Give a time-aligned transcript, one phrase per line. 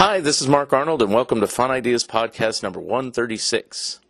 [0.00, 4.00] Hi, this is Mark Arnold, and welcome to Fun Ideas Podcast number 136.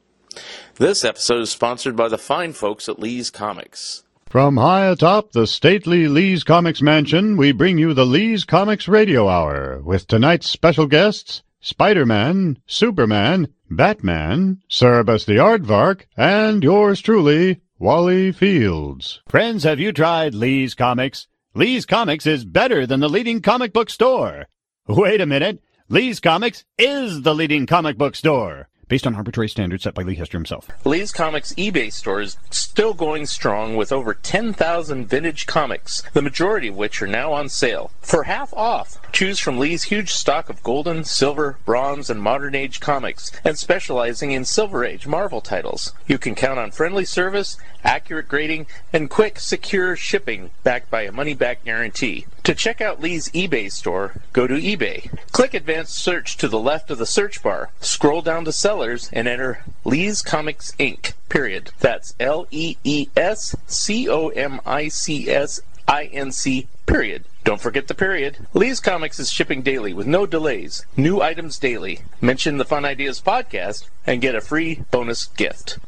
[0.77, 4.05] This episode is sponsored by the fine folks at Lee's Comics.
[4.27, 9.27] From high atop the stately Lee's Comics Mansion, we bring you the Lee's Comics Radio
[9.27, 17.63] Hour with tonight's special guests Spider Man, Superman, Batman, Cerebus the Aardvark, and yours truly,
[17.81, 19.23] Wally Fields.
[19.27, 21.27] Friends, have you tried Lee's Comics?
[21.57, 24.47] Lee's Comics is better than the leading comic book store.
[24.87, 25.61] Wait a minute.
[25.93, 28.69] Lee's Comics is the leading comic book store.
[28.87, 30.69] Based on arbitrary standards set by Lee Hester himself.
[30.85, 36.69] Lee's Comics eBay store is still going strong with over 10,000 vintage comics, the majority
[36.69, 37.91] of which are now on sale.
[38.03, 42.79] For half off, choose from Lee's huge stock of golden, silver, bronze, and modern age
[42.79, 45.93] comics, and specializing in Silver Age Marvel titles.
[46.07, 51.13] You can count on friendly service, accurate grading, and quick, secure shipping backed by a
[51.13, 52.27] money back guarantee.
[52.45, 55.11] To check out Lee's eBay store, go to eBay.
[55.31, 57.71] Click Advanced Search to the left of the search bar.
[57.81, 61.13] Scroll down to Sellers and enter Lee's Comics Inc.
[61.29, 61.71] Period.
[61.81, 66.67] That's L E E S C O M I C S I N C.
[66.87, 67.25] Period.
[67.45, 68.47] Don't forget the period.
[68.55, 70.85] Lee's Comics is shipping daily with no delays.
[70.97, 72.01] New items daily.
[72.21, 75.79] Mention the Fun Ideas podcast and get a free bonus gift.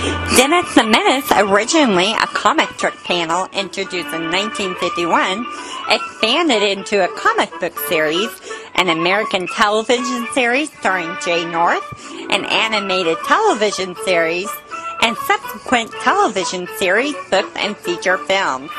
[0.00, 5.44] Dennis the Menace, originally a comic strip panel introduced in 1951,
[5.90, 8.30] expanded into a comic book series,
[8.76, 11.84] an American television series starring Jay North,
[12.30, 14.48] an animated television series,
[15.02, 18.70] and subsequent television series, books, and feature films.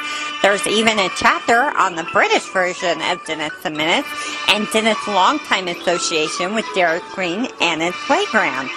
[0.41, 4.07] There's even a chapter on the British version of Dennis the Menace
[4.49, 8.71] and Dennis' longtime association with Derek Green and his playground.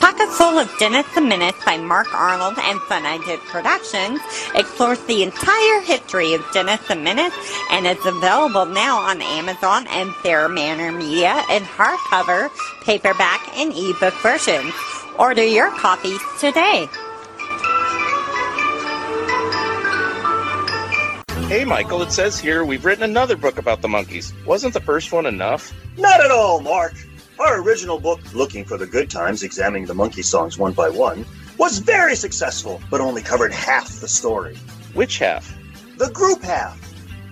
[0.00, 4.20] Pocket Full of Dennis the Menace by Mark Arnold and Fun Ideas Productions
[4.54, 7.34] explores the entire history of Dennis the Menace
[7.70, 12.50] and is available now on Amazon and Bear Manor Media in hardcover,
[12.84, 14.72] paperback, and ebook versions.
[15.18, 16.88] Order your copies today.
[21.48, 24.32] Hey, Michael, it says here we've written another book about the Monkees.
[24.44, 25.72] Wasn't the first one enough?
[25.96, 26.94] Not at all, Mark.
[27.40, 31.24] Our original book, Looking for the Good Times, examining the Monkee songs one by one,
[31.56, 34.56] was very successful, but only covered half the story.
[34.92, 35.56] Which half?
[35.98, 36.76] The group half.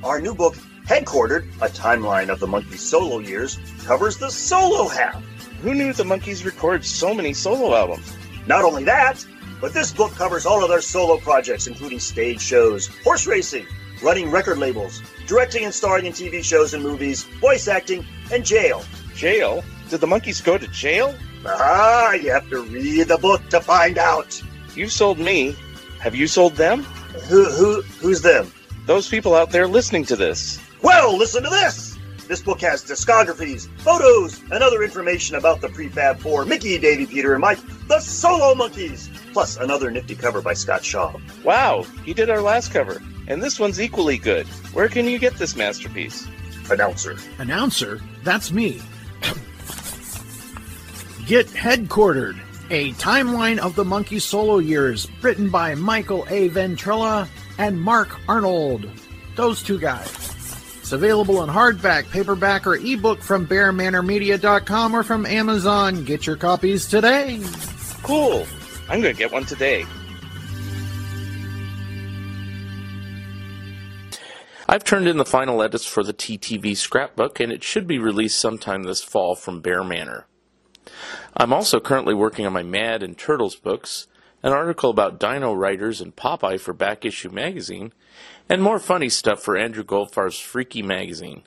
[0.05, 0.55] Our new book,
[0.87, 5.21] Headquartered, a timeline of the Monkee's solo years, covers the solo half.
[5.63, 8.17] Who knew the Monkees record so many solo albums?
[8.47, 9.27] Not only that,
[9.61, 13.67] but this book covers all of their solo projects, including stage shows, horse racing,
[14.05, 18.85] running record labels, directing and starring in TV shows and movies, voice acting, and jail.
[19.17, 19.65] Jail?
[19.89, 21.15] Did the Monkees go to jail?
[21.47, 24.43] Ah, you have to read the book to find out.
[24.75, 25.57] You sold me.
[26.01, 26.83] Have you sold them?
[27.29, 28.51] Who, who, who's them?
[28.87, 30.61] Those people out there listening to this.
[30.83, 31.97] Well, listen to this.
[32.29, 37.33] This book has discographies, photos, and other information about the prefab four, Mickey, Davy, Peter,
[37.35, 41.17] and Mike, the Solo Monkees, plus another nifty cover by Scott Shaw.
[41.45, 43.01] Wow, he did our last cover.
[43.29, 44.47] And this one's equally good.
[44.73, 46.27] Where can you get this masterpiece?
[46.69, 47.17] Announcer.
[47.39, 48.83] Announcer, that's me.
[51.27, 52.39] Get Headquartered,
[52.71, 56.49] a timeline of the Monkee solo years, written by Michael A.
[56.51, 57.27] Ventrella
[57.59, 58.89] and Mark Arnold.
[59.35, 60.09] Those two guys.
[60.79, 66.05] It's available in hardback, paperback, or ebook from BearManorMedia.com or from Amazon.
[66.05, 67.41] Get your copies today.
[68.05, 68.47] Cool.
[68.89, 69.85] I'm going to get one today.
[74.69, 78.39] I've turned in the final edits for the TTV scrapbook, and it should be released
[78.39, 80.29] sometime this fall from Bear Manor.
[81.39, 84.07] I'm also currently working on my Mad and Turtles books,
[84.43, 87.93] an article about dino writers and Popeye for Back Issue Magazine,
[88.49, 91.43] and more funny stuff for Andrew Goldfarb's Freaky Magazine.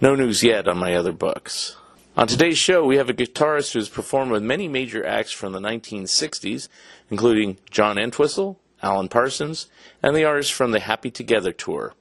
[0.00, 1.76] No news yet on my other books.
[2.16, 5.52] On today's show, we have a guitarist who has performed with many major acts from
[5.52, 6.68] the 1960s,
[7.10, 9.66] including John Entwistle, Alan Parsons,
[10.04, 11.94] and the artists from the Happy Together tour.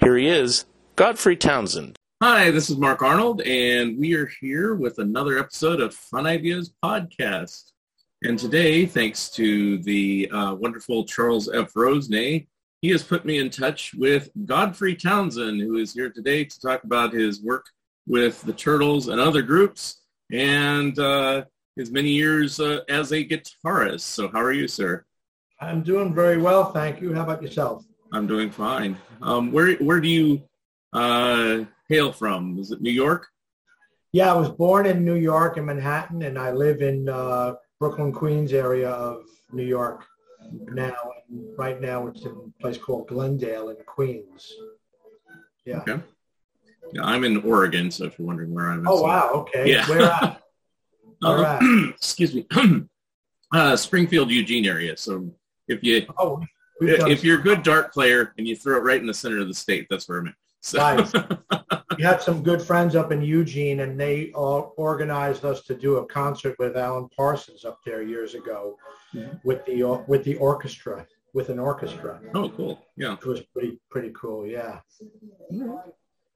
[0.00, 0.66] Here he is,
[0.96, 1.99] Godfrey Townsend.
[2.22, 6.70] Hi, this is Mark Arnold, and we are here with another episode of Fun Ideas
[6.84, 7.72] Podcast.
[8.24, 11.72] And today, thanks to the uh, wonderful Charles F.
[11.74, 12.46] Rosenay,
[12.82, 16.84] he has put me in touch with Godfrey Townsend, who is here today to talk
[16.84, 17.64] about his work
[18.06, 21.44] with the Turtles and other groups and uh,
[21.74, 24.00] his many years uh, as a guitarist.
[24.00, 25.06] So how are you, sir?
[25.58, 27.14] I'm doing very well, thank you.
[27.14, 27.86] How about yourself?
[28.12, 28.98] I'm doing fine.
[29.22, 30.42] Um, where where do you
[30.92, 32.58] uh, hail from?
[32.58, 33.26] Is it New York?
[34.12, 38.12] Yeah, I was born in New York in Manhattan, and I live in uh, Brooklyn,
[38.12, 40.04] Queens area of New York
[40.72, 40.94] now.
[41.28, 44.52] And right now, it's in a place called Glendale in Queens.
[45.64, 45.78] Yeah.
[45.78, 46.00] Okay.
[46.92, 48.90] Yeah, I'm in Oregon, so if you're wondering where I'm at.
[48.90, 49.30] Oh so- wow.
[49.34, 49.70] Okay.
[49.70, 49.88] Yeah.
[49.88, 50.40] Where at?
[51.20, 51.62] Where Uh, at?
[51.94, 52.46] excuse me.
[53.54, 54.96] uh, Springfield, Eugene area.
[54.96, 55.30] So
[55.68, 56.42] if you Oh,
[56.80, 59.46] if you're a good dart player and you throw it right in the center of
[59.48, 60.34] the state, that's where I'm at.
[60.62, 61.12] So, Nice.
[61.96, 65.96] we had some good friends up in Eugene, and they all organized us to do
[65.96, 68.76] a concert with Alan Parsons up there years ago,
[69.14, 69.40] Mhm.
[69.42, 72.20] with the with the orchestra, with an orchestra.
[72.34, 72.84] oh, cool.
[72.96, 73.14] Yeah.
[73.14, 74.46] It was pretty pretty cool.
[74.46, 74.80] Yeah.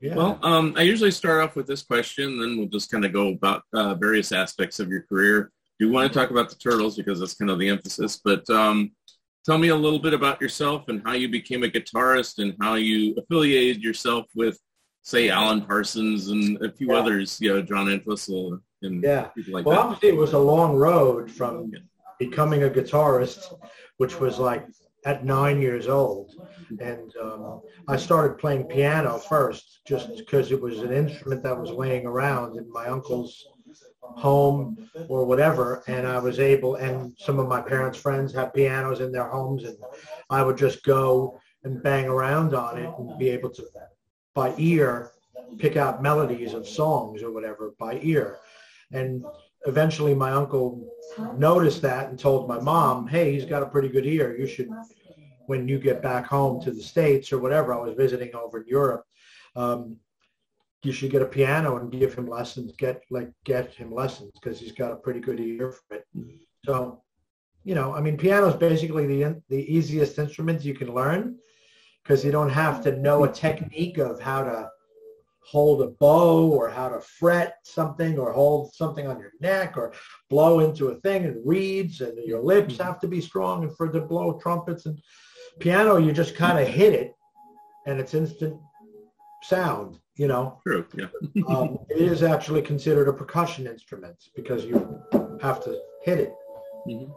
[0.01, 0.15] Yeah.
[0.17, 3.29] Well, um, I usually start off with this question, then we'll just kind of go
[3.29, 5.51] about uh, various aspects of your career.
[5.79, 8.49] Do you want to talk about the Turtles because that's kind of the emphasis, but
[8.51, 8.93] um,
[9.45, 12.75] tell me a little bit about yourself and how you became a guitarist and how
[12.75, 14.59] you affiliated yourself with,
[15.03, 16.99] say, Alan Parsons and a few Yeah.
[16.99, 19.25] others, you know, John Entwistle and yeah.
[19.29, 19.85] people like Well, that.
[19.85, 21.73] obviously, it was a long road from
[22.19, 23.53] becoming a guitarist,
[23.99, 24.67] which was like
[25.05, 26.33] at nine years old.
[26.81, 31.71] And um, I started playing piano first, just because it was an instrument that was
[31.71, 33.47] laying around in my uncle's
[34.17, 35.83] home or whatever.
[35.87, 39.65] And I was able, and some of my parents' friends had pianos in their homes,
[39.65, 39.77] and
[40.31, 43.65] I would just go and bang around on it and be able to,
[44.35, 45.11] by ear,
[45.59, 48.39] pick out melodies of songs or whatever by ear.
[48.93, 49.25] And
[49.67, 50.87] eventually my uncle
[51.37, 54.37] noticed that and told my mom, hey, he's got a pretty good ear.
[54.37, 54.69] You should,
[55.47, 58.67] when you get back home to the States or whatever, I was visiting over in
[58.67, 59.05] Europe,
[59.57, 59.97] um,
[60.85, 64.61] you should get a piano and give him lessons, get like get him lessons because
[64.61, 66.07] he's got a pretty good ear for it.
[66.17, 66.37] Mm-hmm.
[66.65, 67.03] So,
[67.65, 71.37] you know, I mean, piano is basically the the easiest instrument you can learn
[72.03, 74.69] because you don't have to know a technique of how to
[75.45, 79.93] hold a bow or how to fret something or hold something on your neck or
[80.31, 82.49] blow into a thing and reeds and your mm-hmm.
[82.49, 84.99] lips have to be strong and for to blow trumpets and
[85.61, 87.13] piano you just kind of hit it
[87.87, 88.59] and it's instant
[89.45, 91.07] sound you know True, yeah.
[91.49, 94.77] um, it is actually considered a percussion instrument because you
[95.41, 96.35] have to hit it
[96.89, 97.11] Mhm.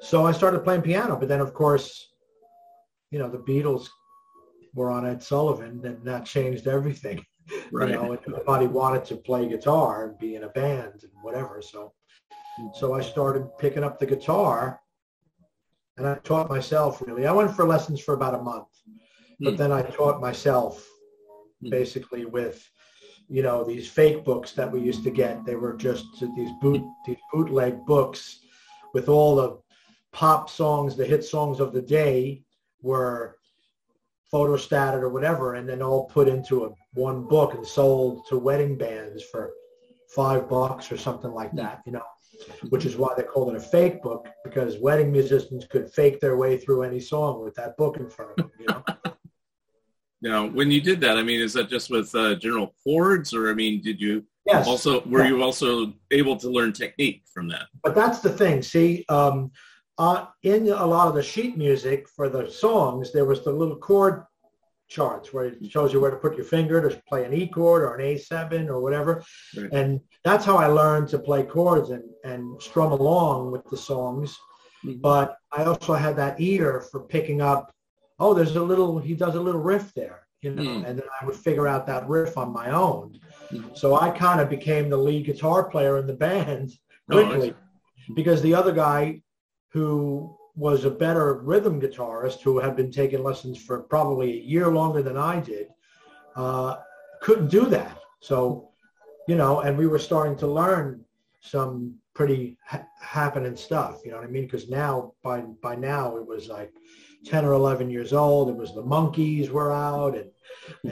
[0.00, 1.88] so i started playing piano but then of course
[3.12, 3.88] you know the beatles
[4.74, 7.24] were on ed sullivan and that changed everything
[7.72, 7.88] Right.
[7.88, 11.62] you know, and everybody wanted to play guitar and be in a band and whatever.
[11.62, 11.94] So,
[12.74, 14.80] so I started picking up the guitar,
[15.96, 17.02] and I taught myself.
[17.06, 18.68] Really, I went for lessons for about a month,
[19.40, 19.56] but Hmm.
[19.56, 20.86] then I taught myself,
[21.62, 21.70] Hmm.
[21.70, 22.68] basically with,
[23.28, 25.44] you know, these fake books that we used to get.
[25.44, 26.04] They were just
[26.36, 28.40] these boot these bootleg books
[28.94, 29.58] with all the
[30.12, 32.42] pop songs, the hit songs of the day
[32.82, 33.38] were
[34.32, 38.76] photostated or whatever, and then all put into a one book and sold to wedding
[38.76, 39.52] bands for
[40.14, 42.02] five bucks or something like that, you know,
[42.70, 46.36] which is why they called it a fake book because wedding musicians could fake their
[46.36, 48.82] way through any song with that book in front of them, you know.
[50.20, 53.50] Now, when you did that, I mean, is that just with uh, general chords, or
[53.50, 54.66] I mean, did you yes.
[54.66, 55.28] also were Yeah.
[55.28, 57.66] you also able to learn technique from that?
[57.84, 58.62] But that's the thing.
[58.62, 59.52] See, um,
[59.96, 63.76] uh, in a lot of the sheet music for the songs, there was the little
[63.76, 64.24] chord
[64.88, 67.82] charts where it shows you where to put your finger to play an E chord
[67.82, 69.22] or an A7 or whatever.
[69.56, 69.70] Right.
[69.72, 74.36] And that's how I learned to play chords and, and strum along with the songs.
[74.84, 75.00] Mhm.
[75.02, 77.70] But I also had that ear for picking up,
[78.18, 80.84] oh, there's a little, he does a little riff there, you know, Mm.
[80.86, 83.18] and then I would figure out that riff on my own.
[83.50, 83.76] Mhm.
[83.76, 86.72] So I kind of became the lead guitar player in the band
[87.10, 87.54] Oh, quickly
[88.14, 89.22] because the other guy
[89.72, 94.68] who was a better rhythm guitarist who had been taking lessons for probably a year
[94.68, 95.68] longer than I did
[96.36, 96.76] uh,
[97.22, 97.98] couldn't do that.
[98.20, 98.70] So,
[99.28, 101.04] you know, and we were starting to learn
[101.40, 104.00] some pretty ha- happening stuff.
[104.04, 104.44] You know what I mean?
[104.44, 106.72] Because now, by by now, it was like
[107.24, 108.48] ten or eleven years old.
[108.50, 110.30] It was the Monkees were out, and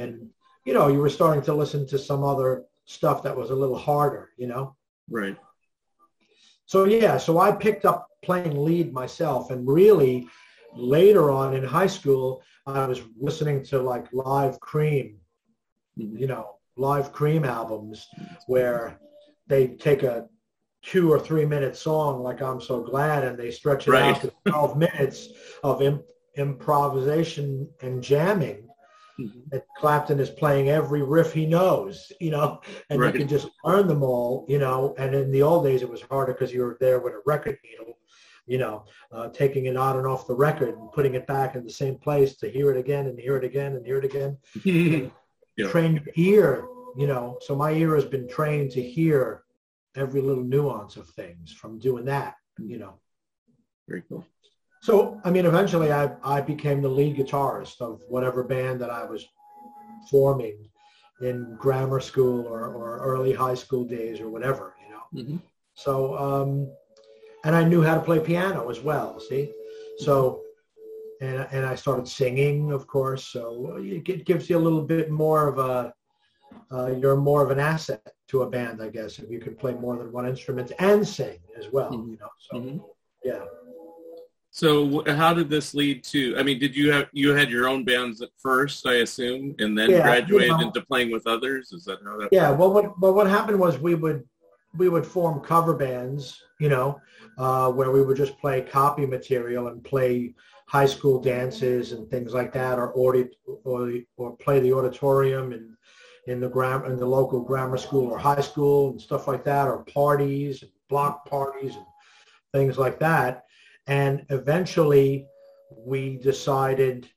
[0.00, 0.28] and
[0.64, 3.78] you know, you were starting to listen to some other stuff that was a little
[3.78, 4.30] harder.
[4.36, 4.76] You know.
[5.08, 5.36] Right.
[6.66, 10.28] So yeah, so I picked up playing lead myself, and really
[10.74, 15.18] later on in high school, I was listening to like live Cream,
[15.98, 16.18] Mhm.
[16.18, 18.06] you know, live Cream albums
[18.46, 18.98] where
[19.46, 20.28] they take a
[20.82, 24.14] two or three minute song like I'm So Glad and they stretch it Right.
[24.16, 25.28] out to 12 minutes
[25.62, 26.02] of im-
[26.36, 28.68] improvisation and jamming.
[29.18, 29.44] Mhm.
[29.52, 33.14] And Clapton is playing every riff he knows, you know, and Right.
[33.14, 34.94] you can just learn them all, you know.
[34.98, 37.58] And in the old days, it was harder because you were there with a record
[37.64, 37.98] needle,
[38.46, 41.64] you know, uh, taking it on and off the record and putting it back in
[41.64, 44.36] the same place to hear it again and hear it again and hear it again.
[45.58, 45.70] Yeah.
[45.70, 47.38] Train ear, you know.
[47.40, 49.44] So my ear has been trained to hear
[49.94, 53.00] every little nuance of things from doing that, you know.
[53.88, 54.26] Very cool.
[54.82, 59.04] So, I mean, eventually I, I became the lead guitarist of whatever band that I
[59.04, 59.26] was
[60.10, 60.68] forming
[61.20, 65.22] in grammar school or, or early high school days or whatever, you know.
[65.22, 65.40] Mhm.
[65.74, 66.70] So, um,
[67.44, 69.52] and I knew how to play piano as well, see?
[69.98, 70.42] So,
[71.20, 73.24] and, and I started singing, of course.
[73.24, 75.94] So it gives you a little bit more of a,
[76.70, 79.72] uh, you're more of an asset to a band, I guess, if you can play
[79.72, 82.10] more than one instrument and sing as well, Mhm.
[82.10, 82.30] you know.
[82.38, 82.84] So, Mhm.
[83.24, 83.44] yeah.
[84.56, 86.34] So how did this lead to?
[86.38, 89.76] I mean, did you have you had your own bands at first, I assume, and
[89.76, 90.66] then Yeah, graduated you know.
[90.68, 91.72] into playing with others?
[91.72, 92.30] Is that how that?
[92.32, 94.24] Yeah, well, what well, what happened was we would
[94.78, 96.98] we would form cover bands, you know,
[97.36, 100.32] uh, where we would just play copy material and play
[100.66, 105.76] high school dances and things like that, or audit or or play the auditorium and
[106.28, 109.68] in the gram in the local grammar school or high school and stuff like that,
[109.68, 111.84] or parties block parties and
[112.54, 113.45] things like that.
[113.86, 115.26] And eventually,
[115.70, 117.08] we decided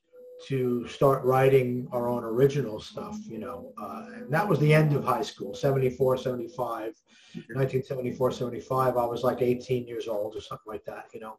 [0.46, 3.72] to start writing our own original stuff, you know.
[3.80, 6.94] Uh, and that was the end of high school, 74, 75.
[7.34, 11.38] 1974, 75, I was like 18 years old or something like that, you know.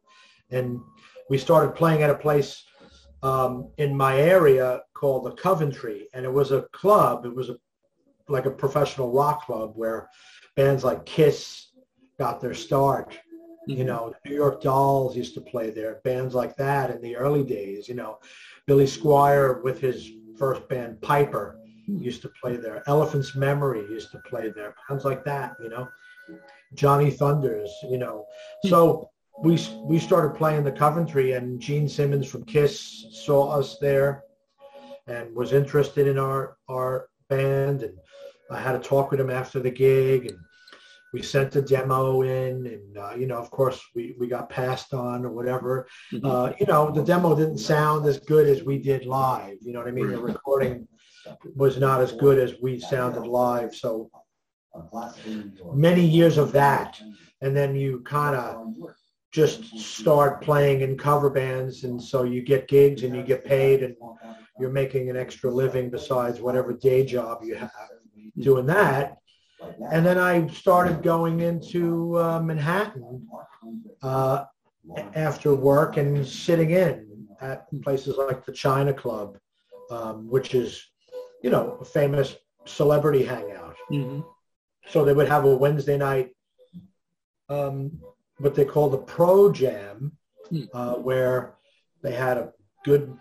[0.50, 0.80] And
[1.28, 2.64] we started playing at a place
[3.22, 6.08] um, in my area called the Coventry.
[6.14, 7.24] And it was a club.
[7.24, 7.56] It was a,
[8.28, 10.08] like a professional rock club where
[10.56, 11.68] bands like Kiss
[12.18, 13.18] got their start.
[13.66, 13.86] You mm-hmm.
[13.86, 17.88] know, New York Dolls used to play there, bands like that in the early days,
[17.88, 18.18] you know.
[18.66, 21.98] Billy Squier with his first band Piper hmm.
[21.98, 22.82] used to play there.
[22.86, 24.74] Elephant's Memory used to play there.
[24.88, 25.88] Bands like that, you know.
[26.74, 28.24] Johnny Thunders, you know.
[28.62, 28.68] Hmm.
[28.68, 29.10] So
[29.42, 34.24] we we started playing the Coventry, and Gene Simmons from Kiss saw us there,
[35.06, 37.96] and was interested in our our band, and
[38.50, 40.38] I had a talk with him after the gig, and
[41.12, 44.94] we sent a demo in, and uh, you know, of course, we we got passed
[44.94, 45.86] on or whatever.
[46.12, 46.24] Mhm.
[46.24, 49.58] Uh, you know, the demo didn't sound as good as we did live.
[49.60, 50.10] You know what I mean?
[50.10, 50.88] The recording
[51.54, 53.74] was not as good as we sounded live.
[53.74, 54.10] So
[55.74, 57.00] many years of that,
[57.42, 58.74] and then you kind of
[59.32, 63.82] just start playing in cover bands, and so you get gigs and you get paid,
[63.82, 63.94] and
[64.58, 67.70] you're making an extra living besides whatever day job you have
[68.38, 69.18] doing that.
[69.90, 73.26] And then I started going into uh, Manhattan
[74.02, 74.44] uh,
[75.14, 79.38] after work and sitting in at places like the China Club,
[79.90, 80.86] um, which is,
[81.42, 83.76] you know, a famous celebrity hangout.
[83.90, 84.24] Mhm.
[84.86, 86.34] So they would have a Wednesday night,
[87.48, 87.98] um,
[88.38, 90.16] what they call the Pro Jam,
[90.48, 90.64] Hmm.
[90.74, 91.54] uh, where
[92.02, 92.52] they had a
[92.84, 93.16] good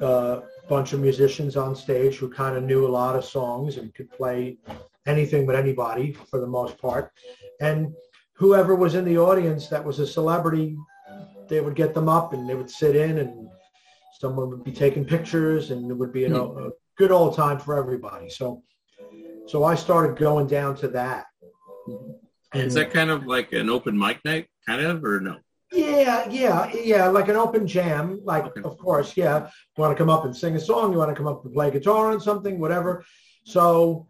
[0.00, 3.94] uh, bunch of musicians on stage who kind of knew a lot of songs and
[3.94, 4.58] could play
[5.06, 7.10] anything but anybody for the most part.
[7.60, 7.94] And
[8.34, 10.76] whoever was in the audience that was a celebrity,
[11.48, 13.48] they would get them up and they would sit in and
[14.20, 17.76] someone would be taking pictures and it would be an, a good old time for
[17.76, 18.28] everybody.
[18.30, 18.62] So,
[19.46, 21.26] so I started going down to that.
[22.54, 25.38] And Is that kind of like an open mic night, kind of, or no?
[25.72, 28.20] yeah, yeah, yeah, like an open jam.
[28.24, 28.60] Like, Okay.
[28.62, 29.46] of course, yeah.
[29.76, 30.92] You want to come up and sing a song?
[30.92, 32.60] You want to come up and play guitar on something?
[32.60, 33.04] Whatever.
[33.44, 34.06] So,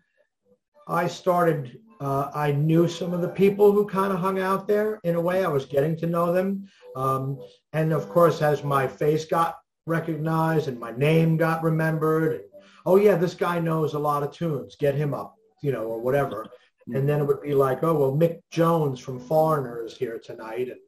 [0.89, 1.79] I started.
[2.01, 4.99] Uh, I knew some of the people who kind of hung out there.
[5.05, 6.69] In a way, I was getting to know them.
[6.97, 7.39] Um,
[7.73, 12.45] and of course, as my face got recognized and my name got remembered, and
[12.87, 14.77] oh yeah, this guy knows a lot of tunes.
[14.77, 16.47] Get him up, you know, or whatever.
[16.93, 20.69] And then it would be like, oh well, Mick Jones from Foreigner is here tonight,
[20.69, 20.81] and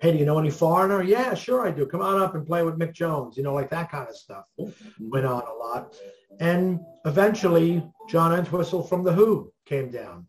[0.00, 1.02] hey, do you know any foreigner?
[1.02, 1.86] Yeah, sure I do.
[1.86, 3.36] Come on up and play with Mick Jones.
[3.36, 4.46] You know, like that kind of stuff
[4.98, 5.94] went on a lot.
[6.40, 10.26] And eventually, John Entwistle from The Who came down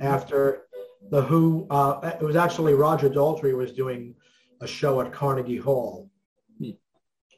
[0.00, 0.62] after
[1.10, 1.66] the Who.
[1.70, 4.14] Uh, it was actually Roger Daltrey was doing
[4.60, 6.10] a show at Carnegie Hall
[6.58, 6.70] Hmm.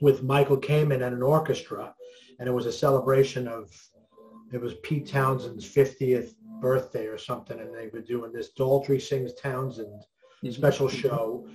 [0.00, 1.94] with Michael Kamen and an orchestra,
[2.38, 3.70] and it was a celebration of.
[4.50, 9.34] It was Pete Townshend's 50th birthday or something, and they were doing this Daltrey sings
[9.34, 10.04] Townshend.
[10.50, 11.46] Special show.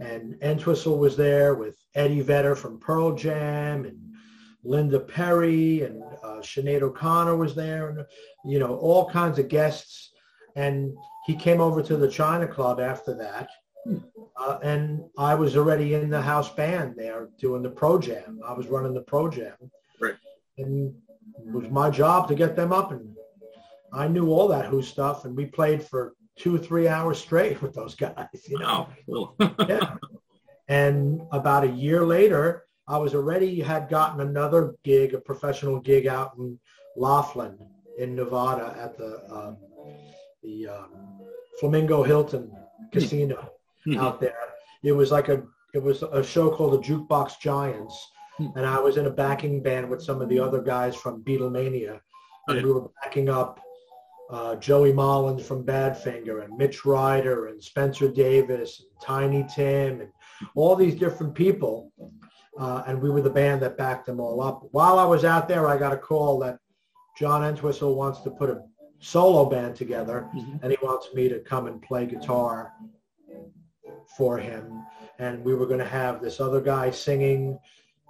[0.00, 3.98] And Entwistle was there with Eddie Vedder from Pearl Jam and
[4.64, 8.04] Linda Perry and uh, Sinead O'Connor was there, and
[8.44, 10.10] you know all kinds of guests.
[10.56, 10.94] And
[11.26, 13.48] he came over to the China Club after that,
[14.40, 18.40] uh, and I was already in the house band there doing the pro jam.
[18.46, 19.54] I was running the pro jam,
[20.00, 20.14] Right.
[20.58, 20.94] and
[21.38, 22.90] it was my job to get them up.
[22.90, 23.14] And
[23.92, 27.60] I knew all that Who stuff, and we played for two, or three hours straight
[27.62, 28.28] with those guys.
[28.48, 29.34] You know, Wow.
[29.38, 29.54] Cool.
[29.68, 29.96] yeah.
[30.68, 36.06] And about a year later, I was already had gotten another gig, a professional gig
[36.06, 36.58] out in
[36.96, 37.58] Laughlin
[37.98, 39.56] in Nevada at the um,
[40.42, 40.90] the um,
[41.60, 42.52] Flamingo Hilton
[42.92, 43.50] Casino
[43.86, 43.98] Mhm.
[44.00, 44.36] out there.
[44.82, 45.42] It was like a
[45.74, 47.96] it was a show called the Jukebox Giants,
[48.38, 48.48] Hmm.
[48.56, 52.00] and I was in a backing band with some of the other guys from Beatlemania,
[52.48, 53.60] and we were backing up
[54.30, 60.10] uh, Joey Molland from Badfinger and Mitch Ryder and Spencer Davis and Tiny Tim and
[60.54, 61.92] all these different people.
[62.58, 64.62] Uh, and we were the band that backed them all up.
[64.70, 66.58] While I was out there, I got a call that
[67.18, 68.62] John Entwistle wants to put a
[69.00, 70.60] solo band together Mhm.
[70.62, 72.72] and he wants me to come and play guitar
[74.16, 74.84] for him.
[75.18, 77.58] And we were going to have this other guy singing,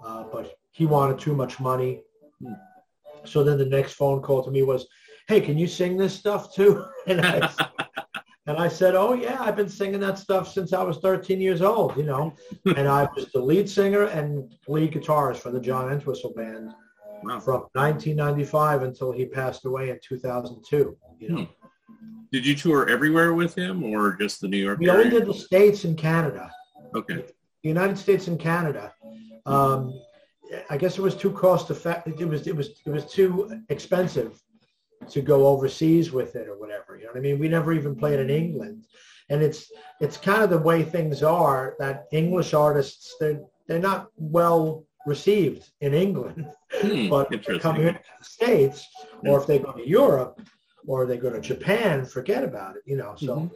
[0.05, 2.03] uh, but he wanted too much money.
[2.41, 2.53] Hmm.
[3.25, 4.87] So then the next phone call to me was,
[5.29, 6.85] hey, can you sing this stuff too?
[7.07, 7.51] And I,
[8.47, 11.61] and I said, oh, yeah, I've been singing that stuff since I was 13 years
[11.61, 12.35] old, you know.
[12.77, 16.71] and I was the lead singer and lead guitarist for the John Entwistle Band
[17.23, 17.41] Wow.
[17.41, 20.97] from 1995 until he passed away in 2002.
[21.19, 21.47] You know,
[22.33, 25.33] Did you tour everywhere with him or just the New York we only did the
[25.35, 26.51] States and Canada.
[26.95, 27.17] Okay.
[27.63, 28.93] the United States and Canada.
[29.47, 29.93] Um,
[30.71, 32.21] I guess it was too cost effective.
[32.21, 34.43] It was it was it was too expensive
[35.11, 36.97] to go overseas with it or whatever.
[36.97, 37.39] You know what I mean?
[37.39, 38.85] We never even played in England,
[39.31, 44.09] and it's it's kind of the way things are that English artists they're they're not
[44.17, 46.47] well received in England,
[46.81, 47.61] Hmm, but they interesting.
[47.61, 48.87] come here to the States,
[49.25, 50.41] or if they go to Europe,
[50.87, 52.83] or they go to Japan, forget about it.
[52.87, 53.37] You know, so.
[53.37, 53.51] Mhm.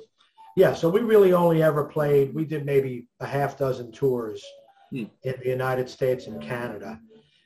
[0.57, 4.45] Yeah, so we really only ever played, we did maybe a half dozen tours
[4.91, 5.05] Hmm.
[5.23, 6.99] in the United States and Canada.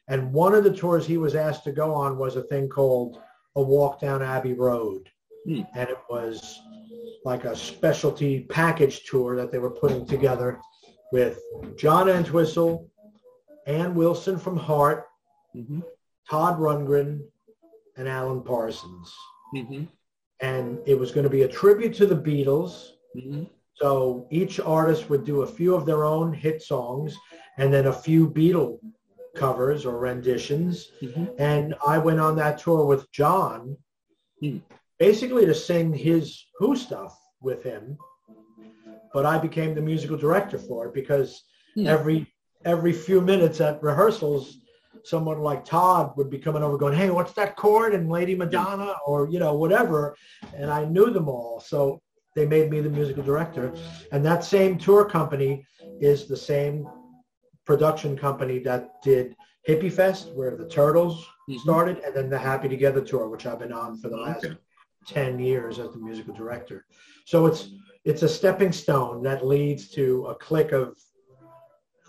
[0.09, 3.21] And one of the tours he was asked to go on was a thing called
[3.57, 5.09] A Walk Down Abbey Road.
[5.47, 5.63] Hmm.
[5.75, 6.61] And it was
[7.25, 10.61] like a specialty package tour that they were putting together
[11.13, 11.41] with
[11.77, 12.89] John Entwistle,
[13.67, 15.07] Ann Wilson from Heart,
[15.55, 15.83] Mhm.
[16.29, 17.21] Todd Rundgren,
[17.97, 19.15] and Alan Parsons.
[19.55, 19.89] Mhm.
[20.41, 22.93] And it was going to be a tribute to the Beatles.
[23.15, 23.49] Mhm.
[23.75, 27.17] So each artist would do a few of their own hit songs
[27.59, 28.81] and then a few Beatle
[29.35, 30.91] covers or renditions.
[31.03, 31.35] Mhm.
[31.39, 33.77] And I went on that tour with John,
[34.41, 34.59] Hmm.
[34.99, 37.99] basically to sing his Who stuff with him.
[39.13, 41.87] But I became the musical director for it because Hmm.
[41.87, 42.27] every
[42.65, 44.59] every few minutes at rehearsals,
[45.03, 48.95] someone like Todd would be coming over going, "Hey, what's that chord?" and Lady Madonna
[49.05, 50.15] or you know whatever,
[50.55, 52.01] and I knew them all, so
[52.37, 53.75] they made me the musical director.
[54.13, 55.67] And that same tour company
[56.01, 56.87] is the same
[57.73, 59.37] production company that did
[59.69, 61.59] Hippie Fest, where the Turtles Mhm.
[61.61, 64.57] started, and then the Happy Together tour, which I've been on for the last Okay.
[65.07, 66.87] 10 years as the musical director.
[67.27, 67.71] So it's
[68.05, 70.99] it's a stepping stone that leads to a click of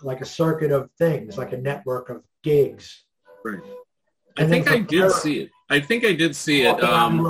[0.02, 3.04] like a circuit of things, like a network of gigs.
[3.44, 3.60] Right.
[4.36, 5.50] I And think I did see it.
[5.70, 6.82] I think I did see it.
[6.82, 7.24] Um.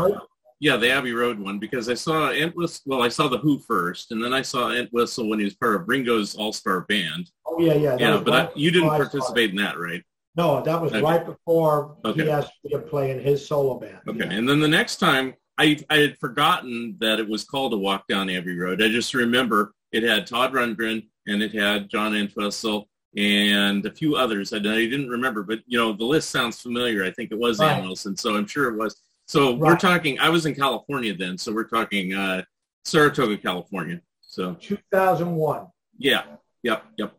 [0.60, 2.82] Yeah, the Abbey Road one because I saw Entwistle.
[2.86, 5.74] Well, I saw the Who first, and then I saw Entwistle when he was part
[5.74, 7.30] of Ringo's All Star Band.
[7.46, 7.96] Oh yeah, yeah.
[7.98, 9.10] Yeah, but right I, you didn't before I started.
[9.18, 10.02] participate in that, right?
[10.36, 11.00] No, that was Okay.
[11.02, 12.24] right before Okay.
[12.24, 13.98] he asked me to play in his solo band.
[14.08, 14.32] Okay, Yeah.
[14.32, 18.06] and then the next time, I I had forgotten that it was called a walk
[18.08, 18.82] down Abbey Road.
[18.82, 24.16] I just remember it had Todd Rundgren and it had John Entwistle and a few
[24.16, 24.52] others.
[24.52, 27.04] I, I didn't remember, but you know the list sounds familiar.
[27.04, 27.82] I think it was Ann Right.
[27.84, 28.96] Wilson, so I'm sure it was.
[29.26, 30.18] So we're talking.
[30.18, 32.42] I was in California then, so we're talking uh,
[32.84, 34.00] Saratoga, California.
[34.20, 35.66] So 2001.
[35.98, 36.24] yeah,
[36.62, 37.14] yep, yep.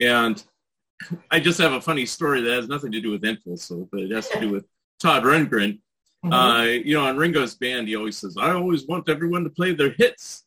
[0.00, 0.42] And
[1.30, 4.10] I just have a funny story that has nothing to do with Entwistle, but it
[4.10, 4.66] has to do with
[5.00, 5.80] Todd Rundgren.
[6.24, 6.32] Mm-hmm.
[6.32, 9.74] Uh, you know, on Ringo's band, he always says, I always want everyone to play
[9.74, 10.44] their hits.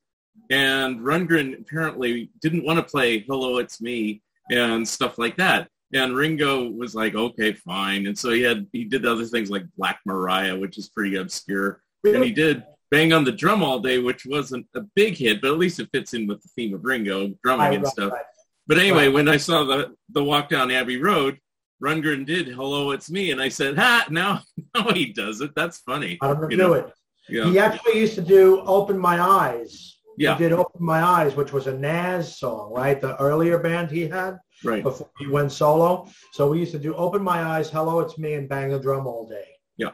[0.49, 4.21] And Rundgren apparently didn't want to play Hello, It's Me
[4.51, 5.69] and stuff like that.
[5.95, 8.05] And Ringo was like, okay, fine.
[8.07, 11.81] And so he had, he did other things like Black Maria, which is pretty obscure.
[12.03, 15.51] And he did, Bang on the Drum All Day, which wasn't a big hit, but
[15.51, 18.11] at least it fits in with the theme of Ringo, drumming Right, and stuff.
[18.11, 18.25] right.
[18.67, 19.13] But anyway, Right.
[19.13, 21.39] when I saw the, the walk down Abbey Road,
[21.83, 24.41] Rundgren did "Hello, it's me," and I said, "Ha!" Now,
[24.75, 25.51] now he does it.
[25.55, 26.17] That's funny.
[26.21, 26.73] I don't you do know?
[26.73, 26.93] it.
[27.27, 27.45] Yeah.
[27.49, 30.37] He actually used to do "Open My Eyes." Yeah.
[30.37, 32.99] He did "Open My Eyes," which was a Nazz song, right?
[33.01, 34.83] The earlier band he had Right.
[34.83, 36.07] before he went solo.
[36.31, 39.05] So we used to do "Open My Eyes," "Hello, It's Me," and "Bang the Drum
[39.07, 39.91] All Day." Yeah.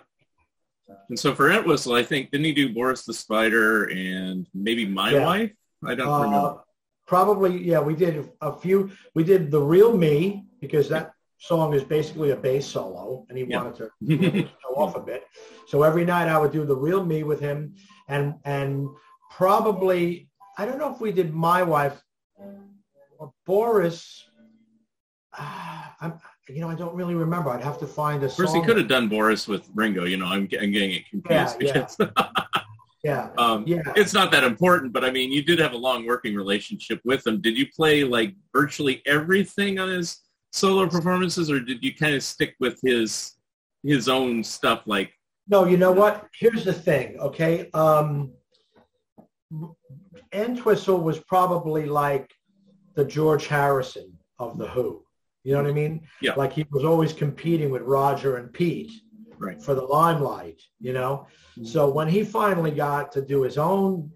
[1.09, 5.11] And so for Entwistle, I think didn't he do Boris the Spider and maybe My
[5.11, 5.25] Yeah.
[5.25, 5.51] Wife?
[5.85, 6.63] I don't Uh, remember.
[7.07, 7.79] probably, yeah.
[7.79, 8.91] We did a few.
[9.15, 13.45] We did "The Real Me" because that song is basically a bass solo, and he
[13.45, 13.63] Yeah.
[13.63, 15.23] wanted to you know, show off a bit.
[15.67, 17.73] So every night I would do "The Real Me" with him,
[18.07, 18.87] and and
[19.31, 21.99] probably I don't know if we did "My Wife"
[23.17, 24.27] or Boris.
[26.01, 26.13] I'm,
[26.49, 27.49] you know, I don't really remember.
[27.49, 30.05] I'd have to find a Of course, he could have done Boris with Ringo.
[30.05, 32.07] You know, I'm, I'm getting it confused Yeah, yeah.
[33.03, 33.81] Yeah, um, yeah.
[33.95, 34.93] it's not that important.
[34.93, 37.41] But I mean, you did have a long working relationship with him.
[37.41, 40.19] Did you play like virtually everything on his
[40.51, 43.37] solo performances, or did you kind of stick with his
[43.83, 44.83] his own stuff?
[44.85, 45.11] Like,
[45.47, 46.27] No, you know what?
[46.37, 47.71] Here's the thing, okay?
[47.73, 48.33] Um,
[50.31, 52.29] Entwistle was probably like
[52.95, 55.00] the George Harrison of the Who.
[55.43, 56.01] You know what I mean?
[56.21, 56.33] Yeah.
[56.35, 58.91] Like he was always competing with Roger and Pete
[59.39, 59.61] right?
[59.61, 61.25] for the limelight, you know?
[61.53, 61.65] Mm-hmm.
[61.65, 64.11] So when he finally got to do his own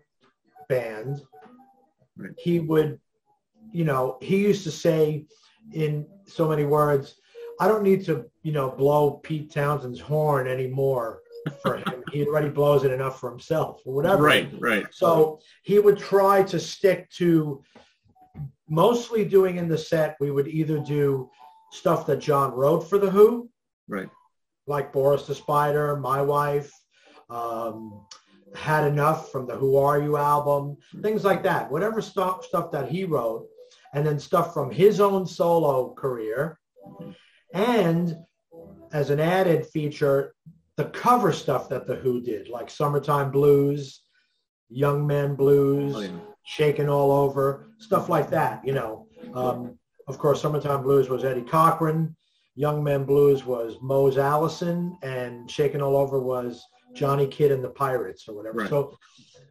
[0.69, 1.21] band,
[2.17, 2.31] Right.
[2.37, 2.97] he would,
[3.73, 5.25] you know, he used to say
[5.73, 7.15] in so many words,
[7.59, 11.21] I don't need to, you know, blow Pete Townshend's horn anymore
[11.61, 12.03] for him.
[12.13, 14.23] he already blows it enough for himself or whatever.
[14.23, 14.85] Right, right.
[14.91, 17.61] So he would try to stick to
[18.67, 21.29] mostly doing in the set, we would either do
[21.71, 23.49] stuff that John wrote for The Who,
[23.87, 24.09] Right.
[24.67, 26.71] like Boris the Spider, My Wife,
[27.29, 28.05] um,
[28.55, 31.69] Had Enough from the Who Are You album, things like that.
[31.71, 33.47] Whatever stuff stuff that he wrote,
[33.93, 36.59] and then stuff from his own solo career,
[37.53, 38.17] and
[38.93, 40.33] as an added feature,
[40.77, 44.01] the cover stuff that the Who did, like Summertime Blues,
[44.69, 46.09] Young Man Blues, Oh, yeah.
[46.45, 48.65] Shaking All Over, stuff like that.
[48.65, 49.77] You know, um,
[50.07, 52.15] of course, Summertime Blues was Eddie Cochran.
[52.55, 57.69] Young Men Blues was Mose Allison, and Shaking All Over was Johnny Kidd and the
[57.69, 58.59] Pirates or whatever.
[58.59, 58.69] Right.
[58.69, 58.97] So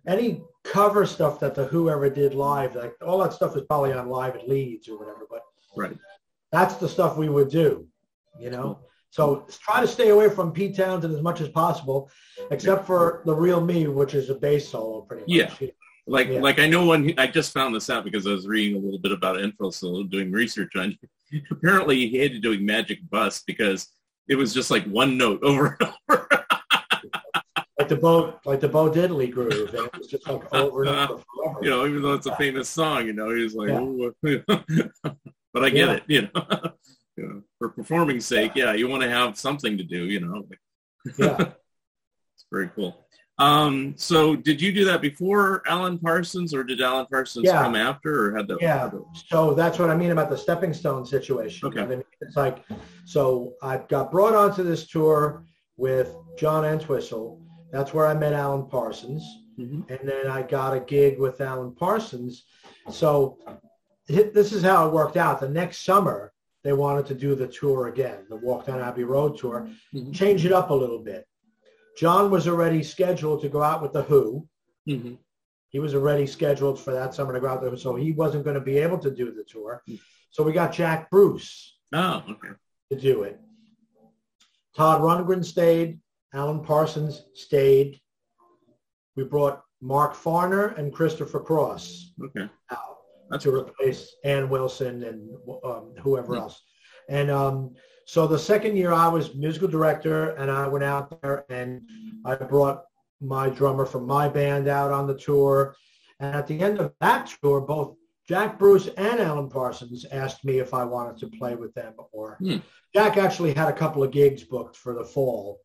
[0.07, 3.93] any cover stuff that the Who ever did live, like all that stuff is probably
[3.93, 5.27] on live at Leeds or whatever.
[5.29, 5.43] But
[5.77, 5.97] Right.
[6.53, 7.87] that's the stuff we would do,
[8.39, 8.79] you know.
[9.11, 12.11] So try to stay away from Pete Townshend as much as possible,
[12.51, 15.61] except for the real me, which is a bass solo, pretty much.
[15.61, 15.69] Yeah.
[16.07, 16.41] Like, Yeah.
[16.41, 18.99] like I know when I just found this out because I was reading a little
[18.99, 20.97] bit about Entwistle, doing research on.
[21.51, 23.89] Apparently, he hated doing Magic Bus because
[24.29, 26.29] it was just like one note over and over.
[27.79, 30.91] like the Bo, like the Bo Diddley groove, and it was just like over and
[30.91, 31.59] over forever.
[31.63, 33.71] you know, even though it's a famous song, you know, he was like,
[34.23, 34.39] Yeah.
[35.55, 35.93] But I get Yeah.
[35.95, 36.47] it, you know.
[37.17, 40.47] you know, for performing sake, yeah, you want to have something to do, you know.
[41.19, 41.53] Yeah.
[42.35, 43.04] it's very cool.
[43.39, 47.63] Um, so did you do that before Alan Parsons or did Alan Parsons Yeah.
[47.63, 48.91] come after or had the Yeah.
[49.27, 51.67] So that's what I mean about the stepping stone situation.
[51.69, 51.81] Okay.
[51.81, 52.65] I mean, it's like,
[53.05, 55.45] so I got brought onto this tour
[55.77, 57.41] with John Entwistle.
[57.73, 59.25] That's where I met Alan Parsons.
[59.59, 59.89] Mhm.
[59.91, 62.45] And then I got a gig with Alan Parsons.
[62.91, 63.39] So
[64.07, 65.41] this is how it worked out.
[65.41, 69.37] The next summer, they wanted to do the tour again, the Walk Down Abbey Road
[69.37, 70.15] tour, Mhm.
[70.15, 71.27] change it up a little bit.
[71.97, 74.49] John was already scheduled to go out with The Who.
[74.89, 75.19] Mhm.
[75.69, 78.55] He was already scheduled for that summer to go out there, so he wasn't going
[78.55, 79.83] to be able to do the tour.
[80.31, 82.51] So we got Jack Bruce Oh, okay.
[82.91, 83.41] to do it.
[84.77, 86.01] Todd Rundgren stayed.
[86.33, 88.01] Alan Parsons stayed.
[89.17, 92.49] We brought Mark Farner and Christopher Cross Okay.
[92.71, 92.99] out
[93.31, 95.31] That's to replace Ann Wilson and
[95.65, 96.61] um, whoever else.
[97.09, 97.75] And um,
[98.07, 101.83] so the second year I was musical director and I went out there and
[102.25, 102.85] I brought
[103.21, 105.75] my drummer from my band out on the tour.
[106.21, 107.97] And at the end of that tour, both
[108.29, 112.37] Jack Bruce and Alan Parsons asked me if I wanted to play with them or
[112.41, 112.57] Hmm.
[112.95, 115.61] Jack actually had a couple of gigs booked for the fall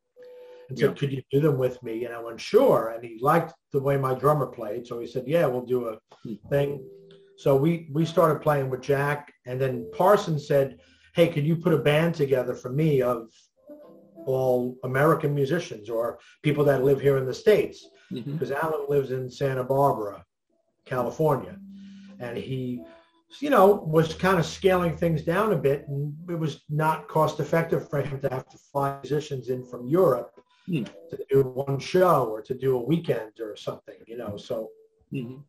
[0.70, 0.96] and said, Yeah.
[0.96, 2.06] could you do them with me?
[2.06, 2.90] And I went, sure.
[2.96, 4.88] And he liked the way my drummer played.
[4.88, 6.36] So he said, yeah, we'll do a Hmm.
[6.50, 6.84] thing.
[7.38, 9.32] So we, we started playing with Jack.
[9.46, 10.80] And then Parsons said,
[11.14, 13.30] hey, could you put a band together for me of
[14.26, 17.88] all American musicians or people that live here in the States?
[18.12, 18.34] Mhm.
[18.34, 20.26] Because Alan lives in Santa Barbara,
[20.86, 21.58] California.
[22.20, 22.84] And he,
[23.40, 23.68] you know,
[23.98, 25.88] was kind of scaling things down a bit.
[25.88, 29.88] And it was not cost effective for him to have to fly musicians in from
[29.88, 30.32] Europe
[30.68, 30.84] Hmm.
[31.10, 34.38] to do one show or to do a weekend or something, you know.
[34.38, 34.70] So
[35.12, 35.44] Mhm.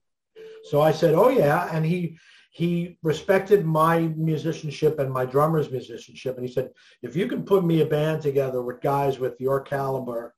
[0.64, 2.18] so I said, "Oh yeah," and he
[2.50, 7.64] he respected my musicianship and my drummer's musicianship, and he said, "If you can put
[7.64, 10.34] me a band together with guys with your caliber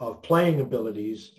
[0.00, 1.32] of playing abilities,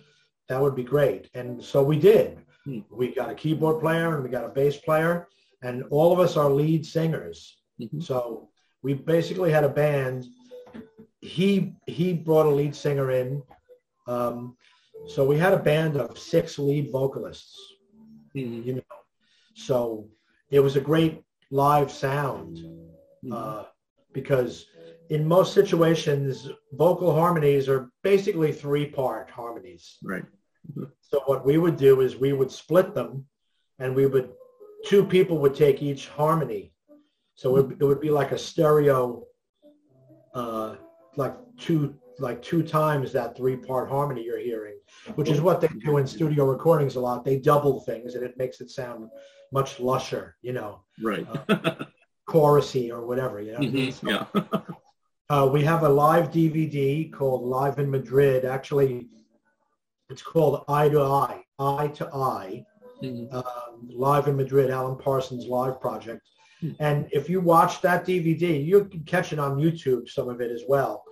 [0.47, 2.39] that would be great." And so we did.
[2.63, 2.79] Hmm.
[2.89, 5.27] We got a keyboard player and we got a bass player,
[5.61, 7.57] and all of us are lead singers.
[7.81, 8.01] Mhm.
[8.01, 8.49] So
[8.81, 10.27] we basically had a band.
[11.19, 13.43] He he brought a lead singer in.
[14.07, 14.55] Um,
[15.07, 17.57] so we had a band of six lead vocalists
[18.33, 18.65] Mhm.
[18.65, 18.98] you know.
[19.65, 20.07] So
[20.49, 22.57] it was a great live sound
[23.23, 23.33] Mhm.
[23.33, 23.65] uh,
[24.13, 24.65] because
[25.09, 29.97] in most situations, vocal harmonies are basically three-part harmonies.
[30.03, 30.25] Right.
[31.01, 33.25] So what we would do is we would split them,
[33.79, 34.29] and we would
[34.85, 36.71] two people would take each harmony.
[37.35, 39.25] So it, it would be like a stereo,
[40.33, 40.75] uh,
[41.15, 44.77] like two like two times that three-part harmony you're hearing,
[45.15, 47.23] which is what they do in studio recordings a lot.
[47.25, 49.09] They double things, and it makes it sound
[49.51, 51.25] much lusher, you know, Right.
[52.27, 53.41] chorusy or whatever.
[53.41, 53.59] You know.
[53.59, 53.91] mean?
[53.91, 54.27] Mhm.
[54.35, 54.61] Yeah.
[55.31, 58.45] Uh, we have a live DVD called Live in Madrid.
[58.45, 59.09] Actually,
[60.09, 62.65] it's called Eye to Eye, Eye to Eye,
[63.03, 63.31] Mhm.
[63.31, 66.23] um, Live in Madrid, Alan Parsons live project.
[66.61, 66.71] Hmm.
[66.79, 70.49] And if you watch that DVD, you can catch it on YouTube, some of it
[70.49, 71.03] as well.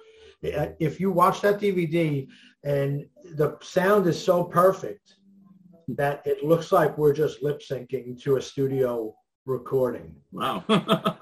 [0.44, 2.28] Uh, If you watch that DVD
[2.64, 5.17] and the sound is so perfect
[5.90, 10.16] that it looks like we're just lip syncing to a studio recording.
[10.32, 10.64] Wow.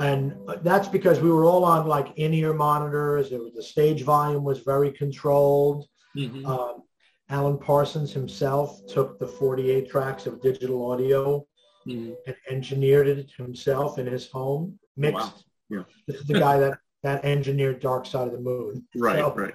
[0.00, 3.32] And that's because we were all on like in-ear monitors.
[3.32, 5.88] It was, the stage volume was very controlled.
[6.16, 6.46] Mhm.
[6.46, 6.82] Um,
[7.30, 11.44] Alan Parsons himself took the 48 tracks of digital audio
[11.84, 12.14] Mhm.
[12.28, 15.16] and engineered it himself in his home, mixed.
[15.18, 15.32] Wow.
[15.68, 15.84] Yeah.
[16.06, 18.86] This is the guy that, that engineered Dark Side of the Moon.
[18.94, 19.18] Right.
[19.18, 19.54] So- Right.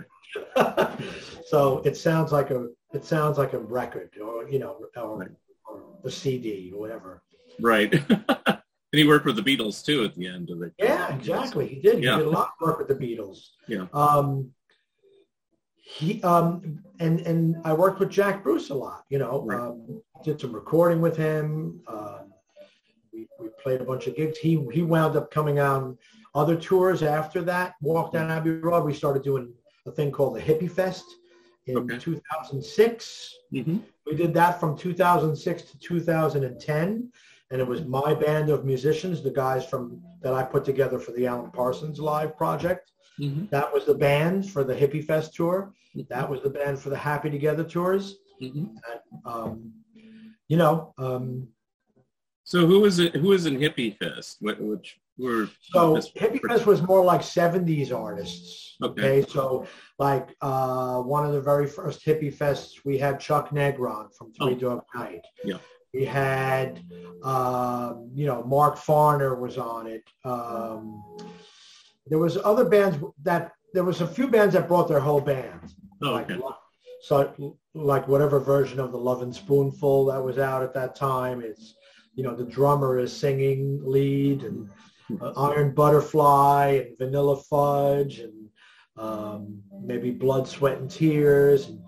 [1.45, 5.29] so it sounds like a it sounds like a record or you know or, Right.
[5.67, 7.23] or a CD or whatever.
[7.59, 7.93] Right.
[8.09, 8.59] and
[8.91, 10.73] he worked with the Beatles too at the end of it.
[10.77, 11.67] Yeah, exactly.
[11.67, 11.95] He did.
[11.95, 13.39] He did a lot of work with the Beatles.
[13.67, 13.87] Yeah.
[13.93, 14.51] Um,
[15.75, 19.03] he um, and and I worked with Jack Bruce a lot.
[19.09, 19.59] You know, Right.
[19.59, 21.81] um, did some recording with him.
[21.87, 22.31] Um,
[23.13, 24.37] we, we played a bunch of gigs.
[24.37, 25.97] He he wound up coming on
[26.35, 27.73] other tours after that.
[27.81, 28.85] Walk down Abbey Road.
[28.85, 29.53] We started doing
[29.85, 31.03] a thing called the Hippie Fest
[31.67, 31.97] in Okay.
[31.97, 33.35] 2006.
[33.51, 37.11] hmm We did that from 2006 to 2010,
[37.51, 41.11] and it was my band of musicians, the guys from that I put together for
[41.11, 42.91] the Alan Parsons Live project.
[43.17, 45.73] hmm That was the band for the Hippie Fest tour.
[46.09, 48.03] That was the band for the Happy Together tours.
[48.39, 48.65] hmm
[49.25, 49.71] Um,
[50.49, 51.47] you know, um,
[52.43, 53.15] So who is it?
[53.15, 54.37] Who is in Hippie Fest?
[54.41, 58.75] Which were so Hippie Fest was more like 70s artists.
[58.81, 59.23] Okay.
[59.27, 59.65] so
[59.99, 64.53] like uh, one of the very first Hippie Fests, we had Chuck Negron from Three
[64.53, 64.55] Oh.
[64.55, 65.21] Dog Night.
[65.43, 65.57] Yeah.
[65.93, 66.83] We had,
[67.23, 70.03] um, you know, Mark Farner was on it.
[70.25, 71.03] Um,
[72.07, 75.73] there was other bands that there was a few bands that brought their whole band.
[76.01, 76.41] Oh, like, okay.
[77.03, 81.41] so like whatever version of the Lovin' Spoonful that was out at that time.
[81.41, 81.75] It's
[82.15, 84.69] you know the drummer is singing lead and
[85.21, 88.49] uh, Iron Butterfly and Vanilla Fudge and
[88.97, 91.81] um, maybe Blood, Sweat and Tears and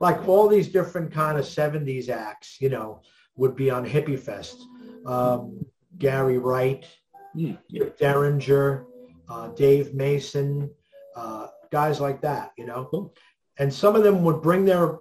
[0.00, 3.02] like all these different kind of 70s acts, you know,
[3.36, 4.66] would be on Hippie Fest.
[5.06, 5.64] Um,
[5.98, 6.86] Gary Wright,
[7.34, 7.56] yeah.
[7.98, 8.86] Derringer,
[9.28, 10.70] uh, Dave Mason,
[11.16, 12.86] uh, guys like that, you know.
[12.90, 13.14] Cool.
[13.58, 14.98] And some of them would bring their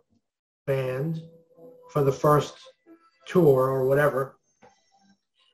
[0.68, 1.22] band
[1.92, 2.56] for the first
[3.26, 4.38] tour or whatever,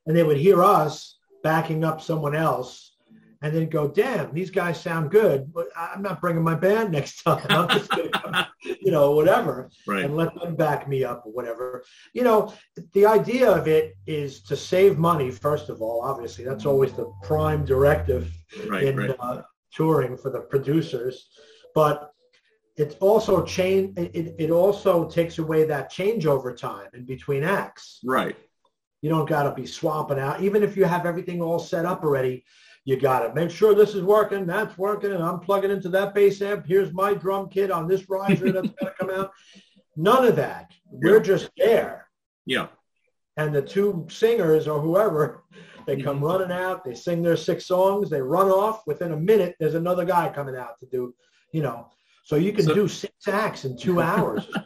[0.07, 1.14] and they would hear us
[1.45, 2.95] backing up someone else,
[3.43, 7.21] and then go, "Damn, these guys sound good, but I'm not bringing my band next
[7.23, 7.45] time.
[7.49, 8.49] I'm just gonna,
[8.85, 10.03] you know, whatever." Right.
[10.05, 11.67] and let them back me up or whatever.
[12.17, 12.39] You know,
[12.97, 16.43] the idea of it is to save money, first of all, obviously.
[16.49, 18.23] That's always the prime directive
[18.67, 18.83] Right.
[18.87, 19.15] in Right.
[19.19, 21.15] uh, touring for the producers.
[21.75, 21.95] But
[22.77, 27.99] it also change it, it also takes away that changeover time in between acts.
[28.03, 28.35] Right.
[29.01, 30.41] You don't got to be swapping out.
[30.41, 32.43] Even if you have everything all set up already,
[32.85, 36.13] you got to make sure this is working, that's working, and I'm plugging into that
[36.13, 36.65] bass amp.
[36.67, 39.31] Here's my drum kit on this riser that's going to come out.
[39.95, 40.71] None of that.
[40.91, 42.07] We're just there.
[42.45, 42.67] Yeah.
[43.37, 45.43] And the two singers or whoever,
[45.85, 46.23] they come Mhm.
[46.23, 48.85] running out, they sing their six songs, they run off.
[48.87, 51.13] Within a minute, there's another guy coming out to do,
[51.51, 51.89] you know.
[52.23, 54.47] So you can So- do six acts in two hours.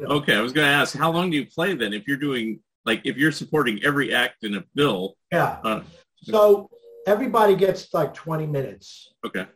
[0.00, 0.36] Okay.
[0.36, 1.92] I was going to ask, how long do you play then?
[1.92, 5.16] If you're doing like if you're supporting every act in a bill.
[5.32, 5.58] Yeah.
[5.64, 5.82] Uh,
[6.22, 6.68] So
[7.06, 9.14] everybody gets like 20 minutes.
[9.24, 9.46] okay.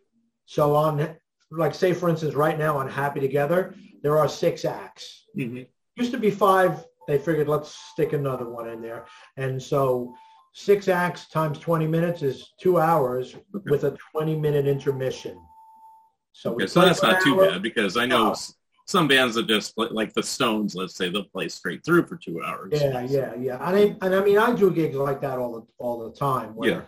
[0.47, 1.17] So on
[1.51, 5.25] like say for instance, right now on Happy Together, there are six acts.
[5.37, 5.67] Mhm.
[5.97, 6.85] Used to be five.
[7.09, 9.07] They figured let's stick another one in there,
[9.37, 10.15] and so
[10.55, 15.37] six acts times 20 minutes is two hours with a 20 minute intermission.
[16.33, 18.37] So, Okay, so that's not too bad because I know No.
[18.87, 22.17] Some bands that just play, like the Stones, let's say they'll play straight through for
[22.17, 22.71] two hours.
[22.73, 23.69] Yeah, yeah, yeah.
[23.69, 26.55] And I, and I mean, I do gigs like that all the all the time
[26.55, 26.81] where Yeah.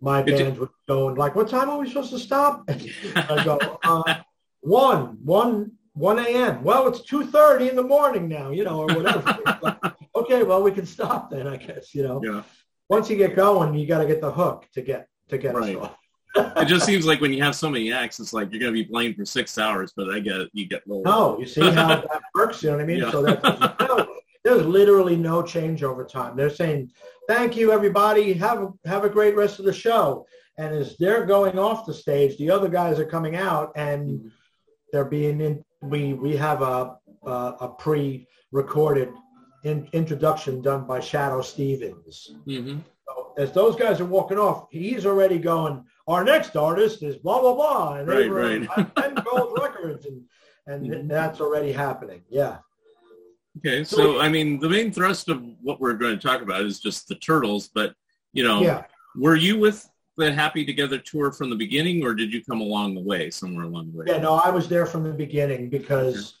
[0.00, 2.64] my It ju- band would go and like, what time are we supposed to stop?
[2.68, 4.14] I go, uh,
[4.60, 6.62] one, one, one a.m.
[6.64, 9.38] Well, it's two thirty in the morning now, you know, or whatever.
[9.62, 9.78] Like,
[10.16, 12.20] okay, well, we can stop then, I guess, you know.
[12.24, 12.42] Yeah.
[12.88, 15.76] Once you get going, you got to get the hook to get to get Right.
[15.76, 15.96] us off.
[16.36, 18.82] It just seems like when you have so many acts, it's like you're going to
[18.82, 20.50] be playing for six hours, but I get it.
[20.52, 21.02] You get lower.
[21.04, 22.62] No, you see how that works.
[22.62, 22.98] You know what I mean?
[22.98, 23.10] Yeah.
[23.10, 24.06] So that's no,
[24.44, 26.36] there's literally no changeover time.
[26.36, 26.90] They're saying,
[27.28, 28.32] "Thank you, everybody.
[28.34, 30.26] Have a, have a great rest of the show."
[30.58, 34.30] And as they're going off the stage, the other guys are coming out, and
[34.92, 35.64] they're being in.
[35.82, 39.10] We we have a a, a pre-recorded
[39.64, 42.34] in, introduction done by Shadoe Stevens.
[42.44, 45.84] hmm So as those guys are walking off, he's already going.
[46.06, 48.94] Our next artist is blah blah blah, and they Right, were right.
[48.96, 50.22] ten gold records, and
[50.66, 51.08] and Mhm.
[51.08, 52.22] that's already happening.
[52.28, 52.58] Yeah.
[53.58, 56.80] Okay, so I mean, the main thrust of what we're going to talk about is
[56.80, 57.94] just the Turtles, but
[58.32, 58.84] you know, Yeah.
[59.16, 62.94] were you with the Happy Together tour from the beginning, or did you come along
[62.94, 64.04] the way, somewhere along the way?
[64.08, 66.34] Yeah, no, I was there from the beginning because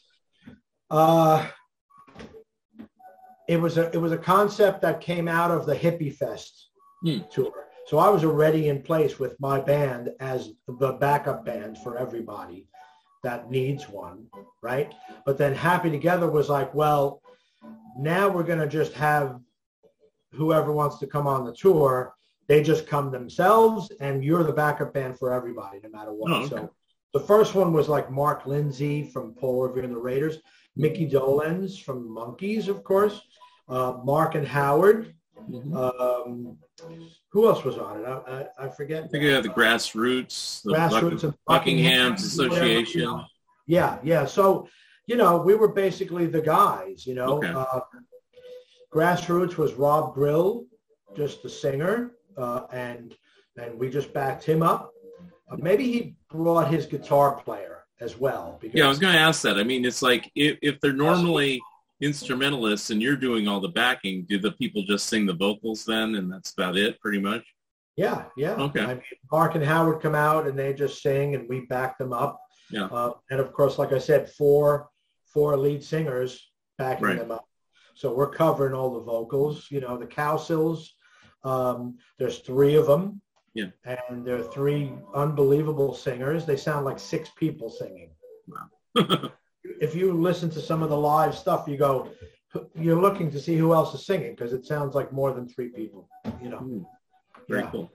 [0.90, 1.48] uh,
[3.48, 6.68] it was a it was a concept that came out of the Hippie Fest
[7.02, 7.20] Hmm.
[7.30, 7.63] tour.
[7.86, 12.66] So I was already in place with my band as the backup band for everybody
[13.22, 14.26] that needs one,
[14.62, 14.94] right?
[15.26, 17.20] But then Happy Together was like, well,
[17.96, 19.38] now we're going to just have
[20.32, 22.14] whoever wants to come on the tour,
[22.46, 26.32] they just come themselves and you're the backup band for everybody no matter what.
[26.32, 26.48] Oh, okay.
[26.48, 26.70] So
[27.12, 30.38] the first one was like Mark Lindsay from Paul Revere and the Raiders,
[30.76, 33.20] Mickey Dolenz from the Monkees, of course,
[33.68, 35.13] uh, Mark and Howard.
[35.50, 35.74] Mhm.
[35.76, 36.58] Um,
[37.30, 38.04] who else was on it?
[38.06, 38.12] I,
[38.60, 39.04] I, I forget.
[39.04, 43.00] I think you have the Grassroots, the Grassroots Buck- and Buckinghams Association.
[43.00, 43.24] you know.
[43.66, 44.24] Yeah, yeah.
[44.24, 44.68] So,
[45.06, 47.38] you know, we were basically the guys, you know.
[47.38, 47.48] Okay.
[47.54, 47.80] Uh,
[48.92, 50.66] Grassroots was Rob Grill,
[51.16, 53.14] just the singer, uh, and
[53.56, 54.92] and we just backed him up.
[55.50, 58.58] Uh, maybe he brought his guitar player as well.
[58.60, 59.58] Because, Yeah, I was going to ask that.
[59.58, 61.60] I mean, it's like if, if they're normally
[62.00, 66.16] instrumentalists and you're doing all the backing, do the people just sing the vocals then,
[66.16, 67.44] and that's about it, pretty much?
[67.96, 68.54] Yeah, yeah.
[68.54, 68.80] Okay.
[68.80, 72.12] I mean, Mark and Howard come out and they just sing, and we back them
[72.12, 72.40] up.
[72.70, 72.86] Yeah.
[72.86, 74.88] Uh, and of course, like I said, four
[75.26, 77.18] four lead singers backing Right.
[77.18, 77.44] them up.
[77.94, 79.68] So we're covering all the vocals.
[79.70, 80.88] You know, the Cowsills.
[81.44, 83.20] Um, there's three of them.
[83.52, 83.66] Yeah.
[83.84, 86.46] And they're three unbelievable singers.
[86.46, 88.10] They sound like six people singing.
[89.64, 92.10] If you listen to some of the live stuff, you go,
[92.74, 95.68] you're looking to see who else is singing because it sounds like more than three
[95.70, 96.08] people.
[96.42, 96.58] You know.
[96.58, 96.82] Hmm,
[97.48, 97.70] Very Yeah.
[97.70, 97.92] cool.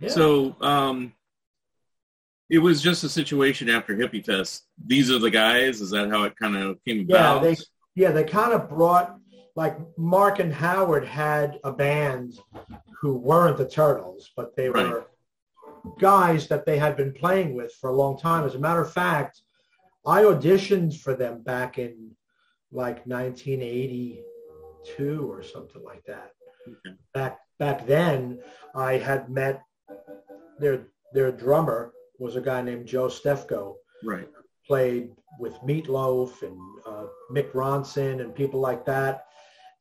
[0.00, 0.08] Yeah.
[0.08, 1.12] So um,
[2.48, 4.64] it was just a situation after Hippie Fest.
[4.84, 5.80] These are the guys.
[5.80, 7.42] Is that how it kind of came about?
[7.42, 7.56] Yeah, they
[7.94, 9.16] yeah they kind of brought
[9.56, 12.38] like Mark and Howard had a band
[13.00, 14.88] who weren't the Turtles, but they Right.
[14.90, 15.06] were
[15.98, 18.44] guys that they had been playing with for a long time.
[18.44, 19.42] As a matter of fact,
[20.06, 22.12] I auditioned for them back in
[22.72, 26.30] like 1982 or something like that.
[26.66, 26.96] Okay.
[27.14, 28.40] Back back then,
[28.74, 29.62] I had met
[30.58, 34.28] their their drummer was a guy named Joe Stefko right.
[34.66, 39.24] played with Meatloaf and uh, Mick Ronson and people like that.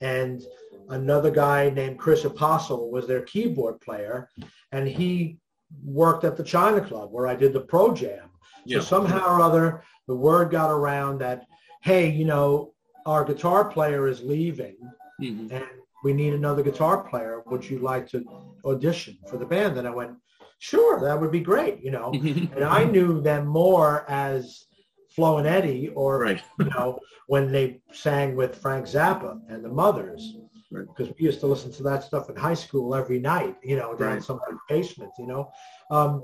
[0.02, 0.42] And
[0.90, 4.30] another guy named Chris Apostle was their keyboard player,
[4.72, 5.38] and he
[5.84, 8.29] worked at the China Club where I did the Pro Jam.
[8.66, 8.80] Yeah.
[8.80, 11.46] So somehow or other, the word got around that,
[11.82, 12.74] hey, you know,
[13.06, 14.78] our guitar player is leaving,
[15.22, 15.52] Mhm.
[15.52, 15.66] and
[16.04, 17.44] we need another guitar player.
[17.48, 18.24] Would you like to
[18.66, 19.78] audition for the band?
[19.78, 20.12] And I went,
[20.60, 22.12] sure, that would be great, you know.
[22.56, 24.66] and I knew them more as
[25.10, 26.42] Flo and Eddie, or Right.
[26.60, 30.38] you know, when they sang with Frank Zappa and the Mothers,
[30.72, 30.86] Right.
[30.88, 33.96] because we used to listen to that stuff in high school every night, you know,
[33.96, 34.24] down Right.
[34.24, 35.50] somebody's basement, you know.
[35.90, 36.24] Um,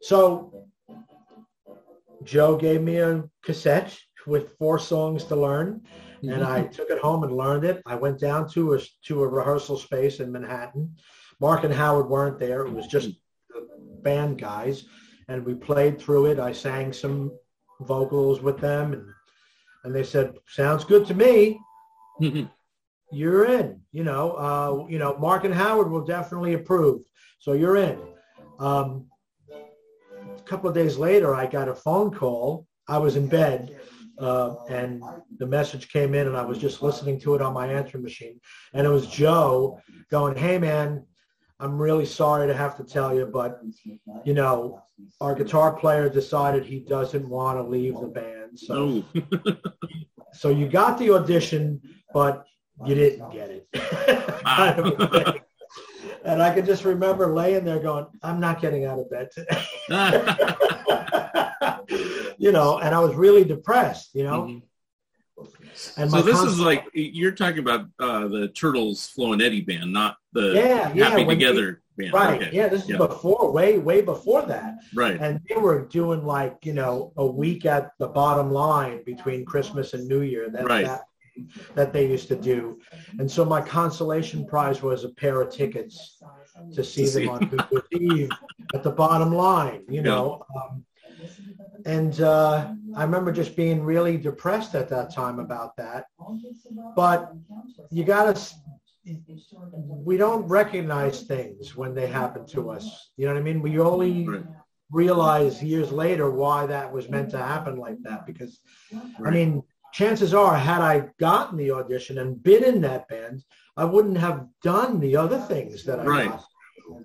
[0.00, 0.66] so
[2.24, 5.82] Joe gave me a cassette with four songs to learn,
[6.22, 7.82] and I took it home and learned it.
[7.86, 10.94] I went down to a to a rehearsal space in Manhattan.
[11.40, 13.10] Mark and Howard weren't there; it was just
[13.50, 13.68] the
[14.02, 14.84] band guys,
[15.28, 16.38] and we played through it.
[16.38, 17.32] I sang some
[17.80, 19.04] vocals with them, and
[19.84, 21.58] and they said, "Sounds good to me."
[23.10, 23.80] You're in.
[23.92, 27.02] You know, uh, you know, Mark and Howard will definitely approve.
[27.40, 27.98] So you're in.
[28.58, 29.06] Um,
[30.44, 32.66] couple of days later, I got a phone call.
[32.88, 33.78] I was in bed,
[34.18, 35.02] uh, and
[35.38, 38.40] the message came in, and I was just listening to it on my answering machine,
[38.74, 39.80] and it was Joe
[40.10, 41.04] going, "Hey, man."
[41.60, 43.60] I'm really sorry to have to tell you, but
[44.24, 44.82] you know,
[45.20, 48.58] our guitar player decided he doesn't want to leave the band.
[48.58, 49.04] So,
[50.32, 51.80] so you got the audition,
[52.12, 52.44] but
[52.84, 53.68] you didn't get it.
[54.44, 55.36] kind of.
[56.24, 59.62] And I can just remember laying there going, I'm not getting out of bed today.
[62.38, 64.42] you know, and I was really depressed, you know.
[64.42, 64.62] Mhm.
[65.96, 69.92] And so this is like you're talking about uh, the Turtles Flo and Eddie band,
[69.92, 72.12] not the Yeah, yeah, Happy they- Together band.
[72.12, 72.42] right.
[72.42, 72.50] Okay.
[72.56, 72.98] Yeah, this is Yeah.
[72.98, 74.74] before, way, way before that.
[74.94, 75.18] Right.
[75.20, 79.94] And they were doing like, you know, a week at the bottom line between Christmas
[79.94, 80.48] and New Year.
[80.50, 80.86] That, Right.
[80.86, 81.02] that,
[81.74, 82.78] that they used to do.
[83.18, 86.22] And so my consolation prize was a pair of tickets
[86.74, 88.30] to see To them on New Year's Eve
[88.74, 90.44] at the bottom line, you know.
[90.54, 90.84] Um,
[91.84, 96.06] and uh, I remember just being really depressed at that time about that.
[96.94, 97.32] But
[97.90, 98.54] you got to,
[100.06, 103.10] we don't recognize things when they happen to us.
[103.16, 103.60] You know what I mean?
[103.62, 104.44] We only Right.
[104.90, 108.26] realize years later why that was meant to happen like that.
[108.26, 108.60] Because,
[109.24, 109.62] I mean,
[109.92, 113.44] chances are, had I gotten the audition and been in that band,
[113.76, 116.30] I wouldn't have done the other things that I Right.
[116.30, 116.44] got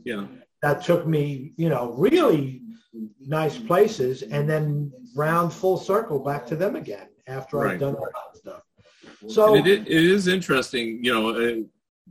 [0.04, 0.28] Yeah.
[0.62, 2.62] that took me, you know, really
[3.20, 7.74] nice places and then round full circle back to them again after Right.
[7.74, 8.64] I've done all that stuff.
[9.28, 11.56] So it, it is interesting, you know, uh,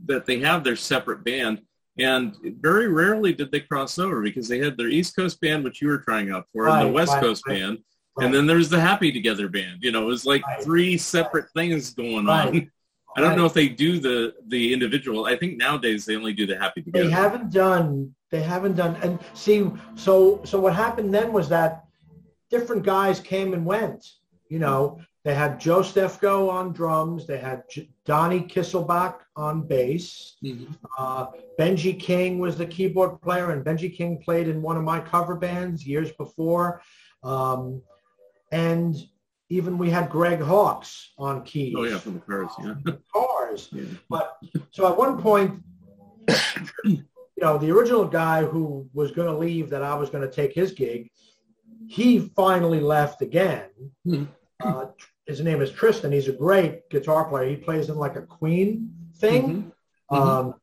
[0.05, 1.61] that they have their separate band.
[1.99, 5.81] And very rarely did they cross over because they had their East Coast band, which
[5.81, 7.79] you were trying out for, and the West right, Coast right, band.
[8.17, 8.25] Right.
[8.25, 9.79] And then there was the Happy Together band.
[9.81, 10.63] You know, it was like Right.
[10.63, 12.47] three separate things going Right.
[12.47, 12.71] on.
[13.15, 15.25] I don't know if they do the the individual.
[15.25, 17.05] I think nowadays they only do the Happy Together.
[17.05, 19.65] they haven't done they haven't done and see
[19.95, 21.85] so so what happened then was that
[22.51, 24.05] different guys came and went
[24.49, 30.35] you know they had joe stefko on drums they had J- donnie kisselbach on bass
[30.43, 30.67] Mhm.
[30.97, 34.99] uh, benji king was the keyboard player and benji king played in one of my
[34.99, 36.81] cover bands years before
[37.23, 37.81] um,
[38.51, 38.95] and
[39.49, 42.51] even we had greg hawkes on keys Oh yeah, from the Cars.
[42.59, 42.75] Yeah.
[43.13, 43.83] cars Yeah.
[44.09, 44.37] but
[44.71, 45.61] so at one point,
[46.83, 47.03] you
[47.37, 50.53] know, the original guy who was going to leave that I was going to take
[50.53, 51.09] his gig,
[51.87, 53.69] he finally left again.
[54.03, 54.23] Hmm.
[54.63, 54.87] Uh,
[55.25, 56.11] his name is Tristan.
[56.11, 57.49] He's a great guitar player.
[57.49, 59.71] He plays in like a Queen thing.
[60.11, 60.17] Mhm.
[60.17, 60.53] Um,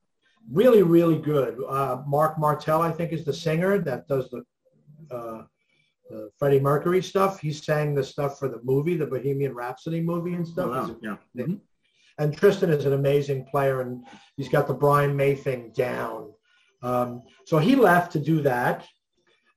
[0.50, 1.62] really, really good.
[1.66, 4.42] Uh, Marc Martel, I think, is the singer that does the,
[5.14, 5.42] uh,
[6.10, 7.40] the Freddie Mercury stuff.
[7.40, 10.68] He sang the stuff for the movie, the Bohemian Rhapsody movie and Oh, stuff.
[10.70, 10.86] wow.
[10.86, 11.44] He's a Yeah.
[11.46, 11.60] Mhm.
[12.18, 14.04] and Tristan is an amazing player, and
[14.36, 16.32] he's got the Brian May thing down.
[16.82, 18.86] Um, so he left to do that.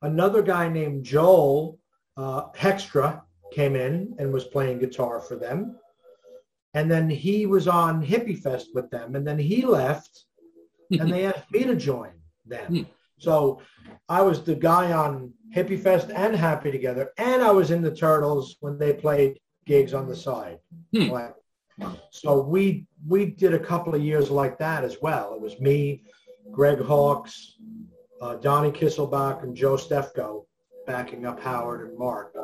[0.02, 1.78] Another guy named Joel
[2.16, 3.22] uh, Hoekstra
[3.52, 5.78] came in and was playing guitar for them.
[6.74, 10.24] And then he was on Hippie Fest with them, and then he left,
[10.90, 12.10] and they asked me to join
[12.44, 12.66] them.
[12.66, 12.82] Hmm.
[13.18, 13.60] So
[14.08, 17.94] I was the guy on Hippie Fest and Happy Together, and I was in the
[17.94, 20.58] Turtles when they played gigs on the side.
[20.94, 21.10] Hmm.
[21.10, 21.34] Like,
[22.10, 25.34] so we we did a couple of years like that as well.
[25.34, 26.04] It was me,
[26.50, 27.56] Greg Hawkes,
[28.20, 30.44] uh, Donnie Kisselbach, and Joe Stefko
[30.86, 32.34] backing up Howard and Mark.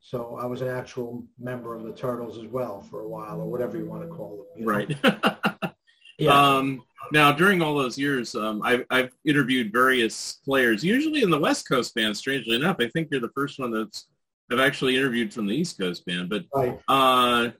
[0.00, 3.46] So I was an actual member of the Turtles as well for a while, or
[3.46, 4.46] whatever you want to call them.
[4.56, 4.72] you know?
[4.72, 5.72] Right.
[6.18, 6.56] Yeah.
[6.56, 6.82] Um,
[7.12, 11.68] now, during all those years, um, I've, I've interviewed various players, usually in the West
[11.68, 12.16] Coast band.
[12.16, 14.06] Strangely enough, I think you're the first one that's
[14.50, 16.28] I've actually interviewed from the East Coast band.
[16.28, 16.78] But right.
[16.88, 17.50] uh,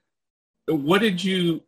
[0.69, 1.63] what did you?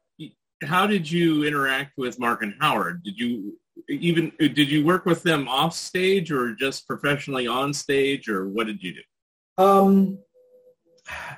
[0.63, 3.03] How did you interact with Mark and Howard?
[3.05, 3.59] Did you
[3.89, 8.67] even did you work with them off stage or just professionally on stage, or what
[8.67, 9.65] did you do?
[9.65, 10.19] Um,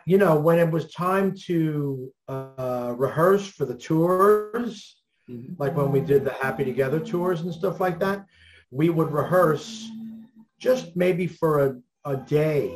[0.06, 4.99] you know, when it was time to uh, rehearse for the tours,
[5.58, 8.26] like when we did the Happy Together tours and stuff like that,
[8.70, 9.88] we would rehearse
[10.58, 12.74] just maybe for a, a day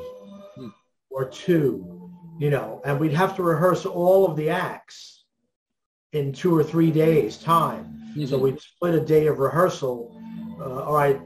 [0.56, 0.68] Hmm.
[1.10, 5.24] or two, you know, and we'd have to rehearse all of the acts
[6.12, 7.90] in two or three days time.
[8.26, 10.20] So we'd split a day of rehearsal.
[10.60, 11.20] Uh, all right,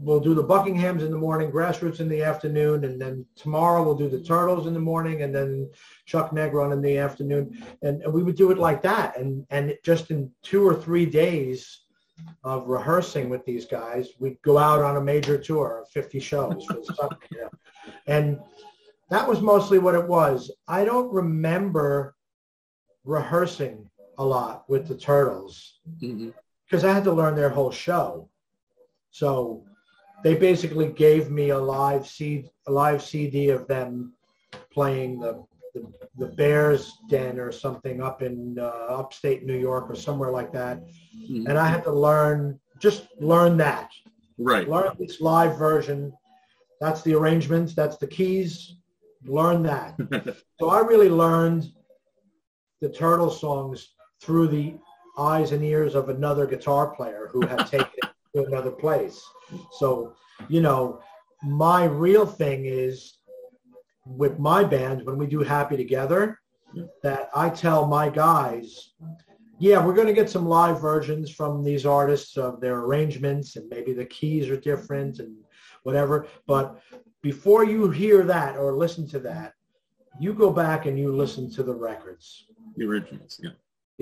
[0.00, 3.94] we'll do the Buckinghams in the morning, Grassroots in the afternoon, and then tomorrow we'll
[3.94, 5.70] do the Turtles in the morning, and then
[6.06, 9.76] Chuck Negron in the afternoon, and, and we would do it like that, and and
[9.84, 11.82] just in two or three days
[12.44, 16.64] of rehearsing with these guys, we'd go out on a major tour of 50 shows
[16.66, 17.50] for summer, you know.
[18.06, 18.38] and
[19.10, 20.50] that was mostly what it was.
[20.68, 22.14] I don't remember
[23.04, 26.32] rehearsing a lot with the Turtles Mhm.
[26.68, 28.28] because I had to learn their whole show.
[29.12, 29.64] So
[30.24, 34.14] they basically gave me a live CD, a live CD of them
[34.72, 35.44] playing the
[35.74, 38.64] the, the Bears Den or something up in uh,
[39.00, 40.82] upstate New York or somewhere like that,
[41.30, 41.48] Mhm.
[41.48, 43.90] and I had to learn just learn that
[44.38, 44.68] Right.
[44.68, 46.12] learn this live version.
[46.80, 47.74] That's the arrangements.
[47.74, 48.76] That's the keys.
[49.24, 49.96] Learn that.
[50.60, 51.72] so I really learned
[52.80, 54.74] the Turtle songs through the
[55.16, 59.22] eyes and ears of another guitar player who had taken it to another place.
[59.72, 60.14] So,
[60.48, 61.00] you know,
[61.42, 63.18] my real thing is
[64.06, 66.38] with my band when we do Happy Together
[67.02, 68.92] that I tell my guys,
[69.58, 73.68] yeah, we're going to get some live versions from these artists of their arrangements and
[73.68, 75.36] maybe the keys are different and
[75.82, 76.26] whatever.
[76.46, 76.80] But
[77.22, 79.52] before you hear that or listen to that,
[80.18, 83.40] you go back and you listen to the records The originals.
[83.42, 83.50] Yeah.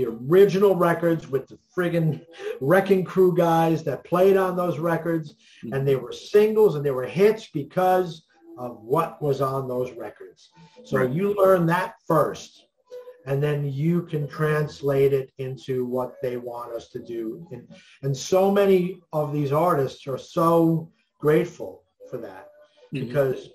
[0.01, 2.25] The original records with the friggin'
[2.61, 5.35] Wrecking Crew guys that played on those records,
[5.73, 8.23] and they were singles and they were hits because
[8.57, 10.51] of what was on those records.
[10.85, 11.11] So Right.
[11.11, 12.67] you learn that first,
[13.27, 17.47] and then you can translate it into what they want us to do.
[17.53, 17.69] And,
[18.03, 22.49] and so many of these artists are so grateful for that
[22.95, 23.07] Mhm.
[23.07, 23.51] because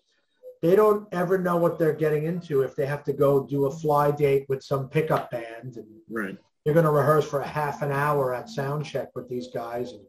[0.65, 3.71] they don't ever know what they're getting into if they have to go do a
[3.71, 5.77] fly date with some pickup band.
[5.77, 6.37] And Right.
[6.63, 9.91] they're going to rehearse for a half an hour at sound check with these guys.
[9.91, 10.01] And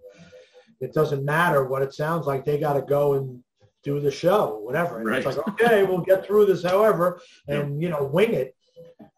[0.81, 3.43] it doesn't matter what it sounds like they got to go and
[3.83, 5.01] do the show or whatever.
[5.01, 8.57] And it's like okay we'll get through this however and you know wing it.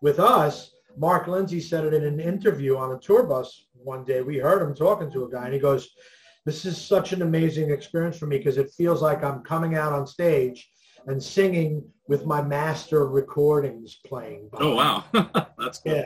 [0.02, 4.22] With us mark lindsay said it in an interview on a tour bus one day.
[4.22, 5.88] We heard him talking to a guy and he goes
[6.44, 9.92] this is such an amazing experience for me because it feels like i'm coming out
[9.92, 10.70] on stage
[11.08, 15.04] and singing with my master recordings playing Oh wow.
[15.58, 15.94] That's cool.
[15.96, 16.04] yeah.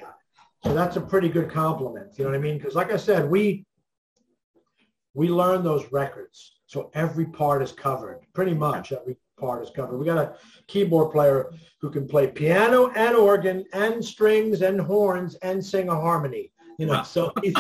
[0.65, 2.17] So that's a pretty good compliment.
[2.17, 2.57] You know what I mean?
[2.57, 3.67] Because like I said, we
[5.15, 6.53] we learn those records.
[6.67, 8.21] So every part is covered.
[8.33, 9.99] Pretty much every part is covered.
[9.99, 10.35] We got a
[10.69, 15.95] keyboard player who can play piano and organ and strings and horns and sing a
[15.95, 16.53] harmony.
[16.79, 17.03] You know, Wow.
[17.03, 17.55] so he's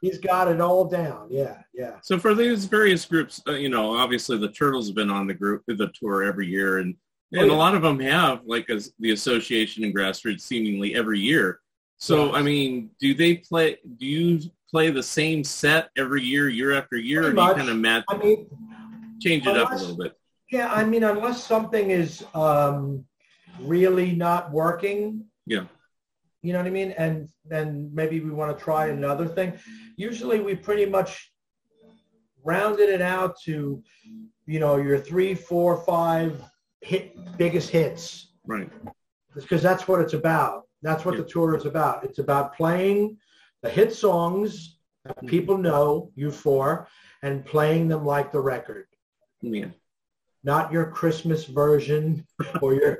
[0.00, 1.28] he's got it all down.
[1.30, 1.94] Yeah, yeah.
[2.02, 5.34] So for these various groups, uh, you know, obviously the Turtles have been on the
[5.34, 6.94] group, the tour every year, and
[7.34, 7.56] Oh, and yeah.
[7.56, 11.58] a lot of them have like as the association and grassroots seemingly every year.
[11.98, 12.34] So Yes.
[12.36, 13.78] I mean, do they play?
[13.98, 17.54] Do you play the same set every year, year after year, Pretty or do you
[17.54, 18.46] kind of match, I mean,
[19.20, 20.12] change it up a little bit?
[20.52, 23.04] yeah, I mean, unless something is um,
[23.60, 25.64] really not working, Yeah.
[26.46, 26.92] You know what I mean?
[26.92, 29.54] And then maybe we want to try another thing.
[29.96, 31.32] Usually we pretty much
[32.44, 33.82] rounded it out to,
[34.46, 36.40] you know, your three, four, five
[36.82, 38.30] hit biggest hits.
[38.46, 38.70] Right.
[39.34, 40.68] Because that's what it's about.
[40.82, 41.22] That's what Yeah.
[41.22, 42.04] the tour is about.
[42.04, 43.16] It's about playing
[43.62, 45.26] the hit songs that Mm-hmm.
[45.26, 46.86] people know you for
[47.22, 48.86] and playing them like the record
[49.40, 49.70] Yeah.
[50.46, 52.24] Not your Christmas version
[52.62, 52.98] or your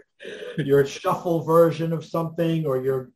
[0.59, 3.11] your shuffle version of something or your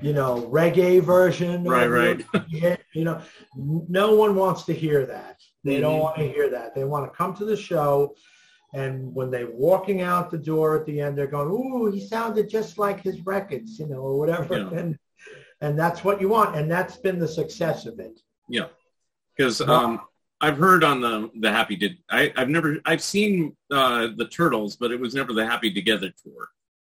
[0.00, 1.64] you know reggae version.
[1.64, 2.24] Right, right.
[2.94, 3.20] you know,
[3.56, 5.36] no one wants to hear that.
[5.64, 6.02] They don't Mhm.
[6.06, 6.74] want to hear that.
[6.74, 8.14] They want to come to the show,
[8.72, 12.48] and when they're walking out the door at the end, they're going, "Ooh, he sounded
[12.48, 14.54] just like his records," you know, or whatever.
[14.58, 14.78] Yeah.
[14.78, 14.98] And
[15.60, 18.20] and that's what you want, and that's been the success of it.
[18.48, 18.68] Yeah,
[19.36, 20.00] because um,
[20.42, 24.76] I've heard on the the Happy did I I've never I've seen uh, the Turtles,
[24.76, 26.48] but it was never the Happy Together tour.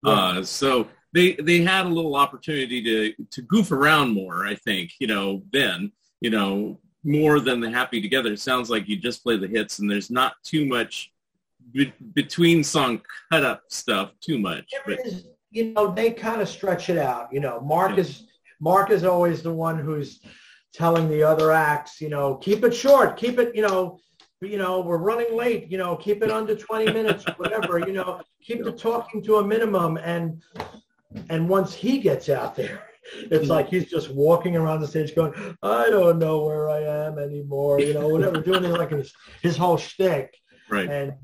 [0.07, 4.47] Uh, so they they had a little opportunity to to goof around more.
[4.47, 8.33] I think you know then you know more than the Happy Together.
[8.33, 11.13] It sounds like you just play the hits, and there's not too much
[11.73, 14.13] be- between song cut up stuff.
[14.21, 17.33] Too much, but is, you know, they kind of stretch it out.
[17.33, 18.03] You know, Mark Yeah.
[18.05, 18.27] is
[18.61, 20.21] Mark is always the one who's
[20.73, 23.99] telling the other acts, you know, keep it short, keep it, you know,
[24.41, 28.21] you know, we're running late, you know, keep it under 20 minutes, whatever, you know,
[28.43, 29.99] keep the talking to a minimum.
[29.99, 30.43] And
[31.29, 33.51] and once he gets out there, it's hmm.
[33.51, 37.81] like he's just walking around the stage going, I don't know where I am anymore,
[37.81, 39.13] you know, whatever, doing it like his,
[39.43, 40.35] his whole shtick.
[40.71, 41.15] right, And,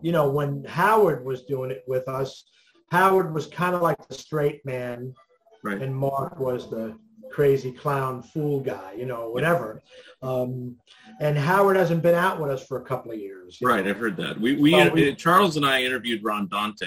[0.00, 2.44] you know, when Howard was doing it with us,
[2.90, 5.14] Howard was kind of like the straight man
[5.62, 5.80] right.
[5.80, 6.96] and Mark was the
[7.32, 9.82] crazy clown fool guy, you know, whatever.
[10.22, 10.76] Um,
[11.20, 13.58] and Howard hasn't been out with us for a couple of years.
[13.62, 13.90] Right, know.
[13.90, 14.38] I've heard that.
[14.40, 16.86] We we, Well, we- Charles and I interviewed Ron Dante.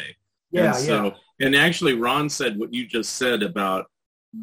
[0.52, 3.88] Yeah, and so, And actually, Ron said what you just said about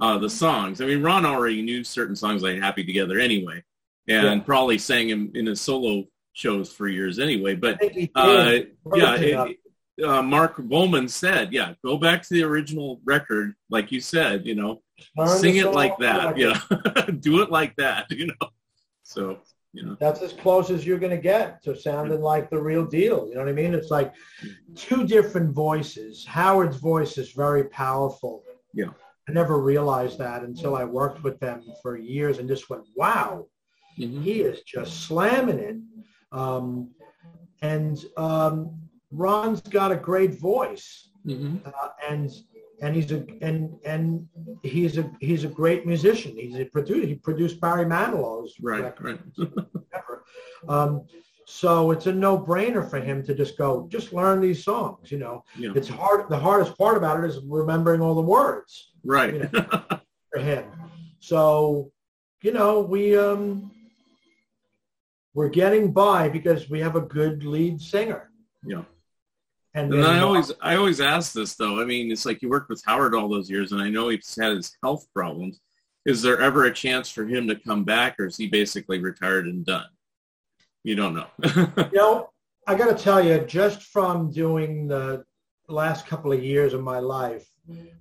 [0.00, 0.80] uh, the songs.
[0.80, 3.62] I mean, Ron already knew certain songs like "Happy Together" anyway,
[4.08, 4.44] and Yeah.
[4.44, 7.54] probably sang him in his solo shows for years anyway.
[7.54, 7.82] But
[8.14, 8.58] uh,
[8.94, 9.58] yeah, it
[10.04, 14.46] uh, Mark Volman said, "Yeah, go back to the original record, like you said.
[14.46, 14.82] You know,
[15.26, 16.36] sing it like that.
[16.38, 16.54] You
[17.20, 18.10] do it like that.
[18.10, 18.48] You know."
[19.02, 19.38] So
[19.74, 19.96] You know?
[19.98, 23.26] That's as close as you're going to get to sounding like the real deal.
[23.28, 23.72] You know what I mean?
[23.74, 24.12] It's like
[24.76, 26.24] two different voices.
[26.26, 28.42] Howard's voice is very powerful.
[28.74, 28.90] Yeah.
[29.28, 33.46] I never realized that until I worked with them for years and just went, wow,
[33.98, 34.22] Mhm.
[34.22, 35.76] he is just slamming it.
[36.32, 36.90] Um,
[37.62, 38.78] and um,
[39.10, 41.64] Ron's got a great voice, Mhm.
[41.66, 42.30] uh, and
[42.82, 44.26] and he's a and and
[44.62, 46.36] he's a he's a great musician.
[46.36, 47.06] He's a producer.
[47.06, 49.20] He produced Barry Manilow's Right, record.
[49.34, 49.66] right.
[50.68, 51.06] Um,
[51.44, 55.10] so it's a no-brainer for him to just go, just learn these songs.
[55.10, 55.72] You know, Yeah.
[55.74, 56.28] it's hard.
[56.28, 59.34] The hardest part about it is remembering all the words Right.
[59.34, 59.48] you
[60.32, 60.64] for him.
[61.18, 61.90] So,
[62.42, 63.72] you know, we um,
[65.34, 68.30] we're getting by because we have a good lead singer.
[68.64, 68.84] yeah.
[69.74, 71.80] And, And then I always, I always ask this though.
[71.80, 74.36] I mean, it's like you worked with Howard all those years, and I know he's
[74.36, 75.60] had his health problems.
[76.04, 79.46] Is there ever a chance for him to come back, or is he basically retired
[79.46, 79.86] and done?
[80.84, 81.26] You don't know.
[81.44, 82.30] you know,
[82.66, 85.24] I got to tell you, just from doing the
[85.68, 87.46] last couple of years of my life,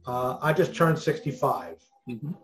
[0.07, 1.77] uh, I just turned 65.
[2.09, 2.35] Mhm.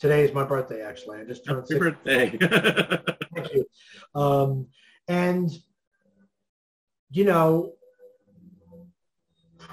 [0.00, 1.20] Today is my birthday, actually.
[1.20, 2.36] I just turned Happy birthday.
[3.34, 3.64] Thank you.
[4.14, 4.66] Um,
[5.06, 5.50] and,
[7.10, 7.74] you know,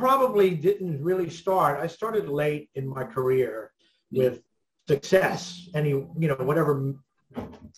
[0.02, 1.80] probably didn't really start.
[1.80, 3.72] I started late in my career
[4.12, 4.42] with
[4.88, 5.70] success.
[5.76, 6.96] Any, you know, whatever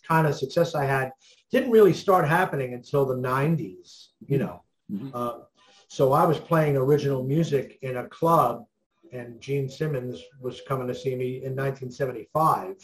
[0.07, 1.11] kind of success I had
[1.51, 4.63] didn't really start happening until the 90s, you know.
[4.89, 5.13] Mhm.
[5.13, 5.43] Um,
[5.89, 8.65] so I was playing original music in a club
[9.11, 12.77] and Gene Simmons was coming to see me in 1975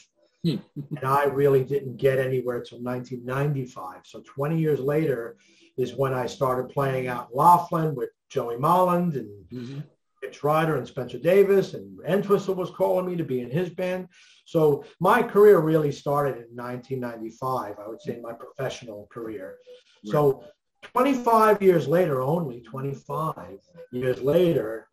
[0.43, 4.01] and I really didn't get anywhere till 1995.
[4.05, 5.37] So 20 years later
[5.77, 9.83] is when I started playing out Laughlin with Joey Molland and Mhm.
[10.21, 14.07] Mitch Ryder and Spencer Davis, and Entwistle was calling me to be in his band.
[14.45, 19.57] So my career really started in 1995, I would say my professional career.
[20.05, 20.43] So
[20.81, 23.59] 25 years later, only 25
[23.91, 24.87] years later,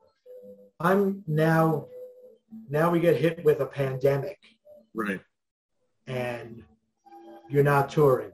[0.81, 1.89] I'm now,
[2.69, 4.39] now we get hit with a pandemic
[4.95, 5.21] Right.
[6.07, 6.65] and
[7.49, 8.33] you're not touring.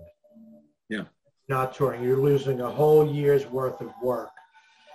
[0.89, 1.05] Yeah.
[1.49, 2.03] Not touring.
[2.03, 4.31] You're losing a whole year's worth of work.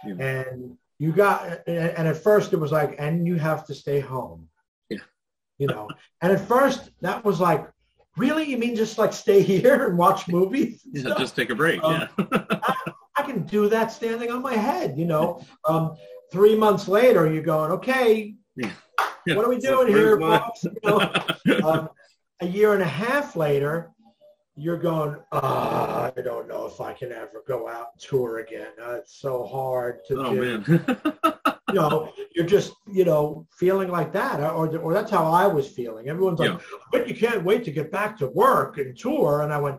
[0.05, 0.15] Yeah.
[0.23, 4.47] And you got, and at first it was like, and you have to stay home.
[4.89, 4.99] Yeah.
[5.57, 5.89] You know,
[6.21, 7.67] and at first that was like,
[8.17, 8.45] really?
[8.45, 10.81] You mean just like stay here and watch movies?
[10.85, 11.83] and Yeah, just take a break.
[11.83, 12.45] Um, yeah.
[13.17, 15.43] I can do that standing on my head, you know.
[15.65, 15.95] Um,
[16.31, 18.35] three months later, you're going, okay,
[19.25, 20.63] what are we doing here, folks?
[20.63, 21.11] You know,
[21.63, 21.89] um,
[22.41, 23.89] a year and a half later,
[24.57, 28.71] you're going, ah, I don't know if I can ever go out and tour again.
[28.83, 30.79] Uh, it's so hard to oh do.
[31.69, 35.67] You know, you're just, you know, feeling like that, or, or that's how I was
[35.67, 36.07] feeling.
[36.09, 36.59] Everyone's like, Yeah.
[36.93, 39.41] but you can't wait to get back to work and tour.
[39.41, 39.77] And I went,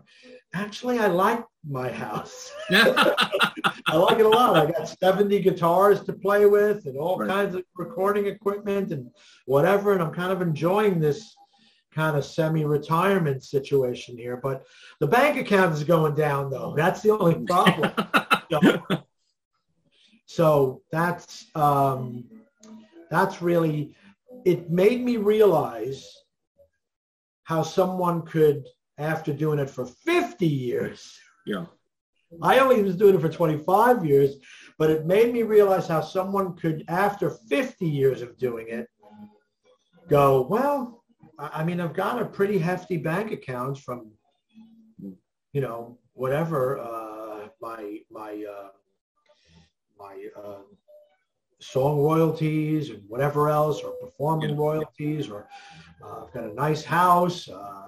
[0.53, 2.51] actually, I like my house.
[2.69, 4.55] I like it a lot.
[4.55, 7.27] I got 70 guitars to play with and all Right.
[7.27, 9.09] kinds of recording equipment and
[9.47, 9.93] whatever.
[9.93, 11.35] And I'm kind of enjoying this
[11.99, 14.37] kind of semi-retirement situation here.
[14.37, 14.65] But
[15.01, 16.73] the bank account is going down, though.
[16.75, 17.91] That's the only problem.
[18.51, 18.81] Know?
[20.25, 22.23] So that's um,
[23.11, 23.95] that's really
[24.43, 26.03] it made me realize
[27.43, 28.65] how someone could,
[28.97, 31.65] after doing it for 50 years, yeah.
[32.41, 34.37] I only was doing it for 25 years,
[34.79, 38.87] but it made me realize how someone could, after 50 years of doing it,
[40.07, 40.98] go, well,
[41.39, 44.11] I mean, I've got a pretty hefty bank account from,
[45.53, 48.69] you know, whatever, uh, my, my, uh,
[49.97, 50.61] my uh,
[51.59, 55.47] song royalties and whatever else, or performing royalties, or
[56.03, 57.47] uh, I've got a nice house.
[57.47, 57.87] Uh,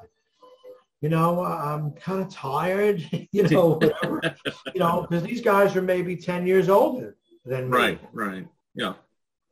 [1.02, 4.36] you know, I'm kind of tired, you know, whatever,
[4.74, 7.78] you know, because these guys are maybe 10 years older than me.
[7.78, 8.02] Right.
[8.14, 8.48] Right.
[8.76, 8.94] Yeah.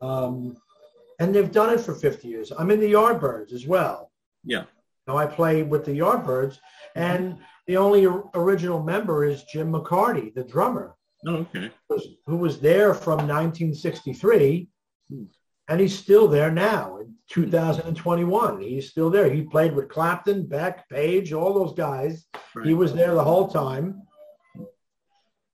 [0.02, 0.56] Um,
[1.20, 2.52] and they've done it for 50 years.
[2.58, 4.12] I'm in the Yardbirds as well.
[4.44, 4.64] Yeah.
[5.08, 6.58] Now I play with the Yardbirds,
[6.96, 10.96] and the only original member is Jim McCarty, the drummer,
[11.28, 11.72] Oh, okay.
[12.26, 14.70] who was there from 1963,
[15.10, 15.24] Hmm.
[15.68, 18.62] and he's still there now in 2021.
[18.62, 19.30] He's still there.
[19.30, 22.28] He played with Clapton, Beck, Page, all those guys.
[22.56, 22.68] Right.
[22.68, 24.04] He was there the whole time.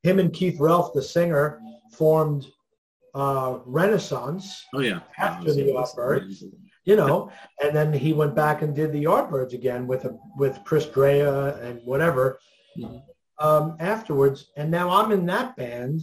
[0.03, 1.59] Him and Keith Relf, the singer,
[1.93, 2.45] formed
[3.15, 4.45] uh, Renaissance
[4.75, 4.99] oh yeah.
[5.17, 6.43] after the Yardbirds.
[6.83, 7.31] you know,
[7.63, 11.59] and then he went back and did the Yardbirds again with a, with Chris Dreja
[11.63, 12.37] and whatever
[12.77, 13.01] Mhm.
[13.39, 14.51] um, afterwards.
[14.57, 16.01] And now I'm in that band,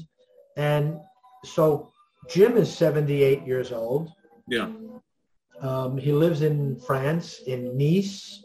[0.56, 0.98] and
[1.44, 1.92] so
[2.30, 4.10] Jim is 78 years old.
[4.48, 4.68] Yeah.
[5.60, 8.42] Um, he lives in France, in Nice,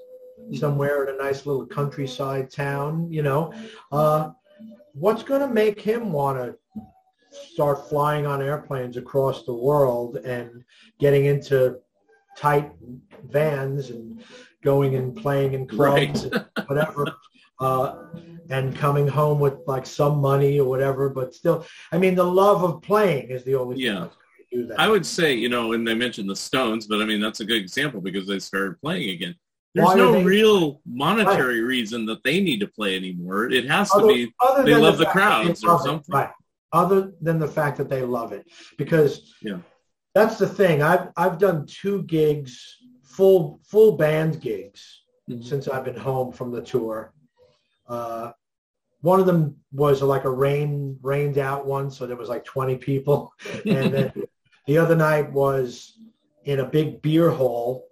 [0.53, 3.51] somewhere in a nice little countryside town, you know.
[3.91, 4.31] Uh,
[4.93, 6.55] what's going to make him want to
[7.51, 10.63] start flying on airplanes across the world and
[10.99, 11.77] getting into
[12.37, 12.71] tight
[13.29, 14.23] vans and
[14.63, 16.33] going and playing in clubs Right.
[16.33, 17.07] and whatever
[17.59, 17.95] uh,
[18.49, 22.63] and coming home with like some money or whatever but still i mean the love
[22.63, 23.99] of playing is the only thing Yeah.
[24.01, 26.87] that's going to do that I would say, you know, and they mentioned the Stones,
[26.87, 29.35] but I mean that's a good example because they started playing again.
[29.75, 33.49] There's Why no they- real monetary reason that they need to play anymore.
[33.51, 34.33] It has to be
[34.63, 36.13] they love the fact that they crowds or something.
[36.15, 36.29] right
[36.73, 38.45] other than the fact that they love it
[38.77, 39.59] because Yeah.
[40.13, 45.43] that's the thing i've i've done two gigs full full band gigs Mhm.
[45.43, 47.13] since i've been home from the tour
[47.87, 48.31] uh
[49.01, 52.77] one of them was like a rain rained out one so there was like 20
[52.77, 53.31] people
[53.65, 54.13] and then
[54.65, 55.97] the other night was
[56.45, 57.85] in a big beer hall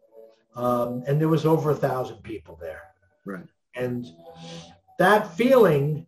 [0.56, 2.84] um, and there was over a thousand people there
[3.26, 3.46] Right.
[3.76, 4.06] and
[5.00, 6.08] that feeling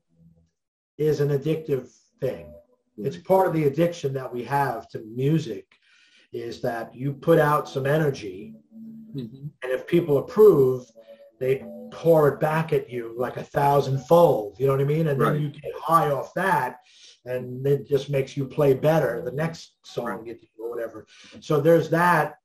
[0.98, 1.90] is an addictive
[2.22, 2.54] thing.
[2.98, 5.66] It's part of the addiction that we have to music
[6.34, 8.56] is that you put out some energy
[9.16, 9.50] Mhm.
[9.64, 10.86] and if people approve,
[11.40, 14.60] they pour it back at you like a thousand fold.
[14.60, 15.08] You know what I mean?
[15.08, 15.34] And Right.
[15.34, 16.80] then you get high off that
[17.26, 20.50] and it just makes you play better the next song Right.
[20.58, 21.06] or whatever.
[21.40, 22.38] So there's that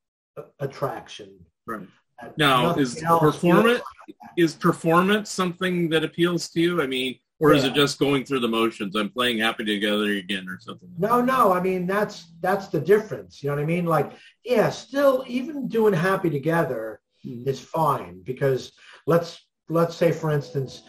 [0.61, 1.45] attraction.
[1.67, 1.89] Right.
[2.37, 6.81] Now, is performance feels is performance something that appeals to you?
[6.83, 8.95] I mean, or is it just going through the motions?
[8.95, 10.89] I'm playing Happy Together again or something.
[10.99, 11.53] No, no.
[11.53, 13.43] I mean, that's that's the difference.
[13.43, 13.85] You know what I mean?
[13.87, 14.13] Like,
[14.45, 17.47] yeah, still, even doing happy together Mhm.
[17.47, 18.73] is fine because
[19.07, 19.31] let's
[19.69, 20.83] let's say, for instance,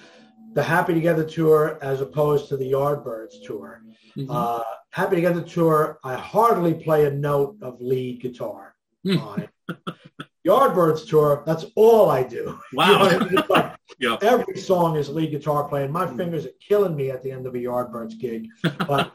[0.54, 3.82] the Happy Together tour as opposed to the Yardbirds tour.
[4.18, 4.28] Mhm.
[4.30, 9.18] Uh, happy Together tour, I hardly play a note of lead guitar Hmm.
[9.18, 9.50] on it.
[10.46, 12.60] Yardbirds tour, that's all I do.
[12.74, 13.06] You know Wow.
[13.06, 13.44] I mean?
[13.50, 14.18] Like yeah.
[14.22, 15.92] every song is lead guitar playing.
[15.92, 16.18] My Hmm.
[16.18, 18.48] fingers are killing me at the end of a Yardbirds gig,
[18.88, 19.12] but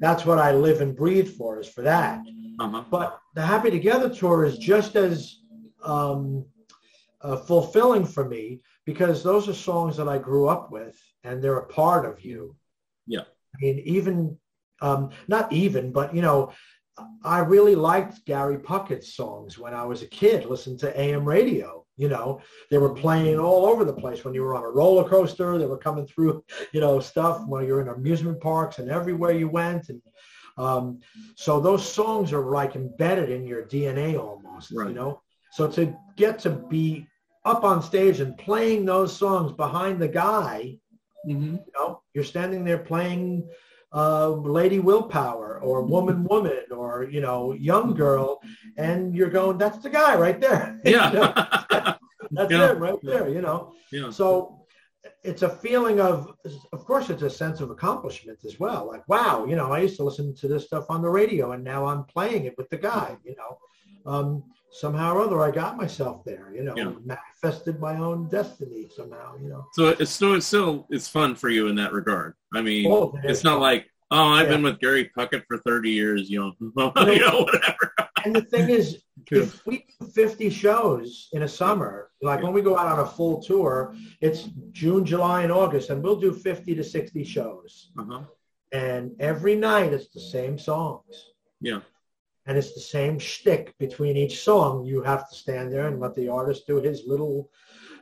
[0.00, 2.20] that's what I live and breathe for is for that.
[2.60, 2.84] Uh-huh.
[2.90, 5.40] But the Happy Together tour is just as
[5.82, 6.44] um,
[7.20, 11.58] uh, fulfilling for me because those are songs that I grew up with and they're
[11.58, 12.56] a part of you.
[13.06, 13.20] Yeah.
[13.20, 14.36] I mean, even
[14.80, 16.52] um, not even, but you know,
[17.22, 20.46] I really liked Gary Puckett's songs when I was a kid.
[20.46, 21.84] Listened to AM radio.
[21.98, 22.40] You know,
[22.70, 25.58] they were playing all over the place when you were on a roller coaster.
[25.58, 29.48] They were coming through, you know, stuff when you're in amusement parks and everywhere you
[29.48, 29.90] went.
[29.90, 30.00] And
[30.56, 31.00] um,
[31.34, 34.72] so those songs are like embedded in your DNA almost.
[34.72, 34.88] Right.
[34.88, 35.20] You know,
[35.52, 37.06] so to get to be
[37.44, 40.78] up on stage and playing those songs behind the guy
[41.24, 43.48] hmm you know, you're standing there playing
[43.92, 48.40] uh, Lady Willpower or Woman Woman or, you know, Young Girl,
[48.76, 50.80] and you're going, that's the guy right there.
[50.84, 51.57] Yeah.
[51.70, 52.72] that's Yeah.
[52.72, 53.72] him right there, you know.
[53.92, 54.10] yeah.
[54.10, 54.64] So
[55.24, 56.32] it's a feeling of,
[56.72, 58.86] of course, it's a sense of accomplishment as well.
[58.86, 61.64] Like, wow, you know, I used to listen to this stuff on the radio, and
[61.64, 63.16] now I'm playing it with the guy.
[63.24, 63.58] You know,
[64.12, 66.52] um, somehow or other, I got myself there.
[66.54, 66.92] You know, Yeah.
[67.04, 69.36] manifested my own destiny somehow.
[69.40, 72.34] You know, So it's still it's still it's fun for you in that regard.
[72.54, 74.54] I mean, Oh, it it's not like oh I've Yeah.
[74.54, 76.52] been with Gary Puckett for thirty years, you know,
[77.14, 77.94] you know whatever.
[78.24, 78.98] and the thing is,
[79.30, 83.06] If we do 50 shows in a summer, like when we go out on a
[83.06, 87.90] full tour, it's June, July, and August, and we'll do 50 to 60 shows.
[87.98, 88.22] Uh-huh.
[88.72, 91.32] And every night it's the same songs.
[91.60, 91.80] Yeah.
[92.46, 94.84] And it's the same shtick between each song.
[94.84, 97.50] You have to stand there and let the artist do his little,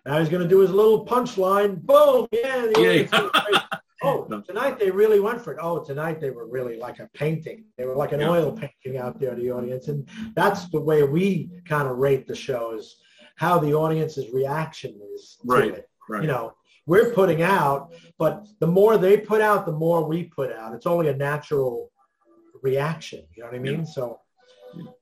[0.07, 1.81] now he's going to do his little punchline.
[1.83, 2.27] Boom.
[2.33, 2.67] Yeah.
[2.73, 3.61] The Yeah.
[4.03, 5.59] Oh, tonight they really went for it.
[5.61, 7.65] Oh, tonight they were really like a painting.
[7.79, 8.29] They were like an Yeah.
[8.29, 9.89] oil painting out there, to the audience.
[9.89, 12.97] And that's the way we kind of rate the shows,
[13.37, 15.71] how the audience's reaction is to Right.
[15.73, 15.89] it.
[16.11, 16.23] Right.
[16.23, 16.53] You know,
[16.85, 20.75] we're putting out, but the more they put out, the more we put out.
[20.75, 21.91] It's only a natural
[22.63, 23.25] reaction.
[23.35, 23.79] You know what I mean?
[23.81, 23.85] Yeah.
[23.85, 24.21] So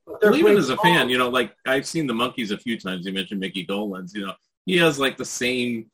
[0.07, 3.05] well, even as a fan, you know, like I've seen the Monkees a few times.
[3.07, 4.15] You mentioned Mickey Dolenz.
[4.15, 4.35] You know,
[4.67, 5.87] he has like the same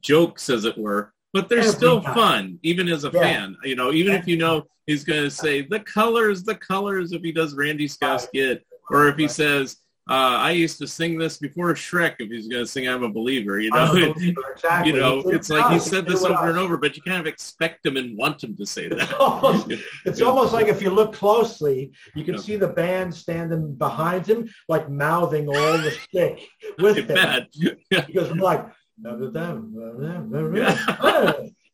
[0.00, 2.14] jokes, as it were, but they're Every still time.
[2.14, 3.20] fun, even as a Yeah.
[3.20, 3.56] fan.
[3.64, 7.22] You know, even if you know he's going to say the colors, the colors, if
[7.22, 9.30] he does Randy Scouse Git, or if he Right.
[9.30, 9.76] says,
[10.08, 13.08] uh, "I used to sing this before Shrek," if he's going to sing "I'm a
[13.08, 13.92] Believer," you know.
[13.92, 14.92] Believer, exactly.
[14.92, 17.84] You know, it's like he said this over and over, but you kind of expect
[17.86, 19.14] him and want him to say It's that.
[19.20, 19.72] almost,
[20.06, 22.40] it's almost like if you look closely, you can Yeah.
[22.40, 26.48] see the band standing behind him, like mouthing all the stick
[26.78, 27.06] with I him.
[27.06, 27.48] bet.
[27.52, 28.06] Yeah.
[28.06, 28.66] Because we're like,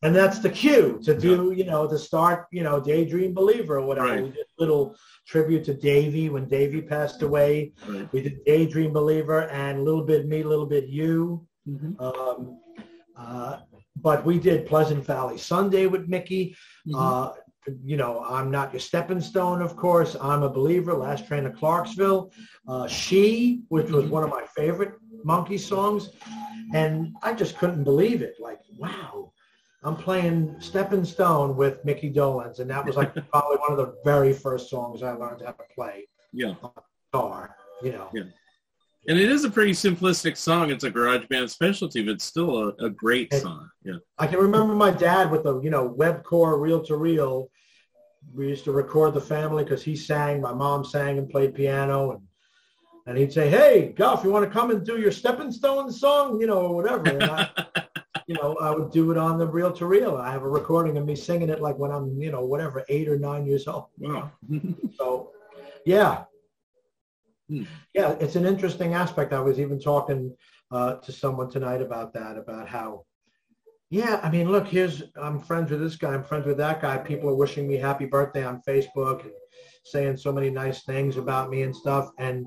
[0.03, 3.87] and that's the cue to do, you know, to start, you know, Daydream Believer or
[3.87, 4.09] whatever.
[4.09, 4.23] Right.
[4.25, 4.95] We did a little
[5.27, 7.73] tribute to Davy when Davy passed away.
[7.89, 8.13] Right.
[8.13, 11.47] We did Daydream Believer and a little bit me, a little bit you.
[11.69, 12.01] Mhm.
[12.01, 12.61] Um,
[13.17, 13.59] uh,
[14.03, 16.55] but we did Pleasant Valley Sunday with Mickey.
[16.87, 16.95] Mhm.
[16.95, 17.33] Uh,
[17.83, 20.15] you know, I'm not your stepping stone, of course.
[20.21, 20.95] I'm a believer.
[20.95, 22.31] Last train to Clarksville.
[22.69, 24.11] Uh, she, which was Mhm.
[24.11, 24.93] one of my favorite
[25.25, 26.11] Monkee songs,
[26.75, 28.35] and I just couldn't believe it.
[28.39, 29.33] Like, wow,
[29.87, 33.95] I'm playing Stepping Stone with Mickey Dolenz, and that was like probably one of the
[34.05, 36.55] very first songs I learned how to play yeah.
[37.13, 37.55] guitar.
[37.83, 38.25] You know, Yeah.
[39.09, 40.71] And it is a pretty simplistic song.
[40.71, 43.71] It's a garage band specialty, but it's still a, a great It- song.
[43.85, 43.99] Yeah.
[44.19, 47.49] I can remember my dad with the, you know, Webcor reel to reel.
[48.35, 52.11] We used to record the family because he sang, my mom sang and played piano,
[52.11, 52.23] and
[53.09, 56.41] and he'd say, "Hey, Guff, you want to come and do your Stepping Stone song,
[56.41, 57.49] you know, or whatever."
[58.27, 60.17] You know, I would do it on the reel to reel.
[60.17, 63.09] I have a recording of me singing it like when I'm, you know, whatever, eight
[63.09, 63.87] or nine years old.
[63.99, 64.31] wow.
[64.99, 65.31] So,
[65.85, 66.25] yeah,
[67.49, 67.63] Hmm.
[67.95, 69.33] yeah, it's an interesting aspect.
[69.33, 70.37] I was even talking
[70.73, 73.05] uh, to someone tonight about that, about how,
[73.89, 76.99] yeah, I mean, look, here's I'm friends with this guy, I'm friends with that guy.
[76.99, 79.33] People are wishing me happy birthday on Facebook and
[79.85, 82.11] saying so many nice things about me and stuff.
[82.19, 82.47] And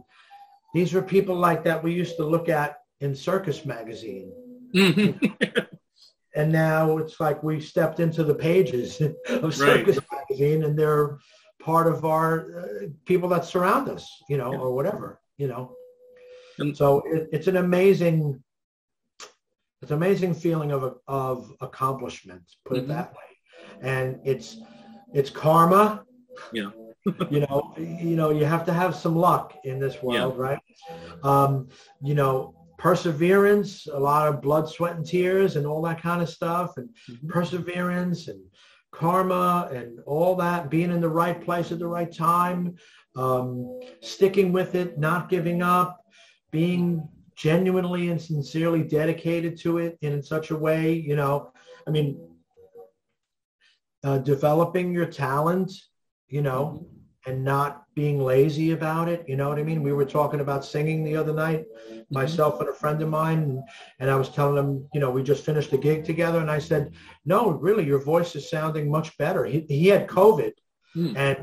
[0.74, 4.34] these were people like that we used to look at in Circus Magazine.
[6.36, 11.18] And now it's like we've stepped into the pages of Circus Magazine, and they're
[11.60, 14.60] part of our uh, people that surround us, you know, Yeah.
[14.60, 15.76] or whatever, you know.
[16.60, 18.42] And- so it, it's an amazing,
[19.82, 22.82] it's an amazing feeling of of accomplishment, put Mhm.
[22.84, 23.30] it that way,
[23.82, 24.58] and it's
[25.14, 26.06] it's karma.
[26.54, 26.70] Yeah.
[27.32, 30.60] you know, you know, you have to have some luck in this world, right?
[31.24, 31.70] Um,
[32.02, 36.30] you know, perseverance, a lot of blood, sweat, and tears, and all that kind of
[36.30, 37.30] stuff, and Mhm.
[37.30, 38.42] perseverance and
[38.92, 42.76] karma and all that, being in the right place at the right time,
[43.16, 46.04] um, sticking with it, not giving up,
[46.52, 51.52] being genuinely and sincerely dedicated to it and in such a way, you know,
[51.88, 52.20] I mean,
[54.04, 55.72] uh, developing your talent,
[56.28, 56.88] you know,
[57.30, 59.24] and not being lazy about it.
[59.28, 59.84] You know what I mean?
[59.84, 61.66] We were talking about singing the other night,
[62.10, 63.62] myself and a friend of mine, and,
[64.00, 66.60] and I was telling him, you know, we just finished a gig together, and I
[66.60, 66.94] said,
[67.26, 69.46] no, really, your voice is sounding much better.
[69.46, 70.54] He, he had COVID,
[70.96, 71.16] Hmm.
[71.16, 71.38] and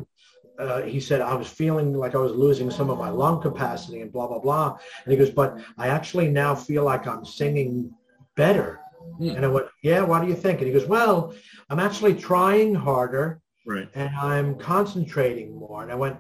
[0.58, 4.00] uh, he said, I was feeling like I was losing some of my lung capacity
[4.00, 4.76] and blah, blah, blah.
[5.04, 7.92] And he goes, but I actually now feel like I'm singing
[8.34, 8.80] better.
[9.18, 9.30] Hmm.
[9.36, 10.58] And I went, yeah, what do you think?
[10.58, 11.32] And he goes, well,
[11.70, 13.88] I'm actually trying harder Right.
[13.94, 15.82] and I'm concentrating more.
[15.82, 16.16] And I went,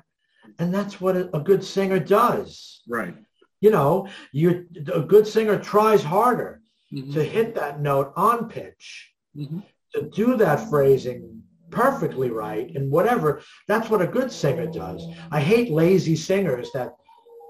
[0.58, 2.82] and that's what a, a good singer does.
[2.88, 3.14] Right.
[3.60, 6.60] You know, you a good singer tries harder
[6.92, 7.12] Mhm.
[7.14, 9.62] to hit that note on pitch, Mhm.
[9.94, 13.40] to do that phrasing perfectly right and whatever.
[13.66, 15.04] That's what a good singer does.
[15.32, 16.94] I hate lazy singers that,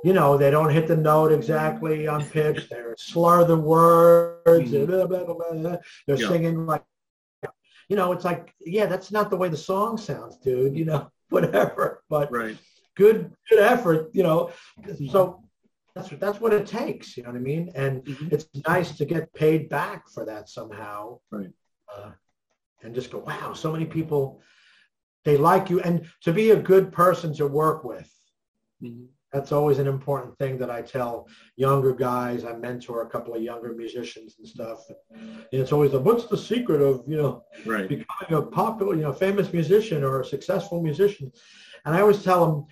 [0.05, 2.68] you know, they don't hit the note exactly on pitch.
[2.70, 4.70] They slur the words.
[4.70, 4.86] Mhm.
[4.86, 5.76] Blah, blah, blah, blah.
[6.07, 6.28] They're Yeah.
[6.28, 6.82] singing like,
[7.89, 10.76] you know, it's like, yeah, that's not the way the song sounds, dude.
[10.76, 12.03] You know, whatever.
[12.09, 12.59] But Right.
[12.97, 14.11] good, good effort.
[14.12, 14.51] You know,
[15.11, 15.43] so
[15.95, 17.16] that's that's what it takes.
[17.16, 17.72] You know what I mean?
[17.74, 18.32] And Mhm.
[18.32, 21.20] it's nice to get paid back for that somehow.
[21.30, 21.53] Right.
[21.95, 22.12] Uh,
[22.82, 24.43] and just go, wow, so many people,
[25.24, 25.80] they like you.
[25.80, 28.11] And to be a good person to work with,
[28.82, 29.09] Mhm.
[29.33, 32.45] That's always an important thing that I tell younger guys.
[32.45, 34.79] I mentor a couple of younger musicians and stuff.
[35.11, 37.89] And it's always the, what's the secret of, you know, Right.
[37.89, 41.33] becoming a popular, you know, famous musician or a successful musician.
[41.85, 42.66] And I always tell them,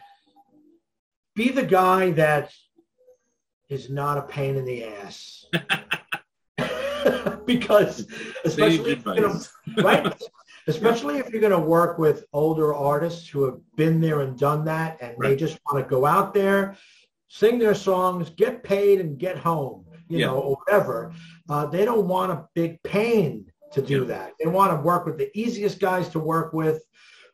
[1.35, 2.53] be the guy that
[3.69, 5.47] is not a pain in the ass.
[7.47, 8.07] because
[8.45, 9.53] especially gonna, advice.
[9.79, 10.23] right
[10.67, 14.65] especially if you're going to work with older artists who have been there and done
[14.65, 16.77] that and they just want to go out there
[17.29, 20.27] sing their songs get paid and get home you Yeah.
[20.27, 21.13] know or whatever
[21.49, 24.07] uh, they don't want a big pain to do Yeah.
[24.09, 26.83] that they want to work with the easiest guys to work with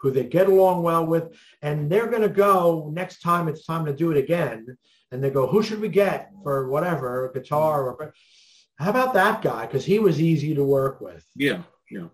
[0.01, 3.85] who they get along well with and they're going to go next time it's time
[3.85, 4.77] to do it again
[5.13, 8.15] and they go who should we get for whatever guitar or
[8.77, 11.63] how about that guy because he was easy to work with Yeah.
[11.91, 12.07] Yeah.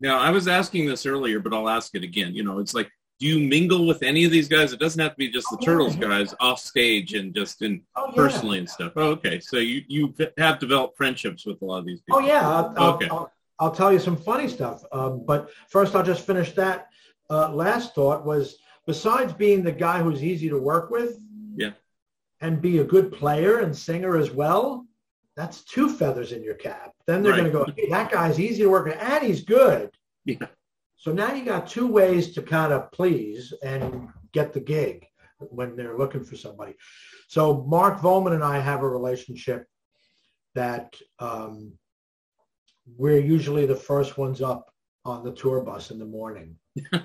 [0.00, 2.34] Now, I was asking this earlier, but I'll ask it again.
[2.34, 2.88] You know, it's like,
[3.18, 4.72] do you mingle with any of these guys?
[4.72, 5.66] It doesn't have to be just the Oh, yeah.
[5.66, 8.12] Turtles guys off stage and just in oh, yeah.
[8.14, 8.92] personally and stuff.
[8.94, 9.40] Oh, okay.
[9.40, 12.20] So you, you have developed friendships with a lot of these people.
[12.22, 13.08] Oh yeah, I'll, I'll, Okay.
[13.08, 14.84] I'll, I'll tell you some funny stuff.
[14.92, 16.88] Um, but first, I'll just finish that.
[17.28, 21.18] Uh, last thought was besides being the guy who's easy to work with,
[21.56, 21.72] Yeah.
[22.40, 24.86] and be a good player and singer as well.
[25.38, 26.90] That's two feathers in your cap.
[27.06, 27.52] Then they're Right.
[27.52, 29.88] going to go, hey, that guy's easy to work with, and he's good.
[30.24, 30.48] Yeah.
[30.96, 35.06] So now you got two ways to kind of please and get the gig
[35.38, 36.74] when they're looking for somebody.
[37.28, 39.64] So Mark Volman and I have a relationship
[40.56, 41.72] that um,
[42.96, 44.72] we're usually the first ones up
[45.04, 46.56] on the tour bus in the morning.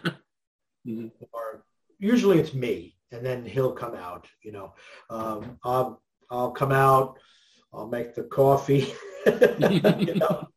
[0.86, 1.12] Mhm.
[1.32, 1.64] Or
[1.98, 4.28] usually it's me, and then he'll come out.
[4.42, 4.74] You know,
[5.10, 7.18] um, I'll I'll come out.
[7.74, 8.94] I'll make the coffee.
[9.26, 10.48] you know,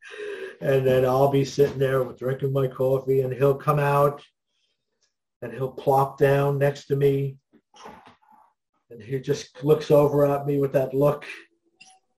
[0.60, 4.22] and then I'll be sitting there drinking my coffee, and he'll come out,
[5.42, 7.38] and he'll plop down next to me,
[8.90, 11.24] and he just looks over at me with that look.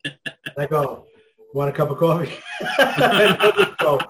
[0.59, 1.07] I go,
[1.55, 2.33] "Want a cup of coffee?"
[2.79, 4.01] and he'll just go,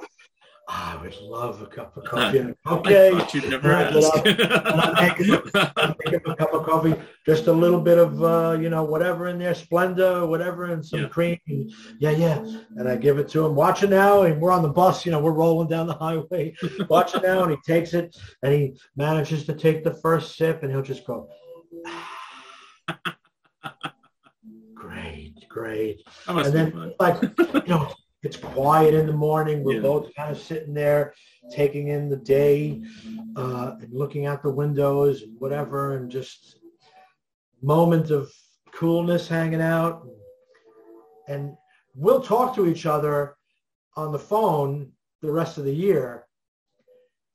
[0.99, 4.25] "I would love a cup of coffee." And, okay, I you'd never And ask.
[4.25, 6.95] get up, and I make him- I make him a cup of coffee,
[7.27, 11.01] just a little bit of uh, you know whatever in there, Splenda, whatever, and some
[11.03, 11.09] Yeah.
[11.09, 11.39] cream.
[11.49, 11.71] And,
[12.01, 12.39] yeah, yeah.
[12.77, 13.55] And I give it to him.
[13.55, 15.05] Watch it now, and we're on the bus.
[15.07, 16.55] You know, we're rolling down the highway.
[16.89, 20.63] Watch it now, and he takes it, and he manages to take the first sip,
[20.63, 21.29] and he'll just go.
[24.75, 26.03] Great, great.
[26.27, 27.93] And then like you know,
[28.23, 29.63] it's quiet in the morning.
[29.63, 29.81] We're Yeah.
[29.83, 31.15] both kind of sitting there,
[31.51, 32.83] taking in the day,
[33.37, 36.61] uh, and looking out the windows and whatever, and just
[37.63, 38.33] moment of
[38.73, 40.07] coolness, hanging out,
[41.29, 41.57] and
[41.95, 43.37] we'll talk to each other
[43.97, 46.27] on the phone the rest of the year.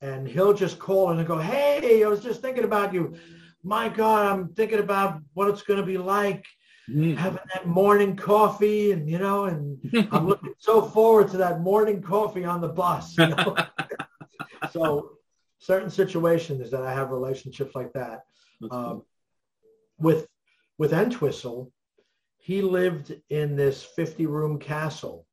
[0.02, 3.16] And he'll just call and go, "Hey, I was just thinking about you.
[3.64, 6.46] My God, I'm thinking about what it's going to be like."
[6.90, 7.16] Mm.
[7.16, 9.80] having that morning coffee and you know and
[10.12, 13.56] i'm looking so forward to that morning coffee on the bus you know?
[14.70, 15.12] so
[15.60, 18.24] certain situations that i have relationships like that
[18.70, 19.02] um,
[19.98, 20.28] with
[20.78, 21.72] with entwistle
[22.38, 25.26] he lived in this 50 room castle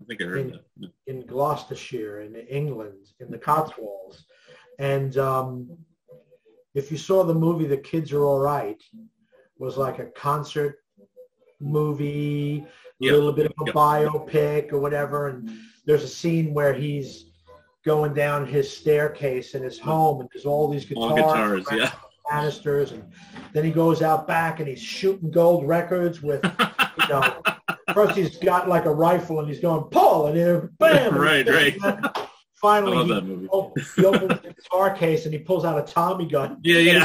[0.00, 0.90] I think I heard in- that.
[1.08, 4.24] in Gloucestershire in England in the Cotswolds.
[4.78, 5.76] And um,
[6.74, 8.80] if you saw the movie The Kids Are All Right,
[9.58, 10.78] was like a concert
[11.60, 13.12] movie, a Yeah.
[13.12, 13.72] little bit of a Yeah.
[13.72, 15.28] biopic or whatever.
[15.28, 15.50] And
[15.86, 17.26] there's a scene where he's
[17.84, 21.90] going down his staircase in his home and there's all these guitars, All guitars, yeah.
[22.30, 23.04] canisters and
[23.52, 26.42] then he goes out back and he's shooting gold records with
[26.98, 27.42] you know
[27.92, 31.76] first he's got like a rifle and he's going pull and then bam Right, right.
[32.54, 33.46] Finally he, that movie.
[33.48, 37.04] op- he opens the guitar case and he pulls out a Tommy gun Yeah, yeah.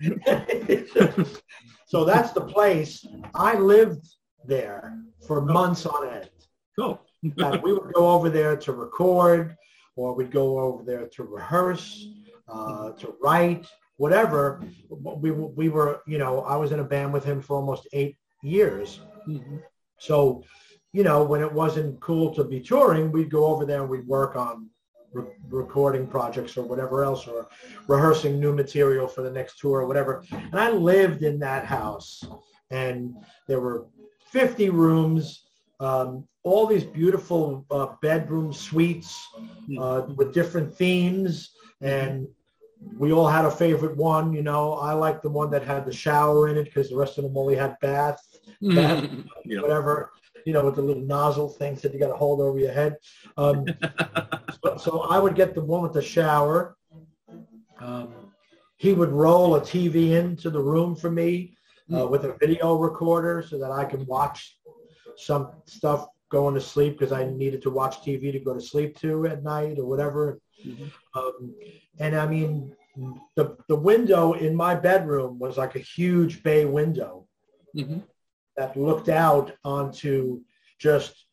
[1.86, 4.06] so that's the place I lived
[4.44, 6.30] there for months on end
[6.78, 7.00] Cool.
[7.36, 9.56] that we would go over there to record
[9.96, 12.06] or we'd go over there to rehearse,
[12.48, 13.66] uh, to write,
[13.96, 14.62] whatever.
[14.90, 18.16] We, we were, you know, I was in a band with him for almost eight
[18.42, 19.00] years.
[19.26, 19.62] Mhm.
[19.98, 20.44] So,
[20.92, 24.06] you know, when it wasn't cool to be touring, we'd go over there and we'd
[24.06, 24.68] work on
[25.16, 27.48] re- recording projects or whatever else or
[27.88, 30.24] rehearsing new material for the next tour or whatever.
[30.30, 32.22] And I lived in that house
[32.70, 33.14] and
[33.46, 33.86] there were
[34.30, 35.44] 50 rooms,
[35.80, 39.26] um, all these beautiful uh, bedroom suites
[39.78, 41.52] uh, with different themes.
[41.80, 42.26] And
[42.98, 44.32] we all had a favorite one.
[44.32, 47.18] You know, I liked the one that had the shower in it because the rest
[47.18, 48.20] of them only had bath,
[48.60, 49.08] bath
[49.44, 49.60] yeah.
[49.60, 50.12] whatever,
[50.46, 52.96] you know, with the little nozzle things that you got to hold over your head.
[53.36, 53.66] Um,
[54.64, 56.76] so, so I would get the one with the shower.
[57.80, 58.14] Um,
[58.76, 61.56] he would roll a TV into the room for me
[61.94, 64.56] uh, with a video recorder so that I could watch
[65.16, 68.96] some stuff going to sleep because I needed to watch TV to go to sleep
[69.00, 70.38] to at night or whatever.
[70.64, 70.90] Mhm.
[71.14, 71.54] Um,
[71.98, 72.74] and I mean,
[73.34, 77.26] the the window in my bedroom was like a huge bay window
[77.74, 78.02] Mhm.
[78.56, 80.40] That looked out onto
[80.78, 81.26] just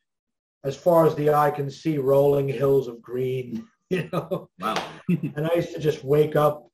[0.64, 4.76] as far as the eye can see rolling hills of green you know Wow.
[5.36, 6.68] and i used to just wake up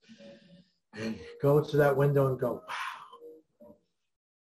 [1.00, 3.74] and go to that window and go wow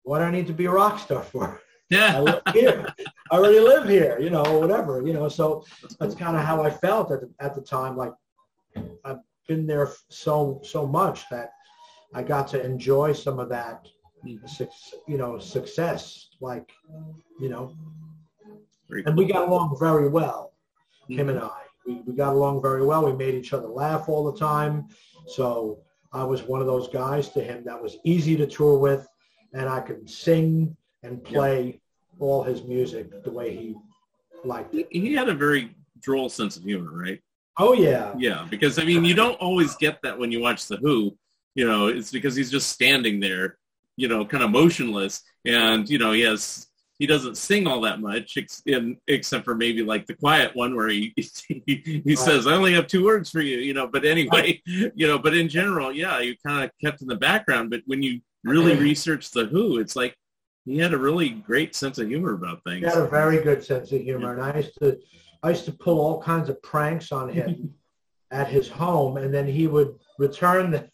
[0.04, 2.20] what do i need to be a rock star for i Yeah.
[2.20, 2.86] live here
[3.32, 5.64] i already live here you know whatever you know so
[6.00, 8.14] that's kind of how i felt at the, at the time like
[9.06, 11.52] i've been there so so much that
[12.14, 13.88] i got to enjoy some of that
[14.26, 16.72] you know success like
[17.40, 17.76] you know.
[18.90, 20.54] Very and we got along very well
[21.10, 21.32] him Mhm.
[21.32, 21.62] and i.
[21.88, 23.06] We, we got along very well.
[23.06, 24.88] We made each other laugh all the time.
[25.28, 25.80] So
[26.14, 29.06] i was one of those guys to him that was easy to tour with
[29.54, 31.80] and i could sing and play
[32.20, 33.76] all his music the way he
[34.46, 34.88] liked it.
[34.92, 37.20] He had a very droll sense of humor, right?
[37.58, 38.14] oh yeah.
[38.18, 41.18] Yeah, because I mean, you don't always get that when you watch The Who.
[41.56, 43.58] You know, it's because he's just standing there,
[43.98, 46.68] you know, kind of motionless, and you know, he has
[46.98, 50.76] he doesn't sing all that much, ex- in, except for maybe like the quiet one
[50.76, 51.14] where he
[51.48, 53.88] he, he says, "I only have two words for you," you know.
[53.88, 57.70] But anyway, you know, but in general, yeah, you kind of kept in the background.
[57.70, 60.16] But when you really research The Who, it's like
[60.66, 62.80] he had a really great sense of humor about things.
[62.80, 64.98] He had a very good sense of humor, and I used to,
[65.44, 67.74] I used to pull all kinds of pranks on him
[68.32, 70.90] at his home, and then he would return the,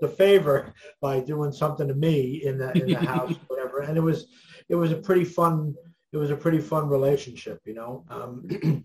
[0.00, 3.80] the favor by doing something to me in the in the house, whatever.
[3.80, 4.26] And it was,
[4.68, 5.74] it was a pretty fun,
[6.12, 8.04] it was a pretty fun relationship, you know.
[8.10, 8.46] Um,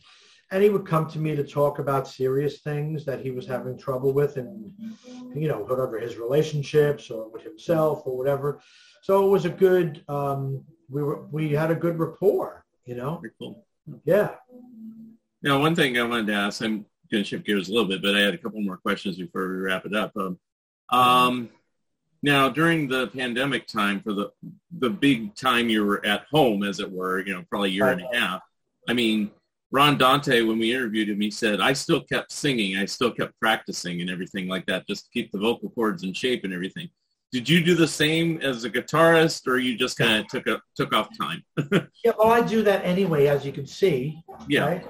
[0.52, 3.78] and he would come to me to talk about serious things that he was having
[3.78, 4.72] trouble with, and
[5.34, 8.62] you know, whatever his relationships or with himself or whatever.
[9.02, 10.04] So it was a good.
[10.08, 13.22] Um, we were we had a good rapport, you know.
[13.40, 13.66] Cool.
[14.04, 14.32] Yeah.
[15.42, 18.02] Now, one thing I wanted to ask, I'm going to shift gears a little bit,
[18.02, 20.16] but I had a couple more questions before we wrap it up.
[20.16, 20.38] Um,
[20.92, 21.50] um,
[22.24, 24.32] now, during the pandemic time, for the
[24.80, 27.88] the big time you were at home, as it were, you know, probably a year
[27.88, 28.42] and a half.
[28.88, 29.32] I mean,
[29.72, 33.40] Ron Dante, when we interviewed him, he said, "I still kept singing, I still kept
[33.40, 36.90] practicing, and everything like that, just to keep the vocal cords in shape and everything."
[37.32, 40.62] Did you do the same as a guitarist, or you just kind of took a
[40.76, 41.44] took off time?
[42.04, 44.22] Yeah, well, I do that anyway, as you can see.
[44.48, 44.66] Yeah.
[44.66, 44.86] Right?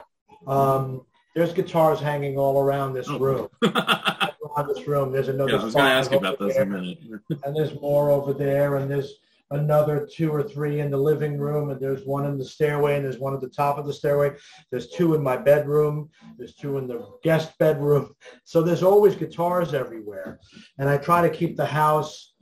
[0.47, 3.20] Um, there's guitars hanging all around this Oh.
[3.20, 3.47] room.
[4.56, 5.52] around this room, there's another.
[5.52, 6.99] Yeah, I was going to ask about in a minute.
[7.43, 9.14] And there's more over there, and there's
[9.52, 13.04] another two or three in the living room, and there's one in the stairway, and
[13.04, 14.32] there's one at the top of the stairway.
[14.70, 16.10] There's two in my bedroom.
[16.38, 18.16] There's two in the guest bedroom.
[18.43, 20.39] So there's always guitars everywhere,
[20.78, 22.34] and I try to keep the house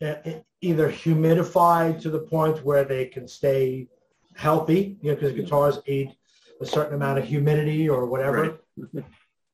[0.00, 0.14] uh,
[0.60, 3.88] either humidified to the point where they can stay
[4.34, 6.14] healthy, you know, because guitars need
[6.60, 8.58] a certain amount of humidity or whatever.
[8.76, 9.04] Right.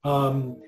[0.05, 0.61] Um,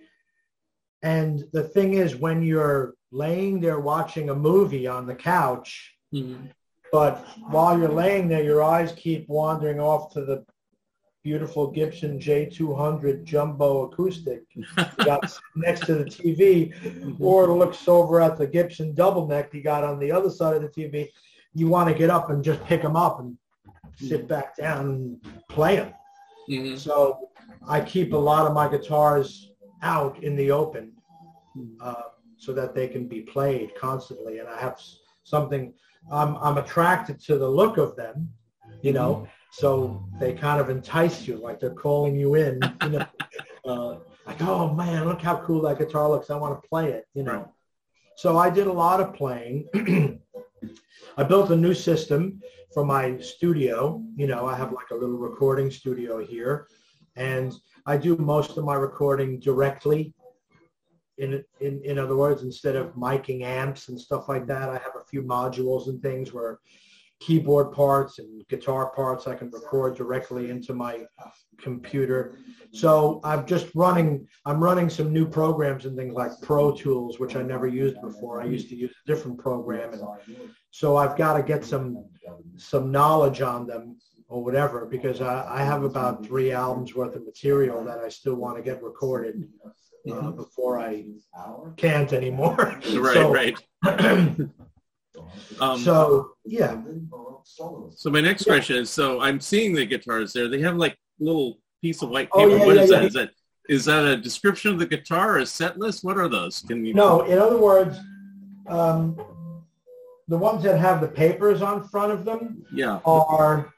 [1.07, 6.51] and the thing is, when you're laying there watching a movie on the couch, Mhm.
[6.91, 10.45] but while you're laying there, your eyes keep wandering off to the
[11.23, 14.43] beautiful Gibson J200 jumbo acoustic
[15.57, 16.73] next to the TV,
[17.21, 20.57] or it looks over at the Gibson double neck you got on the other side
[20.57, 21.09] of the TV.
[21.55, 23.37] You want to get up and just pick them up and
[23.97, 25.93] sit back down and play them.
[26.49, 26.77] Mhm.
[26.79, 27.29] So
[27.67, 29.53] I keep a lot of my guitars
[29.83, 30.96] out in the open
[31.81, 32.03] uh,
[32.37, 34.39] so that they can be played constantly.
[34.39, 34.81] And I have
[35.25, 35.73] something,
[36.11, 38.29] I'm, I'm attracted to the look of them,
[38.83, 43.07] you know, so they kind of entice you, like they're calling you in, you know,
[43.65, 43.97] uh,
[44.27, 46.31] like, oh man, look how cool that guitar looks.
[46.31, 47.39] I want to play it, you know.
[47.39, 47.47] Right.
[48.17, 49.69] So I did a lot of playing.
[51.19, 52.41] I built a new system
[52.73, 54.03] for my studio.
[54.17, 56.67] You know, I have like a little recording studio here,
[57.15, 57.55] and
[57.87, 60.13] I do most of my recording directly.
[61.19, 64.97] In, in, in other words, instead of miking amps and stuff like that, I have
[65.01, 66.59] a few modules and things where
[67.19, 71.07] keyboard parts and guitar parts I can record directly into my
[71.57, 72.37] computer.
[72.73, 77.35] So I'm just running, I'm running some new programs and things like Pro Tools, which
[77.35, 78.43] I never used before.
[78.43, 79.95] I used to use a different program.
[79.95, 80.03] And
[80.71, 82.05] so I've got to get some,
[82.57, 83.97] some knowledge on them
[84.29, 88.35] or whatever, because I, I have about three albums worth of material that I still
[88.35, 89.49] want to get recorded
[90.13, 91.05] uh, before I
[91.77, 92.57] can't anymore.
[92.95, 93.57] Right, So- right.
[95.61, 96.77] Um, so yeah,
[97.95, 100.47] So my next question is, so I'm seeing the guitars there.
[100.49, 102.59] They have like little piece of white Oh, paper.
[102.59, 102.99] yeah, What yeah, is yeah.
[102.99, 103.07] that?
[103.07, 103.31] Is that
[103.69, 106.05] is that a description of the guitar, or a set list?
[106.05, 106.61] What are those?
[106.69, 106.93] Can you?
[106.93, 107.99] no, in other words,
[108.69, 109.17] um,
[110.29, 113.01] the ones that have the papers on front of them Yeah.
[113.07, 113.73] are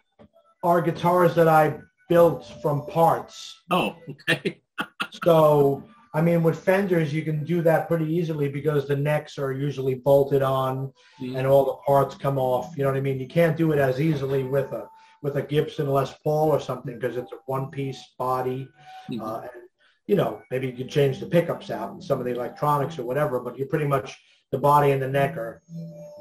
[0.65, 3.55] are guitars that I built from parts.
[3.71, 4.61] Oh, okay.
[5.25, 5.85] So,
[6.15, 9.95] I mean, with Fenders, you can do that pretty easily because the necks are usually
[9.95, 12.77] bolted on and all the parts come off.
[12.77, 13.21] You know what I mean?
[13.21, 14.89] You can't do it as easily with a
[15.21, 18.69] with a Gibson Les Paul or something because it's a one-piece body.
[19.11, 19.21] Mhm.
[19.21, 19.63] Uh, and,
[20.07, 23.05] you know, maybe you could change the pickups out and some of the electronics or
[23.05, 24.17] whatever, but you're pretty much
[24.53, 25.61] the body and the neck are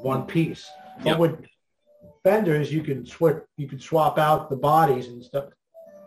[0.02, 0.68] one piece.
[1.04, 1.46] But with
[2.24, 5.44] Fenders, you can switch, you can swap out the bodies and stuff.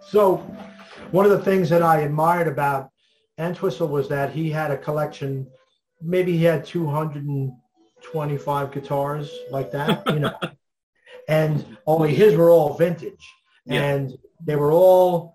[0.01, 0.37] So,
[1.11, 2.90] one of the things that I admired about
[3.45, 5.47] Entwistle was that he had a collection.
[6.01, 10.35] Maybe he had 225 guitars like that, you know,
[11.27, 13.27] and only his were all vintage,
[13.65, 13.81] Yeah.
[13.83, 14.15] and
[14.45, 15.33] they were all,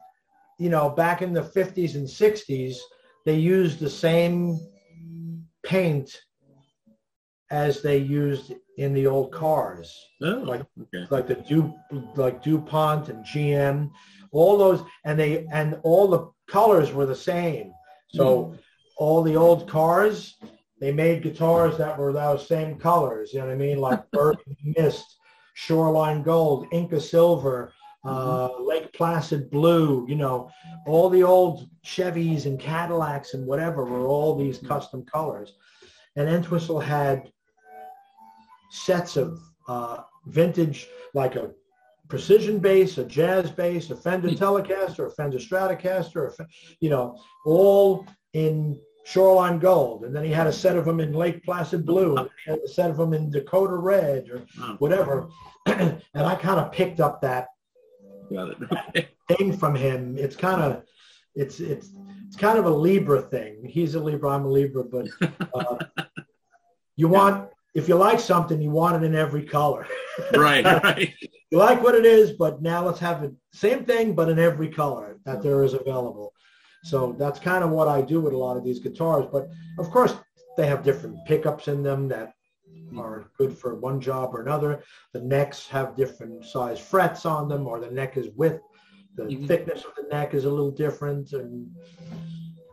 [0.59, 2.77] you know, back in the 50s and 60s.
[3.25, 4.59] They used the same
[5.65, 6.23] paint
[7.51, 9.93] as they used in the old cars
[10.23, 11.07] Oh, Like- okay.
[11.11, 11.73] like the Du
[12.17, 13.91] like DuPont and GM,
[14.33, 17.73] all those, and they and all the colors were the same.
[18.17, 18.57] So
[18.97, 20.37] all the old cars,
[20.81, 23.33] they made guitars that were those same colors.
[23.33, 23.79] You know what I mean?
[23.79, 25.19] Like Burgundy Mist,
[25.55, 27.73] Shoreline Gold, Inca Silver,
[28.05, 30.07] uh, Lake Placid Blue.
[30.09, 30.51] You know,
[30.87, 35.55] all the old Chevys and Cadillacs and whatever were all these custom colors.
[36.17, 37.31] And Entwistle had
[38.71, 39.39] sets of
[39.69, 41.51] uh, vintage, like a
[42.09, 46.47] precision bass, a jazz bass, a Fender Telecaster, a Fender Stratocaster, a,
[46.81, 50.05] you know, all in Shoreline Gold.
[50.05, 52.17] And then he had a set of them in Lake Placid Blue,
[52.47, 54.47] and a set of them in Dakota Red or
[54.79, 55.29] whatever.
[55.67, 57.49] and I kind of picked up that.
[58.33, 59.09] Okay.
[59.29, 60.17] thing from him.
[60.19, 60.83] It's kind of,
[61.35, 61.91] it's it's
[62.27, 63.65] it's kind of a Libra thing.
[63.65, 65.09] He's a Libra, I'm a Libra, but
[65.55, 65.79] uh,
[66.97, 69.87] you want if you like something, you want it in every color.
[70.35, 71.15] right, right.
[71.51, 74.69] You like what it is, but now let's have it same thing, but in every
[74.69, 76.33] color that there is available.
[76.85, 79.27] So that's kind of what I do with a lot of these guitars.
[79.31, 79.49] But
[79.79, 80.15] of course,
[80.57, 82.33] they have different pickups in them that
[82.97, 84.83] are good for one job or another.
[85.13, 88.63] The necks have different size frets on them, or the neck is width.
[89.17, 89.49] The Mhm.
[89.49, 91.71] thickness of the neck is a little different, and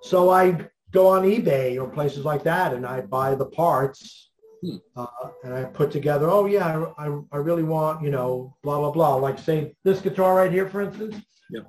[0.01, 4.29] so I go on eBay or places like that, and I buy the parts,
[4.63, 4.77] Hmm.
[4.95, 5.07] uh,
[5.43, 6.29] and I put together.
[6.29, 9.15] Oh yeah, I, I, I really want you know blah blah blah.
[9.15, 11.17] Like say this guitar right here, for instance.
[11.49, 11.67] Yep.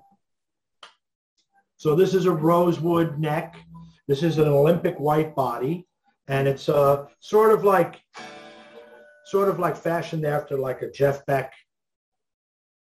[1.76, 3.56] So this is a rosewood neck.
[4.06, 5.88] This is an Olympic white body,
[6.28, 8.00] and it's uh, sort of like
[9.26, 11.52] sort of like fashioned after like a Jeff Beck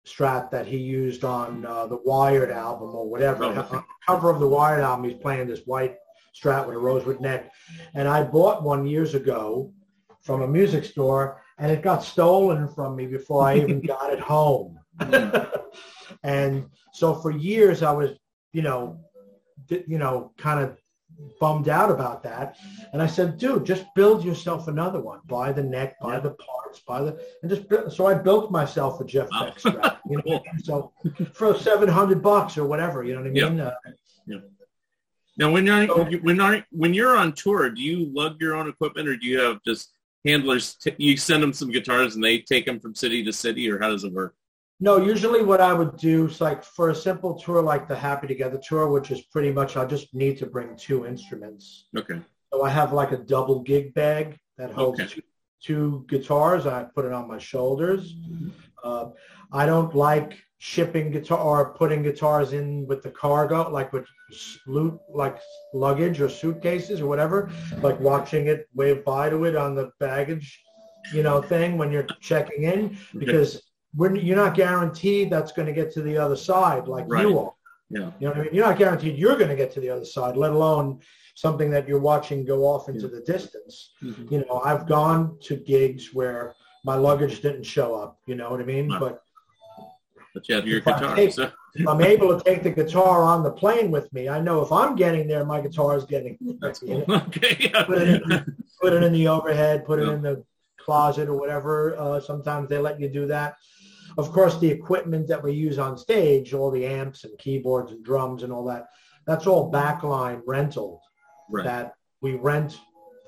[0.07, 3.45] strat that he used on uh, the Wired album or whatever.
[3.45, 5.97] Oh, On the cover of the Wired album, he's playing this white
[6.39, 7.51] strat with a rosewood neck.
[7.95, 9.73] And I bought one years ago
[10.27, 14.19] from a music store, and it got stolen from me before I even got it
[14.21, 14.79] home.
[16.23, 18.11] and so for years, I was,
[18.53, 18.99] you know,
[19.69, 20.77] you know, kind of
[21.41, 22.57] bummed out about that.
[22.93, 25.21] And I said, dude, just build yourself another one.
[25.27, 26.21] Buy the neck, buy Yeah.
[26.21, 27.93] the parts, buy the, and just build.
[27.93, 29.45] So I built myself a Jeff Wow.
[29.47, 29.99] Beck strat.
[30.11, 30.93] You know, so
[31.33, 33.49] for 700 bucks or whatever, you know what I Yeah.
[33.49, 33.61] mean?
[33.61, 33.75] Uh,
[35.39, 38.69] Now, when you're So- when are when you're on tour, do you lug your own
[38.71, 39.91] equipment, or do you have just
[40.25, 40.75] handlers?
[40.75, 43.79] T- you send them some guitars, and they take them from city to city, or
[43.79, 44.35] how does it work?
[44.79, 48.27] No, usually what I would do is like for a simple tour like the Happy
[48.27, 51.87] Together tour, which is pretty much I just need to bring two instruments.
[51.97, 52.21] Okay.
[52.53, 55.09] So I have like a double gig bag that holds Okay.
[55.15, 55.23] two,
[55.63, 56.67] two guitars.
[56.67, 58.15] I put it on my shoulders.
[58.85, 59.07] Uh,
[59.51, 64.07] I don't like shipping guitar or putting guitars in with the cargo, like with
[64.67, 65.39] loot, like
[65.75, 67.51] luggage or suitcases or whatever.
[67.83, 70.63] Like watching it wave by to it on the baggage,
[71.13, 73.63] you know, thing when you're checking in because
[73.95, 77.23] when you're not guaranteed that's going to get to the other side like Right.
[77.23, 77.53] you are.
[77.89, 78.11] Yeah.
[78.19, 78.55] You know what I mean?
[78.55, 81.01] You're not guaranteed you're going to get to the other side, let alone
[81.37, 83.93] something that you're watching go off into the distance.
[84.03, 84.31] Mhm.
[84.33, 86.55] You know, I've gone to gigs where
[86.85, 88.19] my luggage didn't show up.
[88.27, 88.89] You know what I mean?
[88.89, 88.99] Wow.
[89.01, 89.23] But
[90.37, 91.17] But you have your If I guitar.
[91.17, 94.39] take- So if I'm able to take the guitar on the plane with me, I
[94.39, 97.05] know if I'm getting there, my guitar is getting that's cool.
[97.09, 97.71] Okay.
[97.87, 100.45] put, it in, put it in the overhead, put it in the
[100.77, 101.97] closet or whatever.
[101.99, 103.57] Uh, sometimes they let you do that.
[104.19, 108.05] Of course, the equipment that we use on stage, all the amps and keyboards and
[108.05, 108.89] drums and all that,
[109.27, 111.01] that's all backline rental
[111.51, 111.65] Right.
[111.65, 112.79] that we rent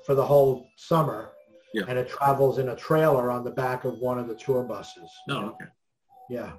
[0.05, 1.31] for the whole summer.
[1.73, 1.83] Yeah.
[1.87, 5.09] And it travels in a trailer on the back of one of the tour buses.
[5.29, 5.65] Oh, okay.
[6.29, 6.51] Yeah.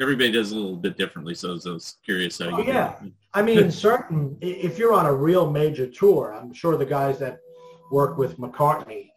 [0.00, 2.46] Everybody does a little bit differently, so I was, I was curious how.
[2.46, 2.94] Oh, do yeah.
[3.34, 7.38] I mean, certain, if you're on a real major tour, I'm sure the guys that
[7.92, 9.10] work with McCartney,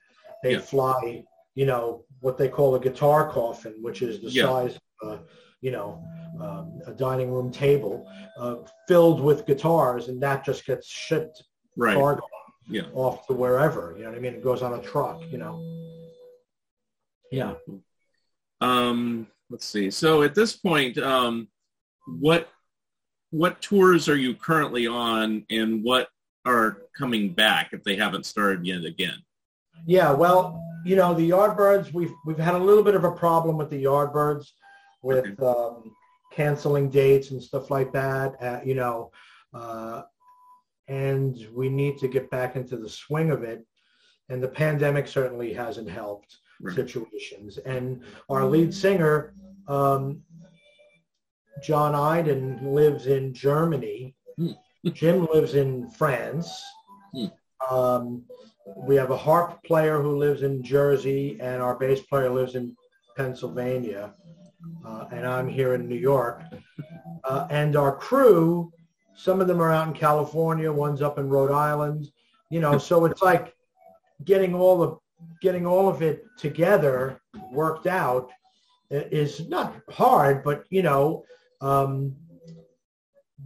[0.43, 0.59] they Yeah.
[0.59, 1.23] fly,
[1.55, 4.45] you know, what they call a guitar coffin, which is the Yeah.
[4.45, 5.19] size, uh,
[5.61, 6.03] you know,
[6.41, 8.05] um, a dining room table
[8.37, 8.57] uh,
[8.87, 11.43] filled with guitars, and that just gets shipped
[11.77, 11.95] Right.
[11.95, 12.23] cargo
[12.67, 12.87] Yeah.
[12.93, 13.93] off to wherever.
[13.95, 14.33] You know what I mean?
[14.33, 15.61] It goes on a truck, you know.
[17.31, 17.53] Yeah.
[18.59, 19.89] Um, let's see.
[19.91, 21.47] So at this point, um,
[22.07, 22.49] what
[23.31, 26.09] what tours are you currently on, and what
[26.45, 29.17] are coming back if they haven't started yet again?
[29.87, 33.57] Yeah, well, you know, the Yardbirds, we've we've had a little bit of a problem
[33.57, 34.47] with the Yardbirds
[35.01, 35.95] with um,
[36.31, 38.35] canceling dates and stuff like that.
[38.41, 39.11] Uh, you know,
[39.53, 40.03] uh,
[40.87, 43.65] and we need to get back into the swing of it.
[44.29, 46.75] And the pandemic certainly hasn't helped Right.
[46.75, 47.57] situations.
[47.59, 49.33] And our lead singer,
[49.67, 50.21] um,
[51.61, 54.15] John Idan, lives in Germany.
[54.37, 54.51] Hmm.
[54.93, 56.63] Jim lives in France.
[57.13, 57.25] Hmm.
[57.69, 58.23] Um,
[58.75, 62.75] we have a harp player who lives in Jersey, and our bass player lives in
[63.17, 64.13] Pennsylvania,
[64.85, 66.41] uh, and I'm here in New York.
[67.25, 68.69] Uh, and our crew,
[69.15, 72.11] some of them are out in California, one's up in Rhode Island.
[72.49, 73.55] You know, so it's like
[74.25, 74.97] getting all the
[75.41, 77.19] getting all of it together,
[77.51, 78.31] worked out,
[78.89, 81.23] is not hard, but you know,
[81.61, 82.15] um,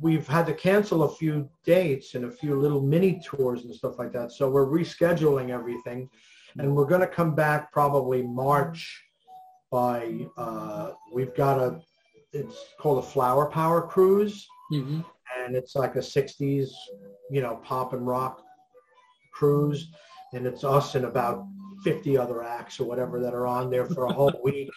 [0.02, 3.98] we've had to cancel a few dates and a few little mini tours and stuff
[3.98, 4.32] like that.
[4.32, 6.10] So we're rescheduling everything,
[6.60, 9.04] and we're going to come back probably March
[9.72, 11.80] by uh, we've got a
[12.34, 15.04] it's called a Flower Power Cruise, Mhm.
[15.38, 16.70] and it's like a '60s,
[17.32, 18.44] you know, pop and rock
[19.34, 19.90] cruise,
[20.34, 21.46] and it's us and about
[21.84, 24.70] 50 other acts or whatever that are on there for a whole week.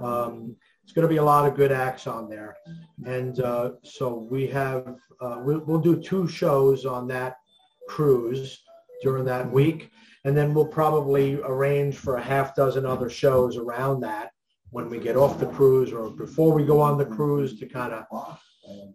[0.00, 2.56] Um, it's going to be a lot of good acts on there,
[3.04, 7.36] and uh, so we have uh, we, we'll do two shows on that
[7.88, 8.62] cruise
[9.02, 9.90] during that week,
[10.24, 14.30] and then we'll probably arrange for a half dozen other shows around that
[14.70, 17.92] when we get off the cruise or before we go on the cruise to kind
[17.92, 18.38] of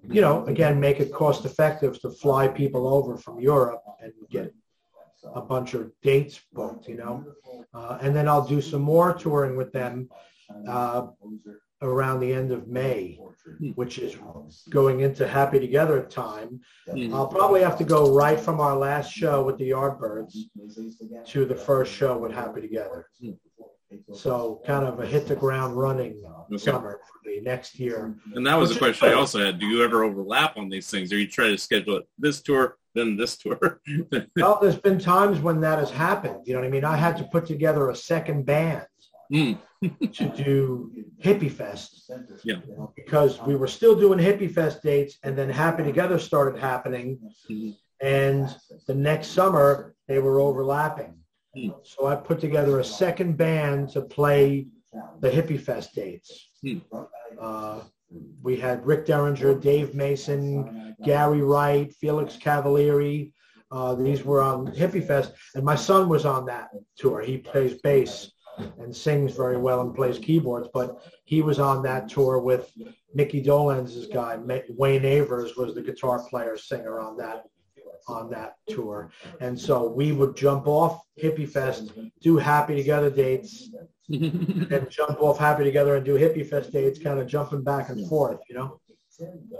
[0.03, 4.53] you know again make it cost effective to fly people over from Europe and get
[5.33, 7.25] a bunch of dates booked, you know.
[7.73, 10.09] Uh, and then I'll do some more touring with them
[10.67, 11.07] uh,
[11.81, 13.19] around the end of May,
[13.75, 14.15] which is
[14.69, 16.61] going into Happy Together time.
[16.87, 17.13] Mhm.
[17.13, 20.35] I'll probably have to go right from our last show with the Yardbirds
[21.27, 23.07] to the first show with Happy Together.
[24.13, 26.23] So kind of a hit the ground running
[26.57, 28.15] summer for me next year.
[28.33, 29.59] And that was a question I also had.
[29.59, 32.77] Do you ever overlap on these things, or you try to schedule it this tour,
[32.95, 33.81] then this tour?
[34.37, 36.41] Well, there's been times when that has happened.
[36.45, 36.85] You know what I mean?
[36.85, 38.85] I had to put together a second band
[39.31, 39.57] Mm.
[40.13, 40.91] to do
[41.23, 42.11] Hippie Fest
[42.43, 42.57] Yeah.
[42.95, 47.17] because we were still doing Hippie Fest dates and then Happy Together started happening.
[47.49, 47.75] Mhm.
[48.01, 48.55] And
[48.85, 51.13] the next summer they were overlapping.
[51.55, 51.69] Hmm.
[51.83, 54.67] So I put together a second band to play
[55.21, 56.49] the Hippie Fest dates.
[56.61, 56.79] Hmm.
[57.41, 57.79] Uh,
[58.41, 63.31] we had Rick Derringer, Dave Mason, Gary Wright, Felix Cavaliere.
[63.71, 67.21] Uh, these were on Hippie Fest, and my son was on that tour.
[67.21, 68.31] He plays bass
[68.79, 72.71] and sings very well and plays keyboards, but he was on that tour with
[73.13, 74.37] Micky Dolenz' guy.
[74.69, 77.45] Wayne Avers was the guitar player singer on that
[78.09, 79.09] on that tour,
[79.39, 83.69] and so we would jump off Hippie Fest, do Happy Together dates,
[84.09, 88.07] and jump off Happy Together and do Hippie Fest dates, kind of jumping back and
[88.09, 88.79] forth, you know.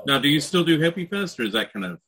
[0.05, 1.99] now, do you still do Hippie Fest, or is that kind of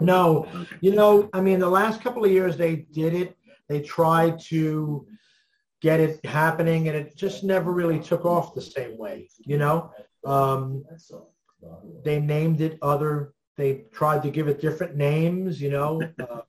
[0.00, 0.76] No, okay?
[0.80, 3.36] You know, I mean, the last couple of years they did it.
[3.68, 5.06] They tried to
[5.80, 9.28] get it happening, and it just never really took off the same way.
[9.38, 9.92] You know,
[10.24, 10.84] um,
[12.04, 13.34] they named it other.
[13.56, 15.60] They tried to give it different names.
[15.60, 16.40] You know, uh,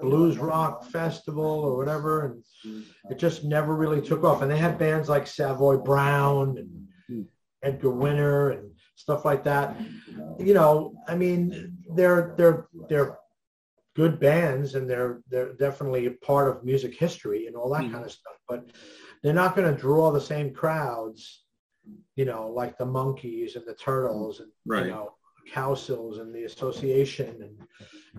[0.00, 4.42] Blues Rock Festival or whatever, and it just never really took off.
[4.42, 7.26] And they had bands like Savoy Brown and
[7.62, 9.76] Edgar Winter and stuff like that.
[10.38, 13.18] You know, I mean, they're they're they're
[13.94, 17.92] good bands and they're they're definitely a part of music history and all that Mhm.
[17.92, 18.34] kind of stuff.
[18.48, 18.66] But
[19.22, 21.44] they're not going to draw the same crowds,
[22.16, 24.86] you know, like the Monkees and the Turtles and Right.
[24.86, 25.14] you know
[25.52, 27.42] Cowsills and the Association.
[27.42, 27.68] And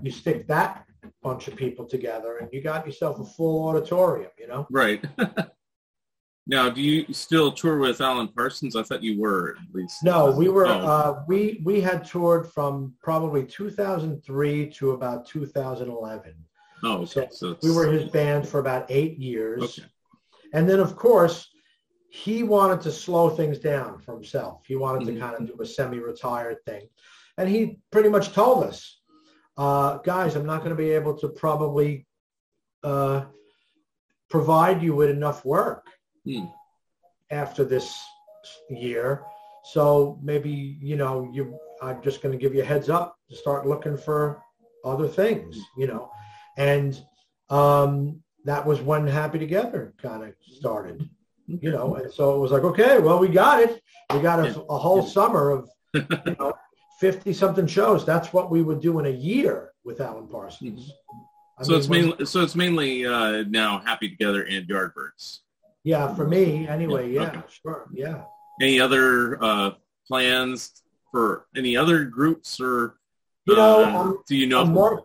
[0.06, 0.86] you stick that
[1.22, 4.32] bunch of people together and you got yourself a full auditorium.
[4.38, 4.68] You know.
[4.70, 5.04] Right.
[6.48, 8.76] now, do you still tour with Alan Parsons?
[8.76, 10.04] I thought you were at least.
[10.04, 10.72] No, we were Oh.
[10.80, 16.34] uh, we we had toured from probably 2003 to about 2011.
[16.84, 17.28] Oh, okay.
[17.32, 19.88] So So, We were his band for about eight years, Okay.
[20.54, 21.50] and then of course
[22.10, 24.62] he wanted to slow things down for himself.
[24.68, 25.16] He wanted Mhm.
[25.16, 26.88] to kind of do a semi-retired thing,
[27.38, 28.95] and he pretty much told us,
[29.58, 32.06] uh, "Guys, I'm not going to be able to probably
[32.84, 33.26] uh,
[34.30, 35.86] provide you with enough work
[36.26, 36.46] Hmm.
[37.30, 38.04] after this
[38.70, 39.24] year.
[39.72, 43.36] So maybe, you know, you I'm just going to give you a heads up to
[43.36, 44.42] start looking for
[44.84, 46.10] other things, you know.
[46.58, 47.00] And
[47.50, 51.10] um, that was when Happy Together kind of started,
[51.48, 51.96] you know.
[51.96, 53.82] And so it was like, okay, well, we got it.
[54.14, 56.54] We got a, a whole summer of, you know,
[57.00, 58.06] 50 something shows.
[58.06, 60.92] That's what we would do in a year with Alan Parsons.
[61.58, 65.40] I so mean, it's mainly so it's mainly uh, now Happy Together and Yardbirds.
[65.84, 67.12] yeah, for me anyway.
[67.12, 67.42] Yeah, Yeah, okay.
[67.62, 67.86] sure.
[67.94, 68.24] Yeah.
[68.62, 69.72] Any other uh,
[70.08, 70.82] plans
[71.12, 72.98] for any other groups or
[73.46, 74.62] You know, uh, do you know?
[74.62, 75.04] I'm, work,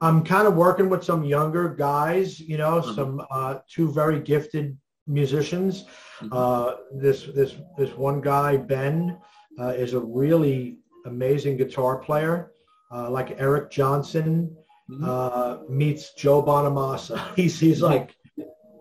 [0.00, 2.94] I'm kind of working with some younger guys, you know, Mhm.
[2.94, 4.76] some uh, two very gifted
[5.06, 5.84] musicians.
[6.20, 6.28] Mhm.
[6.32, 9.18] Uh, this this this one guy Ben
[9.60, 12.52] uh, is a really amazing guitar player,
[12.92, 14.56] uh, like Eric Johnson
[14.90, 15.02] Mhm.
[15.02, 17.16] uh, meets Joe Bonamassa.
[17.36, 18.14] He's he's like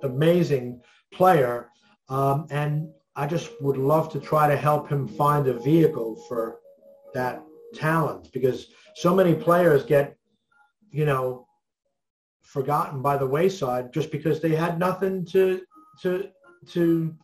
[0.02, 0.82] amazing
[1.14, 1.70] player,
[2.10, 6.60] um, and I just would love to try to help him find a vehicle for
[7.14, 7.42] that
[7.74, 10.18] talent because so many players get,
[10.92, 11.48] you know,
[12.42, 15.62] forgotten by the wayside just because they had nothing to
[16.02, 16.28] to
[16.68, 17.16] to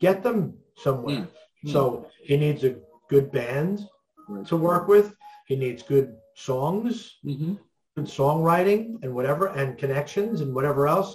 [0.00, 1.28] get them somewhere.
[1.64, 1.72] Mm.
[1.72, 2.76] So he needs a
[3.08, 3.86] good band
[4.28, 4.46] Right.
[4.46, 5.14] to work with.
[5.46, 7.58] He needs good songs, Mhm.
[7.96, 11.14] good songwriting and whatever, and connections and whatever else.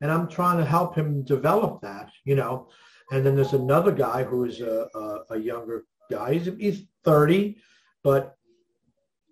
[0.00, 2.68] And I'm trying to help him develop that, you know.
[3.12, 6.34] and then there's another guy who is a, a, a younger guy.
[6.34, 7.56] He's, he's 30,
[8.04, 8.36] but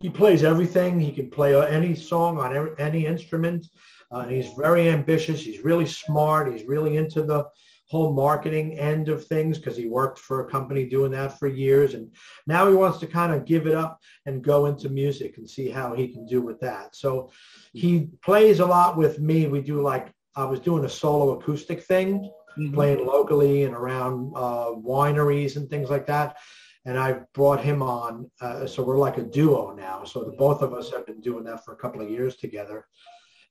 [0.00, 0.98] he plays everything.
[0.98, 3.68] He can play any song on every, any instrument.
[4.10, 5.40] Uh, and he's very ambitious.
[5.42, 6.50] He's really smart.
[6.52, 7.46] He's really into the
[7.88, 11.94] whole marketing end of things because he worked for a company doing that for years.
[11.94, 12.14] And
[12.46, 15.70] now he wants to kind of give it up and go into music and see
[15.70, 16.94] how he can do with that.
[16.94, 17.30] So
[17.72, 19.46] he plays a lot with me.
[19.46, 22.74] We do like, I was doing a solo acoustic thing, Mhm.
[22.74, 26.36] playing locally and around uh, wineries and things like that.
[26.84, 28.30] And I brought him on.
[28.40, 30.04] Uh, so we're like a duo now.
[30.04, 32.86] So the both of us have been doing that for a couple of years together.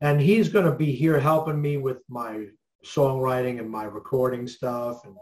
[0.01, 2.47] And he's going to be here helping me with my
[2.87, 5.15] songwriting and my recording stuff and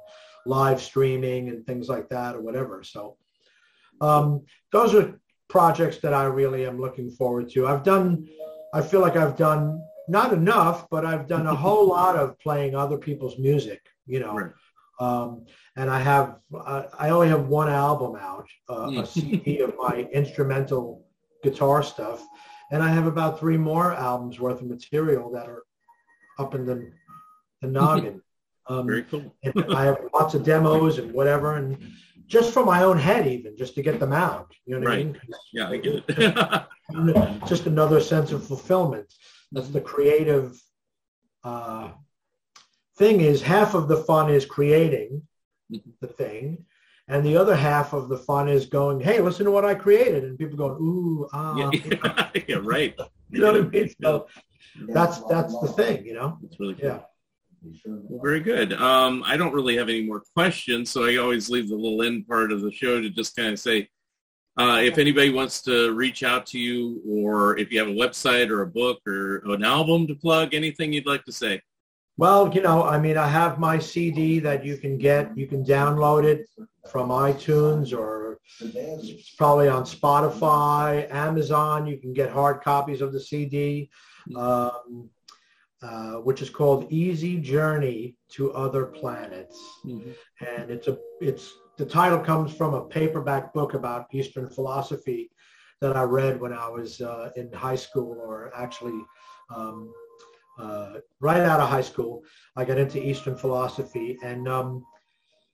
[0.45, 2.83] live streaming and things like that or whatever.
[2.83, 3.17] So
[4.01, 7.67] um, those are projects that I really am looking forward to.
[7.67, 8.27] I've done,
[8.73, 12.75] I feel like I've done not enough, but I've done a whole lot of playing
[12.75, 14.35] other people's music, you know.
[14.35, 14.51] Right.
[14.97, 19.75] Um, and I have, I I only have one album out, uh, a CD of
[19.77, 21.05] my instrumental
[21.43, 22.25] guitar stuff.
[22.71, 25.63] And I have about three more albums worth of material that are
[26.39, 26.91] up in the,
[27.65, 28.21] the noggin.
[28.67, 29.31] Um, Very cool.
[29.43, 31.77] and I have lots of demos and whatever, and
[32.25, 34.51] just for my own head, even just to get them out.
[34.65, 35.21] You know what I mean?
[35.53, 36.65] Yeah, I get it.
[37.47, 39.13] just another sense of fulfillment.
[39.51, 40.59] That's the creative
[41.43, 41.91] uh,
[42.97, 43.21] thing.
[43.21, 45.21] Is half of the fun is creating
[46.01, 46.65] the thing,
[47.07, 50.23] and the other half of the fun is going, "Hey, listen to what I created,"
[50.23, 52.29] and people going, "Ooh, ah." yeah.
[52.47, 52.95] yeah, right.
[53.29, 53.93] You know what I mean?
[54.01, 54.27] So
[54.89, 56.39] that's that's the thing, you know.
[56.41, 56.89] That's really cool.
[56.89, 56.99] Yeah.
[57.85, 58.73] Well, very good.
[58.73, 62.27] Um, I don't really have any more questions, so I always leave the little end
[62.27, 63.89] part of the show to just kind of say,
[64.57, 68.49] uh, if anybody wants to reach out to you, or if you have a website
[68.49, 71.61] or a book or an album to plug, anything you'd like to say.
[72.17, 75.37] Well, you know, I mean, I have my CD that you can get.
[75.37, 76.47] You can download it
[76.89, 81.87] from iTunes or it's probably on Spotify, Amazon.
[81.87, 83.89] You can get hard copies of the CD,
[84.35, 85.09] um,
[85.81, 89.59] uh, which is called Easy Journey to Other Planets.
[90.41, 95.29] And it's a it's the title comes from a paperback book about Eastern philosophy
[95.81, 98.99] that I read when I was uh, in high school, or actually
[99.53, 99.93] um,
[100.57, 102.23] uh, right out of high school.
[102.55, 104.83] I got into Eastern philosophy, and um,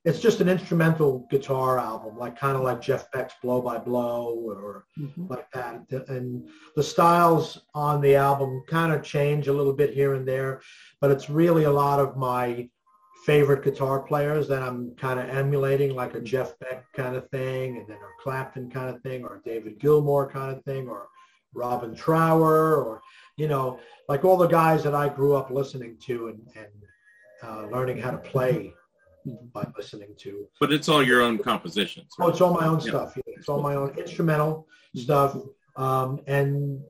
[0.04, 4.34] it's just an instrumental guitar album, like kind of like Jeff Beck's Blow by Blow
[4.44, 4.86] or
[5.18, 5.86] like that.
[6.08, 10.62] And the styles on the album kind of change a little bit here and there,
[11.02, 12.68] but it's really a lot of my
[13.26, 17.78] favorite guitar players that I'm kind of emulating, like a Jeff Beck kind of thing,
[17.78, 21.08] and then a Clapton kind of thing, or a David Gilmour kind of thing, or
[21.54, 23.02] Robin Trower, or
[23.38, 23.80] you know,
[24.10, 26.68] like all the guys that I grew up listening to and, and
[27.44, 28.74] uh, learning how to play
[29.54, 30.48] by listening to.
[30.60, 32.08] But it's all your own compositions.
[32.20, 32.90] Oh, it's all my own Yeah.
[32.92, 33.14] stuff.
[33.18, 33.34] yeah.
[33.38, 35.38] It's all my own instrumental stuff,
[35.76, 36.82] um, and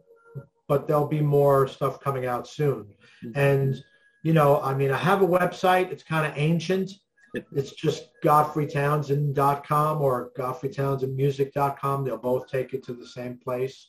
[0.68, 2.88] but there'll be more stuff coming out soon.
[3.36, 3.76] And
[4.24, 5.92] you know, I mean, I have a website.
[5.92, 6.92] It's kind of ancient.
[7.54, 12.04] It's just godfreytownsend.com or godfreytownsendmusic.com.
[12.04, 13.88] They'll both take you to the same place.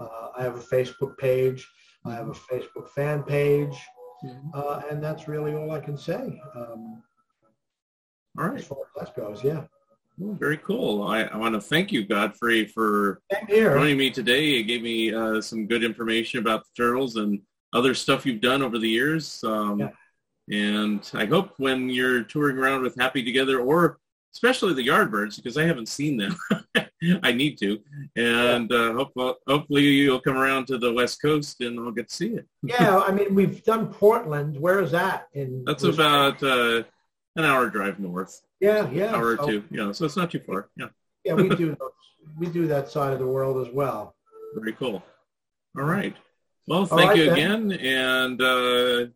[0.00, 1.66] Uh, I have a Facebook page.
[2.04, 3.76] I have a Facebook fan page.
[4.54, 7.02] Uh, and that's really all I can say um,
[8.38, 8.58] All right.
[8.58, 9.44] as far as that goes.
[9.44, 9.64] Yeah.
[10.18, 11.02] Very cool.
[11.04, 14.44] I, I want to thank you, Godfrey, for joining me today.
[14.44, 17.40] You gave me uh, some good information about the turtles and
[17.72, 19.42] other stuff you've done over the years.
[19.44, 19.88] Um, Yeah.
[20.50, 23.98] And I hope when you're touring around with Happy Together, or
[24.34, 26.36] especially the Yardbirds, because I haven't seen them,
[27.22, 27.78] I need to.
[28.16, 29.12] And uh, hope,
[29.46, 32.46] hopefully you'll come around to the West Coast and I'll get to see it.
[32.62, 34.58] Yeah, I mean, we've done Portland.
[34.58, 35.28] Where is that?
[35.32, 36.82] In That's about uh,
[37.36, 39.64] an hour drive north, yeah, yeah, hour or so- two.
[39.70, 40.68] Yeah, so it's not too far.
[40.76, 40.86] Yeah,
[41.24, 41.76] Yeah, we do.
[42.38, 44.14] we do that side of the world as well.
[44.54, 45.02] very cool.
[45.76, 46.14] All right.
[46.68, 47.70] Well, thank right, you then.
[47.72, 47.72] again.
[47.72, 49.06] And uh,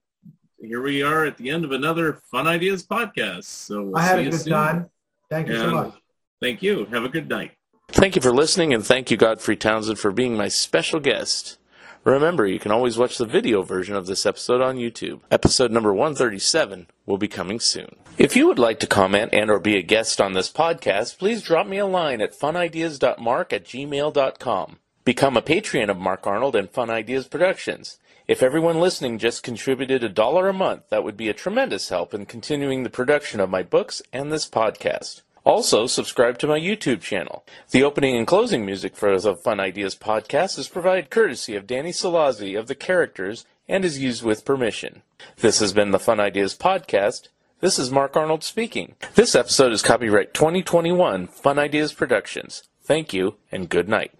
[0.60, 3.44] here we are at the end of another Fun Ideas podcast.
[3.44, 4.52] So we'll I had a you good soon.
[4.52, 4.90] time.
[5.30, 5.94] Thank you so much.
[6.40, 6.86] Thank you.
[6.86, 7.52] Have a good night.
[7.88, 11.58] Thank you for listening, and thank you, Godfrey Townsend, for being my special guest.
[12.06, 15.22] Remember, you can always watch the video version of this episode on YouTube.
[15.28, 17.96] Episode number 137 will be coming soon.
[18.16, 21.42] If you would like to comment and or be a guest on this podcast, please
[21.42, 24.78] drop me a line at funideas.mark at gmail.com.
[25.04, 27.98] Become a patron of Mark Arnold and Fun Ideas Productions.
[28.28, 32.14] If everyone listening just contributed a dollar a month, that would be a tremendous help
[32.14, 35.22] in continuing the production of my books and this podcast.
[35.46, 37.44] Also, subscribe to my YouTube channel.
[37.70, 41.92] The opening and closing music for the Fun Ideas podcast is provided courtesy of Danny
[41.92, 45.02] Salazzi of The Characters and is used with permission.
[45.36, 47.28] This has been the Fun Ideas podcast.
[47.60, 48.96] This is Mark Arnold speaking.
[49.14, 52.64] This episode is copyright 2021 Fun Ideas Productions.
[52.82, 54.15] Thank you and good night.